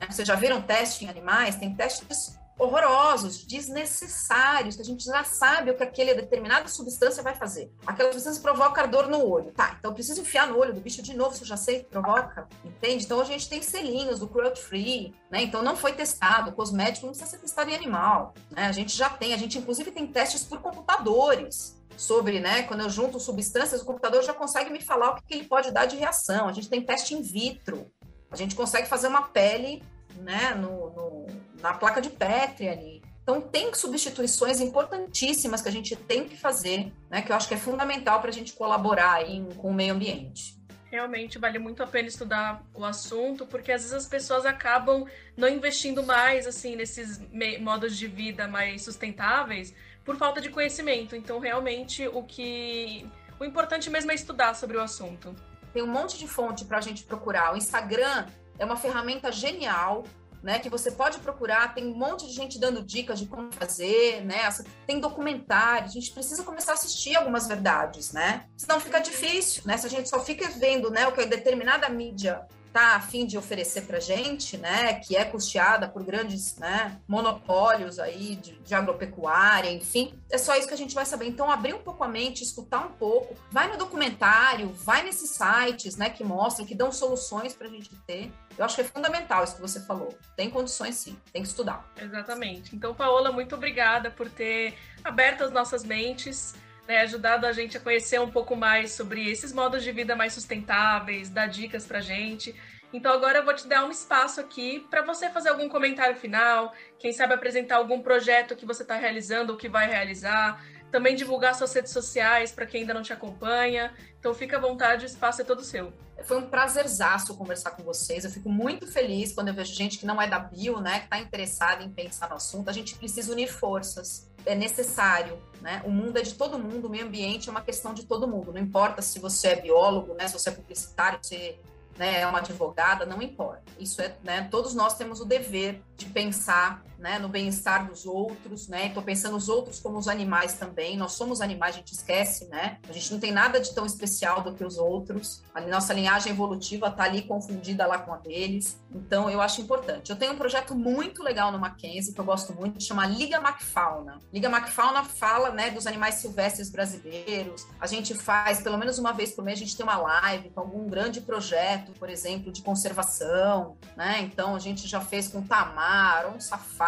Né? 0.00 0.06
Vocês 0.10 0.26
já 0.26 0.34
viram 0.34 0.62
teste 0.62 1.04
em 1.04 1.08
animais? 1.08 1.56
Tem 1.56 1.74
testes 1.74 2.37
horrorosos, 2.58 3.44
desnecessários, 3.44 4.76
que 4.76 4.82
a 4.82 4.84
gente 4.84 5.04
já 5.04 5.22
sabe 5.22 5.70
o 5.70 5.76
que 5.76 5.82
aquela 5.82 6.14
determinada 6.14 6.68
substância 6.68 7.22
vai 7.22 7.34
fazer. 7.34 7.70
Aquela 7.86 8.10
substância 8.10 8.42
provoca 8.42 8.86
dor 8.86 9.08
no 9.08 9.24
olho. 9.24 9.52
Tá, 9.52 9.76
então 9.78 9.90
eu 9.90 9.94
preciso 9.94 10.20
enfiar 10.20 10.48
no 10.48 10.58
olho 10.58 10.74
do 10.74 10.80
bicho 10.80 11.02
de 11.02 11.16
novo, 11.16 11.34
se 11.34 11.42
eu 11.42 11.46
já 11.46 11.56
sei 11.56 11.80
que 11.80 11.84
provoca, 11.86 12.48
entende? 12.64 13.04
Então 13.04 13.20
a 13.20 13.24
gente 13.24 13.48
tem 13.48 13.62
selinhos 13.62 14.18
do 14.18 14.28
cruelty 14.28 14.60
free, 14.60 15.14
né? 15.30 15.42
Então 15.42 15.62
não 15.62 15.76
foi 15.76 15.92
testado, 15.92 16.50
o 16.50 16.52
cosmético 16.52 17.06
não 17.06 17.12
precisa 17.12 17.30
ser 17.30 17.38
testado 17.38 17.70
em 17.70 17.74
animal, 17.74 18.34
né? 18.50 18.66
A 18.66 18.72
gente 18.72 18.96
já 18.96 19.08
tem, 19.08 19.32
a 19.32 19.36
gente 19.36 19.58
inclusive 19.58 19.90
tem 19.90 20.06
testes 20.06 20.42
por 20.42 20.60
computadores 20.60 21.78
sobre, 21.98 22.38
né, 22.38 22.62
quando 22.62 22.80
eu 22.80 22.88
junto 22.88 23.18
substâncias, 23.18 23.82
o 23.82 23.84
computador 23.84 24.22
já 24.22 24.32
consegue 24.32 24.70
me 24.70 24.80
falar 24.80 25.10
o 25.10 25.14
que, 25.16 25.34
ele 25.34 25.44
pode 25.44 25.72
dar 25.72 25.84
de 25.84 25.96
reação. 25.96 26.48
A 26.48 26.52
gente 26.52 26.68
tem 26.68 26.80
teste 26.80 27.12
in 27.12 27.20
vitro. 27.20 27.90
A 28.30 28.36
gente 28.36 28.54
consegue 28.54 28.86
fazer 28.86 29.08
uma 29.08 29.22
pele, 29.22 29.82
né, 30.20 30.54
no, 30.54 30.90
no 30.90 31.17
na 31.60 31.74
placa 31.74 32.00
de 32.00 32.10
Petri 32.10 32.68
ali. 32.68 33.02
Então, 33.22 33.40
tem 33.40 33.74
substituições 33.74 34.60
importantíssimas 34.60 35.60
que 35.60 35.68
a 35.68 35.72
gente 35.72 35.94
tem 35.94 36.26
que 36.26 36.36
fazer, 36.36 36.90
né, 37.10 37.20
que 37.20 37.30
eu 37.30 37.36
acho 37.36 37.46
que 37.46 37.54
é 37.54 37.58
fundamental 37.58 38.20
para 38.20 38.30
a 38.30 38.32
gente 38.32 38.54
colaborar 38.54 39.14
aí 39.14 39.46
com 39.58 39.68
o 39.68 39.74
meio 39.74 39.92
ambiente. 39.92 40.56
Realmente 40.90 41.38
vale 41.38 41.58
muito 41.58 41.82
a 41.82 41.86
pena 41.86 42.08
estudar 42.08 42.64
o 42.72 42.82
assunto, 42.82 43.44
porque 43.44 43.70
às 43.70 43.82
vezes 43.82 43.94
as 43.94 44.06
pessoas 44.06 44.46
acabam 44.46 45.04
não 45.36 45.46
investindo 45.46 46.02
mais 46.02 46.46
assim 46.46 46.74
nesses 46.74 47.20
modos 47.60 47.98
de 47.98 48.06
vida 48.06 48.48
mais 48.48 48.82
sustentáveis, 48.82 49.74
por 50.08 50.16
falta 50.16 50.40
de 50.40 50.48
conhecimento. 50.48 51.14
Então, 51.14 51.38
realmente, 51.38 52.08
o 52.08 52.22
que. 52.22 53.06
O 53.38 53.44
importante 53.44 53.90
mesmo 53.90 54.10
é 54.10 54.14
estudar 54.14 54.54
sobre 54.54 54.78
o 54.78 54.80
assunto. 54.80 55.36
Tem 55.74 55.82
um 55.82 55.86
monte 55.86 56.16
de 56.16 56.26
fonte 56.26 56.64
para 56.64 56.78
a 56.78 56.80
gente 56.80 57.04
procurar. 57.04 57.52
O 57.52 57.58
Instagram 57.58 58.26
é 58.58 58.64
uma 58.64 58.76
ferramenta 58.76 59.30
genial. 59.30 60.04
Né, 60.40 60.60
que 60.60 60.70
você 60.70 60.92
pode 60.92 61.18
procurar, 61.18 61.74
tem 61.74 61.84
um 61.84 61.96
monte 61.96 62.24
de 62.24 62.32
gente 62.32 62.60
dando 62.60 62.80
dicas 62.80 63.18
de 63.18 63.26
como 63.26 63.50
fazer, 63.50 64.24
né? 64.24 64.48
Tem 64.86 65.00
documentário, 65.00 65.86
a 65.86 65.90
gente 65.90 66.12
precisa 66.12 66.44
começar 66.44 66.72
a 66.72 66.74
assistir 66.74 67.16
algumas 67.16 67.48
verdades, 67.48 68.12
né? 68.12 68.44
Senão 68.56 68.78
fica 68.78 69.00
difícil, 69.00 69.62
né? 69.66 69.76
Se 69.76 69.86
a 69.86 69.90
gente 69.90 70.08
só 70.08 70.24
fica 70.24 70.48
vendo, 70.50 70.90
né, 70.90 71.08
o 71.08 71.12
que 71.12 71.26
determinada 71.26 71.88
mídia 71.88 72.46
está 72.78 72.94
a 72.94 73.00
fim 73.00 73.26
de 73.26 73.36
oferecer 73.36 73.82
para 73.82 73.98
gente, 73.98 74.56
né, 74.56 74.94
que 74.94 75.16
é 75.16 75.24
custeada 75.24 75.88
por 75.88 76.04
grandes 76.04 76.56
né, 76.56 77.00
monopólios 77.08 77.98
aí 77.98 78.36
de, 78.36 78.52
de, 78.58 78.74
agropecuária, 78.74 79.70
enfim, 79.70 80.14
é 80.30 80.38
só 80.38 80.56
isso 80.56 80.68
que 80.68 80.74
a 80.74 80.76
gente 80.76 80.94
vai 80.94 81.04
saber. 81.04 81.26
Então, 81.26 81.50
abrir 81.50 81.74
um 81.74 81.82
pouco 81.82 82.04
a 82.04 82.08
mente, 82.08 82.42
escutar 82.42 82.86
um 82.86 82.92
pouco, 82.92 83.34
vai 83.50 83.68
no 83.68 83.76
documentário, 83.76 84.72
vai 84.72 85.02
nesses 85.02 85.30
sites, 85.30 85.96
né, 85.96 86.08
que 86.08 86.22
mostram, 86.22 86.64
que 86.64 86.74
dão 86.74 86.92
soluções 86.92 87.52
para 87.52 87.66
a 87.66 87.70
gente 87.70 87.90
ter. 88.06 88.32
Eu 88.56 88.64
acho 88.64 88.76
que 88.76 88.82
é 88.82 88.84
fundamental 88.84 89.42
isso 89.42 89.56
que 89.56 89.60
você 89.60 89.80
falou. 89.80 90.16
Tem 90.36 90.48
condições 90.48 90.94
sim, 90.94 91.16
tem 91.32 91.42
que 91.42 91.48
estudar. 91.48 91.84
Exatamente. 91.96 92.74
Então, 92.74 92.94
Paola, 92.94 93.32
muito 93.32 93.54
obrigada 93.54 94.10
por 94.10 94.30
ter 94.30 94.74
aberto 95.02 95.42
as 95.42 95.50
nossas 95.50 95.84
mentes. 95.84 96.54
Né, 96.88 97.02
ajudado 97.02 97.44
a 97.44 97.52
gente 97.52 97.76
a 97.76 97.80
conhecer 97.80 98.18
um 98.18 98.30
pouco 98.30 98.56
mais 98.56 98.92
sobre 98.92 99.30
esses 99.30 99.52
modos 99.52 99.84
de 99.84 99.92
vida 99.92 100.16
mais 100.16 100.32
sustentáveis, 100.32 101.28
dar 101.28 101.46
dicas 101.46 101.84
para 101.84 102.00
gente. 102.00 102.54
Então 102.92 103.12
agora 103.12 103.38
eu 103.38 103.44
vou 103.44 103.54
te 103.54 103.66
dar 103.66 103.84
um 103.84 103.90
espaço 103.90 104.40
aqui 104.40 104.86
para 104.88 105.02
você 105.02 105.28
fazer 105.28 105.50
algum 105.50 105.68
comentário 105.68 106.16
final, 106.16 106.72
quem 106.98 107.12
sabe 107.12 107.34
apresentar 107.34 107.76
algum 107.76 108.00
projeto 108.00 108.56
que 108.56 108.64
você 108.64 108.82
está 108.82 108.96
realizando 108.96 109.52
ou 109.52 109.58
que 109.58 109.68
vai 109.68 109.86
realizar, 109.86 110.64
também 110.90 111.14
divulgar 111.14 111.54
suas 111.54 111.72
redes 111.72 111.92
sociais 111.92 112.50
para 112.50 112.66
quem 112.66 112.80
ainda 112.80 112.94
não 112.94 113.02
te 113.02 113.12
acompanha. 113.12 113.92
Então 114.18 114.34
fica 114.34 114.56
à 114.56 114.60
vontade, 114.60 115.04
o 115.04 115.06
espaço 115.06 115.42
é 115.42 115.44
todo 115.44 115.62
seu. 115.62 115.92
Foi 116.24 116.38
um 116.38 116.46
prazerzaço 116.46 117.36
conversar 117.36 117.72
com 117.72 117.82
vocês. 117.82 118.24
Eu 118.24 118.30
fico 118.30 118.48
muito 118.48 118.86
feliz 118.86 119.32
quando 119.32 119.48
eu 119.48 119.54
vejo 119.54 119.72
gente 119.74 119.98
que 119.98 120.06
não 120.06 120.20
é 120.20 120.26
da 120.26 120.38
bio, 120.38 120.80
né, 120.80 121.00
que 121.00 121.04
está 121.04 121.18
interessada 121.18 121.84
em 121.84 121.90
pensar 121.90 122.28
no 122.28 122.36
assunto. 122.36 122.68
A 122.68 122.72
gente 122.72 122.96
precisa 122.96 123.30
unir 123.32 123.48
forças. 123.48 124.28
É 124.44 124.54
necessário, 124.54 125.38
né? 125.60 125.82
O 125.84 125.90
mundo 125.90 126.16
é 126.18 126.22
de 126.22 126.34
todo 126.34 126.58
mundo, 126.58 126.86
o 126.86 126.90
meio 126.90 127.04
ambiente 127.04 127.48
é 127.48 127.52
uma 127.52 127.60
questão 127.60 127.92
de 127.92 128.06
todo 128.06 128.26
mundo. 128.26 128.52
Não 128.52 128.60
importa 128.60 129.02
se 129.02 129.18
você 129.18 129.48
é 129.48 129.56
biólogo, 129.56 130.14
né, 130.14 130.26
se 130.26 130.32
você 130.32 130.48
é 130.48 130.52
publicitário, 130.52 131.18
se 131.22 131.58
né, 131.98 132.20
é 132.20 132.26
uma 132.26 132.38
advogada, 132.38 133.04
não 133.04 133.20
importa. 133.20 133.62
Isso 133.78 134.00
é, 134.00 134.16
né, 134.22 134.48
todos 134.50 134.74
nós 134.74 134.96
temos 134.96 135.20
o 135.20 135.24
dever 135.24 135.82
de 135.96 136.06
pensar 136.06 136.82
né, 136.98 137.18
no 137.18 137.28
bem-estar 137.28 137.86
dos 137.86 138.04
outros, 138.06 138.68
né? 138.68 138.88
Estou 138.88 139.02
pensando 139.02 139.36
os 139.36 139.48
outros 139.48 139.78
como 139.80 139.98
os 139.98 140.08
animais 140.08 140.54
também. 140.54 140.96
Nós 140.96 141.12
somos 141.12 141.40
animais, 141.40 141.76
a 141.76 141.78
gente 141.78 141.92
esquece, 141.92 142.46
né? 142.48 142.78
A 142.88 142.92
gente 142.92 143.12
não 143.12 143.20
tem 143.20 143.30
nada 143.30 143.60
de 143.60 143.74
tão 143.74 143.86
especial 143.86 144.42
do 144.42 144.54
que 144.54 144.64
os 144.64 144.76
outros. 144.78 145.42
A 145.54 145.60
nossa 145.60 145.92
linhagem 145.92 146.32
evolutiva 146.32 146.88
está 146.88 147.04
ali 147.04 147.22
confundida 147.22 147.86
lá 147.86 147.98
com 147.98 148.12
a 148.12 148.16
deles. 148.16 148.80
Então, 148.90 149.30
eu 149.30 149.40
acho 149.40 149.60
importante. 149.60 150.10
Eu 150.10 150.16
tenho 150.16 150.32
um 150.32 150.36
projeto 150.36 150.74
muito 150.74 151.22
legal 151.22 151.52
no 151.52 151.58
Mackenzie 151.58 152.12
que 152.12 152.20
eu 152.20 152.24
gosto 152.24 152.52
muito, 152.52 152.82
chama 152.82 153.06
Liga 153.06 153.40
Macfauna. 153.40 154.18
Liga 154.32 154.48
Macfauna 154.48 155.04
fala, 155.04 155.50
né, 155.50 155.70
dos 155.70 155.86
animais 155.86 156.16
silvestres 156.16 156.70
brasileiros. 156.70 157.66
A 157.80 157.86
gente 157.86 158.14
faz 158.14 158.60
pelo 158.60 158.76
menos 158.76 158.98
uma 158.98 159.12
vez 159.12 159.32
por 159.32 159.44
mês 159.44 159.58
a 159.58 159.62
gente 159.62 159.76
tem 159.76 159.84
uma 159.84 159.96
live 159.96 160.50
com 160.50 160.60
algum 160.60 160.86
grande 160.88 161.20
projeto, 161.20 161.92
por 161.92 162.08
exemplo, 162.08 162.52
de 162.52 162.62
conservação, 162.62 163.76
né? 163.96 164.20
Então, 164.22 164.54
a 164.54 164.58
gente 164.58 164.86
já 164.88 165.00
fez 165.00 165.28
com 165.28 165.42
tamar, 165.42 166.26
um 166.34 166.40
safari, 166.40 166.87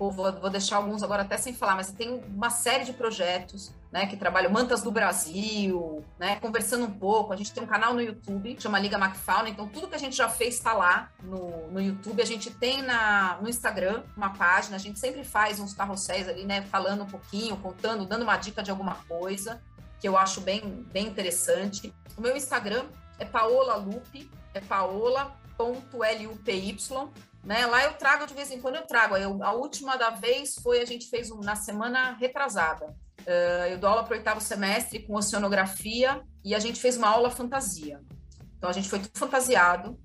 Pô, 0.00 0.10
vou, 0.10 0.32
vou, 0.32 0.48
deixar 0.48 0.76
alguns 0.76 1.02
agora 1.02 1.22
até 1.22 1.36
sem 1.36 1.52
falar, 1.52 1.76
mas 1.76 1.92
tem 1.92 2.24
uma 2.34 2.48
série 2.48 2.84
de 2.84 2.92
projetos 2.94 3.70
né, 3.92 4.06
que 4.06 4.16
trabalha 4.16 4.48
Mantas 4.48 4.82
do 4.82 4.90
Brasil, 4.90 6.02
né, 6.18 6.36
conversando 6.36 6.86
um 6.86 6.90
pouco. 6.90 7.34
A 7.34 7.36
gente 7.36 7.52
tem 7.52 7.62
um 7.62 7.66
canal 7.66 7.92
no 7.92 8.00
YouTube, 8.00 8.56
chama 8.58 8.78
Liga 8.78 8.96
Macfauna, 8.96 9.50
então 9.50 9.68
tudo 9.68 9.88
que 9.88 9.94
a 9.94 9.98
gente 9.98 10.16
já 10.16 10.26
fez 10.26 10.54
está 10.54 10.72
lá 10.72 11.10
no, 11.22 11.70
no 11.70 11.82
YouTube. 11.82 12.22
A 12.22 12.24
gente 12.24 12.50
tem 12.50 12.80
na, 12.80 13.38
no 13.42 13.48
Instagram 13.48 14.02
uma 14.16 14.30
página, 14.30 14.76
a 14.76 14.78
gente 14.78 14.98
sempre 14.98 15.22
faz 15.22 15.60
uns 15.60 15.74
carrosséis 15.74 16.26
ali, 16.28 16.44
né, 16.44 16.62
falando 16.62 17.02
um 17.02 17.06
pouquinho, 17.06 17.56
contando, 17.58 18.06
dando 18.06 18.22
uma 18.22 18.38
dica 18.38 18.62
de 18.62 18.70
alguma 18.70 18.94
coisa, 19.06 19.60
que 20.00 20.08
eu 20.08 20.16
acho 20.16 20.40
bem, 20.40 20.86
bem 20.90 21.08
interessante. 21.08 21.92
O 22.16 22.22
meu 22.22 22.34
Instagram 22.34 22.86
é 23.18 23.26
Paola 23.26 23.86
é 24.54 24.60
paola.lupy, 24.60 25.30
né? 27.42 27.66
Lá 27.66 27.84
eu 27.84 27.94
trago 27.94 28.26
de 28.26 28.34
vez 28.34 28.50
em 28.50 28.60
quando 28.60 28.76
eu 28.76 28.86
trago. 28.86 29.16
Eu, 29.16 29.42
a 29.42 29.52
última 29.52 29.96
da 29.96 30.10
vez 30.10 30.54
foi 30.62 30.80
a 30.80 30.84
gente 30.84 31.08
fez 31.08 31.30
um, 31.30 31.40
na 31.40 31.56
semana 31.56 32.12
retrasada. 32.12 32.86
Uh, 33.20 33.66
eu 33.70 33.78
dou 33.78 33.90
aula 33.90 34.04
para 34.04 34.14
o 34.14 34.16
oitavo 34.16 34.40
semestre 34.40 35.00
com 35.00 35.14
oceanografia 35.14 36.22
e 36.44 36.54
a 36.54 36.58
gente 36.58 36.80
fez 36.80 36.96
uma 36.96 37.08
aula 37.08 37.30
fantasia. 37.30 38.00
Então 38.56 38.68
a 38.68 38.72
gente 38.72 38.88
foi 38.88 38.98
tudo 38.98 39.18
fantasiado, 39.18 39.98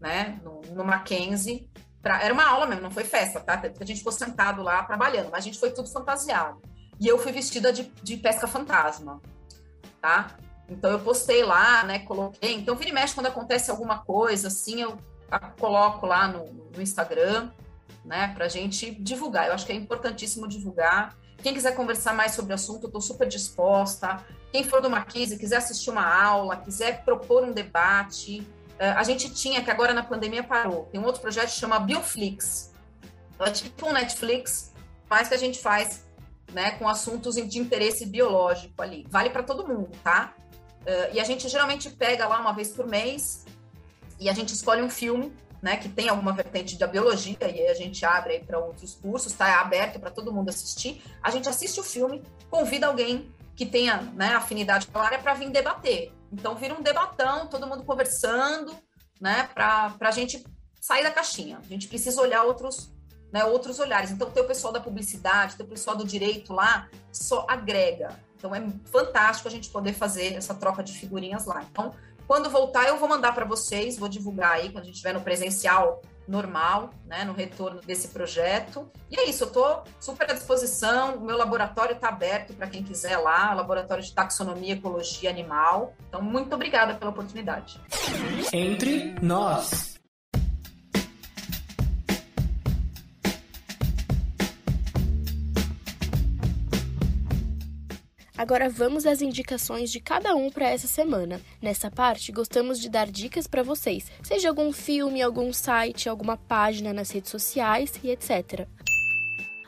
né? 0.00 0.40
No, 0.42 0.60
no 0.72 0.84
Mackenzie. 0.84 1.70
Pra, 2.02 2.22
era 2.22 2.34
uma 2.34 2.46
aula 2.46 2.66
mesmo, 2.66 2.82
não 2.82 2.90
foi 2.90 3.04
festa, 3.04 3.40
tá? 3.40 3.62
A 3.80 3.84
gente 3.84 3.98
ficou 3.98 4.12
sentado 4.12 4.62
lá 4.62 4.82
trabalhando, 4.82 5.30
mas 5.30 5.38
a 5.38 5.46
gente 5.46 5.58
foi 5.58 5.70
tudo 5.70 5.90
fantasiado. 5.90 6.60
E 7.00 7.06
eu 7.06 7.18
fui 7.18 7.32
vestida 7.32 7.72
de, 7.72 7.84
de 8.02 8.16
pesca 8.16 8.46
fantasma, 8.46 9.20
tá? 10.00 10.36
Então 10.68 10.90
eu 10.90 11.00
postei 11.00 11.42
lá, 11.42 11.82
né? 11.84 12.00
Coloquei. 12.00 12.54
Então, 12.54 12.76
vira 12.76 12.90
e 12.90 12.92
mexe 12.92 13.14
quando 13.14 13.26
acontece 13.26 13.70
alguma 13.70 13.98
coisa, 13.98 14.48
assim, 14.48 14.82
eu 14.82 14.96
coloco 15.38 16.06
lá 16.06 16.28
no, 16.28 16.52
no 16.74 16.82
Instagram, 16.82 17.50
né? 18.04 18.32
Pra 18.34 18.48
gente 18.48 18.90
divulgar. 18.90 19.48
Eu 19.48 19.54
acho 19.54 19.66
que 19.66 19.72
é 19.72 19.74
importantíssimo 19.74 20.48
divulgar. 20.48 21.16
Quem 21.42 21.52
quiser 21.52 21.74
conversar 21.74 22.14
mais 22.14 22.32
sobre 22.32 22.52
o 22.52 22.54
assunto, 22.54 22.84
eu 22.84 22.86
estou 22.88 23.00
super 23.00 23.28
disposta. 23.28 24.24
Quem 24.52 24.64
for 24.64 24.80
do 24.80 24.88
Mackenzie, 24.88 25.38
quiser 25.38 25.56
assistir 25.56 25.90
uma 25.90 26.06
aula, 26.06 26.56
quiser 26.56 27.04
propor 27.04 27.42
um 27.44 27.52
debate. 27.52 28.40
Uh, 28.74 28.96
a 28.96 29.02
gente 29.02 29.32
tinha, 29.32 29.62
que 29.62 29.70
agora 29.70 29.92
na 29.92 30.02
pandemia 30.02 30.42
parou, 30.42 30.88
tem 30.90 31.00
um 31.00 31.04
outro 31.04 31.20
projeto 31.20 31.46
que 31.46 31.58
chama 31.58 31.78
Bioflix. 31.78 32.72
É 33.38 33.50
tipo 33.50 33.88
um 33.88 33.92
Netflix, 33.92 34.72
mas 35.10 35.28
que 35.28 35.34
a 35.34 35.38
gente 35.38 35.58
faz 35.58 36.04
né, 36.52 36.72
com 36.72 36.88
assuntos 36.88 37.34
de 37.34 37.58
interesse 37.58 38.06
biológico 38.06 38.80
ali. 38.80 39.04
Vale 39.10 39.30
para 39.30 39.42
todo 39.42 39.66
mundo, 39.66 39.90
tá? 40.02 40.34
Uh, 40.82 41.14
e 41.14 41.20
a 41.20 41.24
gente 41.24 41.48
geralmente 41.48 41.90
pega 41.90 42.26
lá 42.26 42.40
uma 42.40 42.52
vez 42.52 42.70
por 42.70 42.86
mês 42.86 43.44
e 44.24 44.30
a 44.30 44.32
gente 44.32 44.54
escolhe 44.54 44.82
um 44.82 44.88
filme 44.88 45.30
né, 45.60 45.76
que 45.76 45.88
tem 45.88 46.08
alguma 46.08 46.32
vertente 46.32 46.78
da 46.78 46.86
biologia, 46.86 47.36
e 47.40 47.44
aí 47.44 47.68
a 47.68 47.74
gente 47.74 48.04
abre 48.04 48.40
para 48.40 48.58
outros 48.58 48.94
cursos, 48.94 49.32
está 49.32 49.60
aberto 49.60 49.98
para 49.98 50.10
todo 50.10 50.32
mundo 50.32 50.48
assistir. 50.48 51.02
A 51.22 51.30
gente 51.30 51.48
assiste 51.48 51.78
o 51.78 51.82
filme, 51.82 52.22
convida 52.50 52.86
alguém 52.86 53.32
que 53.54 53.64
tenha 53.64 53.98
né, 54.14 54.34
afinidade 54.34 54.86
com 54.86 54.98
a 54.98 55.04
área 55.04 55.18
para 55.18 55.34
vir 55.34 55.50
debater. 55.50 56.12
Então 56.32 56.54
vira 56.54 56.74
um 56.74 56.82
debatão, 56.82 57.46
todo 57.46 57.66
mundo 57.66 57.84
conversando, 57.84 58.74
né, 59.20 59.48
para 59.54 59.94
a 60.00 60.10
gente 60.10 60.44
sair 60.80 61.02
da 61.02 61.10
caixinha. 61.10 61.58
A 61.62 61.66
gente 61.66 61.86
precisa 61.86 62.20
olhar 62.20 62.44
outros, 62.44 62.92
né, 63.32 63.44
outros 63.44 63.78
olhares. 63.78 64.10
Então, 64.10 64.30
ter 64.30 64.40
o 64.40 64.46
pessoal 64.46 64.72
da 64.72 64.80
publicidade, 64.80 65.56
ter 65.56 65.62
o 65.62 65.66
pessoal 65.66 65.96
do 65.96 66.04
direito 66.04 66.52
lá, 66.52 66.88
só 67.10 67.46
agrega. 67.48 68.20
Então, 68.36 68.54
é 68.54 68.62
fantástico 68.84 69.48
a 69.48 69.50
gente 69.50 69.70
poder 69.70 69.94
fazer 69.94 70.34
essa 70.34 70.54
troca 70.54 70.82
de 70.82 70.92
figurinhas 70.92 71.46
lá. 71.46 71.62
Então, 71.70 71.94
quando 72.26 72.50
voltar, 72.50 72.88
eu 72.88 72.96
vou 72.96 73.08
mandar 73.08 73.34
para 73.34 73.44
vocês, 73.44 73.98
vou 73.98 74.08
divulgar 74.08 74.52
aí 74.52 74.70
quando 74.70 74.84
a 74.84 74.86
gente 74.86 74.94
estiver 74.94 75.12
no 75.12 75.20
presencial 75.20 76.02
normal, 76.26 76.90
né, 77.06 77.24
no 77.24 77.32
retorno 77.32 77.80
desse 77.82 78.08
projeto. 78.08 78.90
E 79.10 79.18
é 79.18 79.28
isso, 79.28 79.44
eu 79.44 79.48
estou 79.48 79.84
super 80.00 80.30
à 80.30 80.34
disposição, 80.34 81.16
o 81.16 81.20
meu 81.20 81.36
laboratório 81.36 81.94
está 81.94 82.08
aberto 82.08 82.54
para 82.54 82.66
quem 82.66 82.82
quiser 82.82 83.18
lá, 83.18 83.52
laboratório 83.52 84.02
de 84.02 84.12
taxonomia 84.12 84.74
e 84.74 84.78
ecologia 84.78 85.28
animal. 85.28 85.94
Então, 86.08 86.22
muito 86.22 86.54
obrigada 86.54 86.94
pela 86.94 87.10
oportunidade. 87.10 87.78
Entre 88.52 89.14
nós. 89.20 89.93
Agora 98.44 98.68
vamos 98.68 99.06
às 99.06 99.22
indicações 99.22 99.90
de 99.90 99.98
cada 99.98 100.36
um 100.36 100.50
para 100.50 100.68
essa 100.68 100.86
semana. 100.86 101.40
Nessa 101.62 101.90
parte, 101.90 102.30
gostamos 102.30 102.78
de 102.78 102.90
dar 102.90 103.10
dicas 103.10 103.46
para 103.46 103.62
vocês, 103.62 104.12
seja 104.22 104.50
algum 104.50 104.70
filme, 104.70 105.22
algum 105.22 105.50
site, 105.50 106.10
alguma 106.10 106.36
página 106.36 106.92
nas 106.92 107.10
redes 107.10 107.30
sociais 107.30 107.94
e 108.04 108.10
etc. 108.10 108.68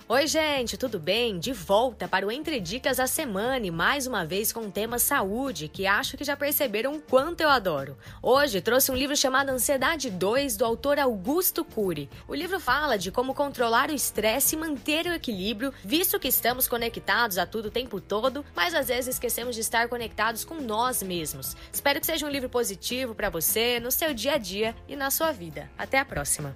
Oi, 0.09 0.28
gente, 0.28 0.76
tudo 0.76 1.00
bem? 1.00 1.36
De 1.36 1.52
volta 1.52 2.07
para 2.07 2.24
o 2.24 2.30
Entre 2.30 2.61
Dicas 2.61 2.98
da 2.98 3.09
semana 3.09 3.66
e 3.66 3.72
mais 3.72 4.07
uma 4.07 4.24
vez 4.24 4.52
com 4.52 4.61
o 4.61 4.70
tema 4.70 5.00
saúde, 5.00 5.66
que 5.66 5.84
acho 5.84 6.16
que 6.16 6.22
já 6.22 6.36
perceberam 6.36 6.94
o 6.94 7.00
quanto 7.00 7.40
eu 7.40 7.48
adoro. 7.48 7.98
Hoje 8.22 8.61
trouxe 8.61 8.92
um 8.92 8.94
livro 8.94 9.16
chamado 9.16 9.48
Ansiedade 9.48 10.09
2, 10.09 10.57
do 10.57 10.64
autor 10.64 11.00
Augusto 11.00 11.64
Cury. 11.64 12.09
O 12.28 12.36
livro 12.36 12.61
fala 12.61 12.96
de 12.96 13.11
como 13.11 13.34
controlar 13.34 13.90
o 13.90 13.94
estresse 13.94 14.54
e 14.54 14.59
manter 14.59 15.07
o 15.07 15.12
equilíbrio, 15.12 15.74
visto 15.84 16.20
que 16.20 16.28
estamos 16.28 16.68
conectados 16.68 17.36
a 17.36 17.44
tudo 17.44 17.66
o 17.66 17.72
tempo 17.72 18.00
todo, 18.00 18.44
mas 18.54 18.74
às 18.74 18.86
vezes 18.86 19.16
esquecemos 19.16 19.57
de 19.57 19.61
estar 19.61 19.88
conectados 19.88 20.44
com 20.44 20.61
nós 20.61 21.02
mesmos. 21.02 21.57
Espero 21.72 21.98
que 21.98 22.07
seja 22.07 22.24
um 22.24 22.30
livro 22.30 22.48
positivo 22.48 23.12
para 23.12 23.28
você, 23.28 23.80
no 23.80 23.90
seu 23.90 24.14
dia 24.14 24.34
a 24.34 24.38
dia 24.38 24.72
e 24.86 24.94
na 24.94 25.11
sua 25.11 25.32
vida. 25.32 25.68
Até 25.76 25.98
a 25.98 26.04
próxima! 26.04 26.54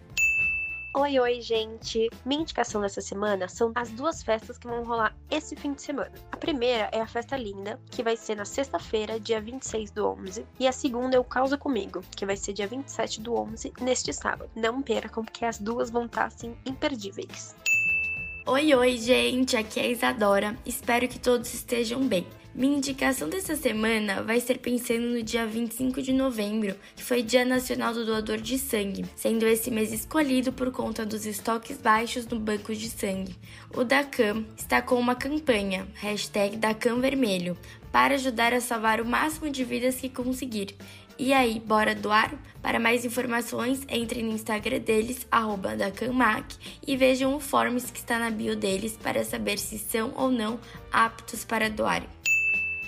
Oi, 0.93 1.20
oi, 1.20 1.41
gente! 1.41 2.11
Minha 2.26 2.41
indicação 2.41 2.80
dessa 2.80 3.01
semana 3.01 3.47
são 3.47 3.70
as 3.76 3.91
duas 3.93 4.24
festas 4.24 4.59
que 4.59 4.66
vão 4.66 4.82
rolar 4.82 5.16
esse 5.30 5.55
fim 5.55 5.72
de 5.72 5.82
semana. 5.82 6.11
A 6.32 6.36
primeira 6.36 6.88
é 6.91 7.01
a 7.01 7.07
Festa 7.07 7.36
Linda, 7.36 7.80
que 7.93 8.03
vai 8.03 8.16
ser 8.16 8.34
na 8.34 8.45
sexta-feira, 8.45 9.20
dia 9.20 9.41
26 9.41 9.93
do 9.93 10.09
11, 10.09 10.45
e 10.59 10.66
a 10.66 10.72
segunda 10.72 11.16
é 11.16 11.20
o 11.20 11.24
Causa 11.24 11.57
Comigo, 11.57 12.03
que 12.16 12.26
vai 12.26 12.36
ser 12.36 12.55
dia 12.55 12.66
27 12.66 13.20
do 13.20 13.36
11, 13.36 13.72
neste 13.80 14.12
sábado. 14.12 14.51
Não 14.57 14.82
percam, 14.82 15.24
porque 15.24 15.45
as 15.45 15.61
duas 15.61 15.91
vão 15.91 16.07
estar, 16.07 16.24
assim, 16.24 16.57
imperdíveis. 16.66 17.55
Oi, 18.45 18.74
oi, 18.74 18.97
gente! 18.99 19.57
Aqui 19.57 19.78
é 19.78 19.84
a 19.84 19.88
Isadora. 19.88 20.59
Espero 20.66 21.07
que 21.07 21.20
todos 21.20 21.55
estejam 21.55 22.05
bem. 22.09 22.26
Minha 22.53 22.78
indicação 22.78 23.28
dessa 23.28 23.55
semana 23.55 24.24
vai 24.24 24.40
ser 24.40 24.59
pensando 24.59 25.07
no 25.07 25.22
dia 25.22 25.46
25 25.46 26.03
de 26.03 26.12
novembro, 26.12 26.74
que 26.96 27.03
foi 27.03 27.22
Dia 27.22 27.44
Nacional 27.44 27.94
do 27.94 28.05
Doador 28.05 28.38
de 28.38 28.59
Sangue, 28.59 29.07
sendo 29.14 29.46
esse 29.46 29.70
mês 29.70 29.92
escolhido 29.92 30.53
por 30.53 30.72
conta 30.72 31.07
dos 31.07 31.24
estoques 31.24 31.78
baixos 31.78 32.26
no 32.26 32.40
banco 32.40 32.74
de 32.74 32.90
sangue. 32.90 33.36
O 33.72 33.84
DACAM 33.84 34.44
está 34.57 34.82
com 34.82 34.96
uma 34.96 35.14
campanha, 35.14 35.86
hashtag 35.94 36.57
DACAM 36.57 36.98
Vermelho, 36.98 37.57
para 37.92 38.14
ajudar 38.16 38.53
a 38.53 38.61
salvar 38.61 39.01
o 39.01 39.07
máximo 39.07 39.48
de 39.48 39.62
vidas 39.62 40.01
que 40.01 40.09
conseguir. 40.09 40.74
E 41.16 41.32
aí, 41.32 41.61
bora 41.61 41.94
doar? 41.94 42.34
Para 42.61 42.80
mais 42.80 43.05
informações, 43.05 43.82
entre 43.88 44.22
no 44.24 44.32
Instagram 44.32 44.80
deles, 44.80 45.24
arroba 45.30 45.76
DACAMAC, 45.76 46.57
e 46.84 46.96
vejam 46.96 47.36
o 47.36 47.40
forms 47.40 47.92
que 47.92 47.98
está 48.01 48.18
na 48.18 48.28
bio 48.28 48.57
deles 48.57 48.98
para 49.01 49.24
saber 49.24 49.57
se 49.57 49.78
são 49.78 50.12
ou 50.16 50.32
não 50.32 50.59
aptos 50.90 51.44
para 51.44 51.70
doar. 51.70 52.03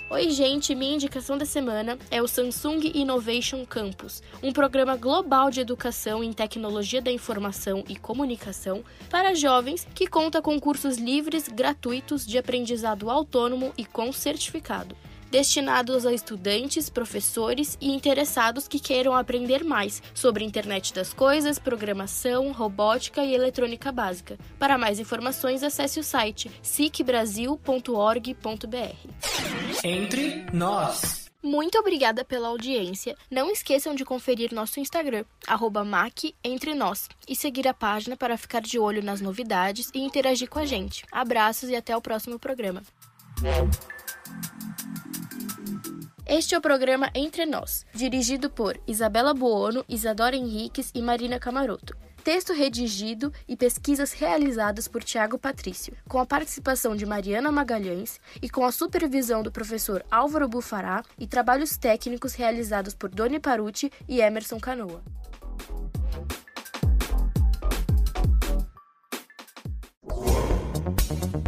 Oi, 0.09 0.29
gente! 0.29 0.75
Minha 0.75 0.95
indicação 0.95 1.37
da 1.37 1.45
semana 1.45 1.97
é 2.11 2.21
o 2.21 2.27
Samsung 2.27 2.91
Innovation 2.93 3.65
Campus, 3.65 4.21
um 4.43 4.51
programa 4.51 4.95
global 4.95 5.49
de 5.49 5.61
educação 5.61 6.23
em 6.23 6.31
tecnologia 6.31 7.01
da 7.01 7.11
informação 7.11 7.83
e 7.87 7.95
comunicação 7.95 8.83
para 9.09 9.33
jovens 9.33 9.87
que 9.95 10.05
conta 10.05 10.41
com 10.41 10.59
cursos 10.59 10.97
livres, 10.97 11.47
gratuitos 11.47 12.27
de 12.27 12.37
aprendizado 12.37 13.09
autônomo 13.09 13.73
e 13.77 13.85
com 13.85 14.11
certificado 14.11 14.95
destinados 15.33 16.05
a 16.05 16.13
estudantes, 16.13 16.91
professores 16.91 17.75
e 17.81 17.91
interessados 17.91 18.67
que 18.67 18.79
queiram 18.79 19.15
aprender 19.15 19.63
mais 19.63 19.99
sobre 20.13 20.45
internet 20.45 20.93
das 20.93 21.11
coisas, 21.11 21.57
programação, 21.57 22.51
robótica 22.51 23.23
e 23.23 23.33
eletrônica 23.33 23.91
básica. 23.91 24.37
Para 24.59 24.77
mais 24.77 24.99
informações, 24.99 25.63
acesse 25.63 25.99
o 25.99 26.03
site 26.03 26.51
sicbrasil.org.br. 26.61 28.95
Entre 29.83 30.45
nós. 30.53 31.31
Muito 31.41 31.79
obrigada 31.79 32.23
pela 32.23 32.49
audiência. 32.49 33.17
Não 33.29 33.49
esqueçam 33.49 33.95
de 33.95 34.05
conferir 34.05 34.53
nosso 34.53 34.79
Instagram, 34.79 35.25
@mac_entre_nós, 35.83 37.09
e 37.27 37.35
seguir 37.35 37.67
a 37.67 37.73
página 37.73 38.15
para 38.15 38.37
ficar 38.37 38.61
de 38.61 38.77
olho 38.77 39.01
nas 39.01 39.19
novidades 39.19 39.89
e 39.95 39.99
interagir 39.99 40.47
com 40.47 40.59
a 40.59 40.65
gente. 40.65 41.03
Abraços 41.11 41.69
e 41.69 41.75
até 41.75 41.97
o 41.97 42.01
próximo 42.01 42.37
programa. 42.37 42.83
Este 46.25 46.55
é 46.55 46.57
o 46.57 46.61
programa 46.61 47.11
Entre 47.13 47.45
Nós, 47.45 47.85
dirigido 47.93 48.49
por 48.49 48.79
Isabela 48.87 49.33
Buono, 49.33 49.83
Isadora 49.89 50.37
Henriques 50.37 50.89
e 50.95 51.01
Marina 51.01 51.37
Camaroto. 51.37 51.97
Texto 52.23 52.53
redigido 52.53 53.33
e 53.45 53.57
pesquisas 53.57 54.13
realizadas 54.13 54.87
por 54.87 55.03
Tiago 55.03 55.37
Patrício, 55.37 55.93
com 56.07 56.19
a 56.19 56.25
participação 56.25 56.95
de 56.95 57.05
Mariana 57.05 57.51
Magalhães 57.51 58.21
e 58.41 58.49
com 58.49 58.63
a 58.63 58.71
supervisão 58.71 59.43
do 59.43 59.51
professor 59.51 60.05
Álvaro 60.09 60.47
Bufará 60.47 61.03
e 61.19 61.27
trabalhos 61.27 61.75
técnicos 61.75 62.33
realizados 62.33 62.95
por 62.95 63.09
Doni 63.09 63.41
Paruti 63.41 63.91
e 64.07 64.21
Emerson 64.21 64.61
Canoa. 64.61 65.03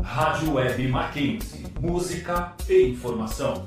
Rádio 0.04 0.54
Web 0.54 0.88
Mackenzie 0.90 1.66
música 1.80 2.54
e 2.68 2.90
informação. 2.90 3.64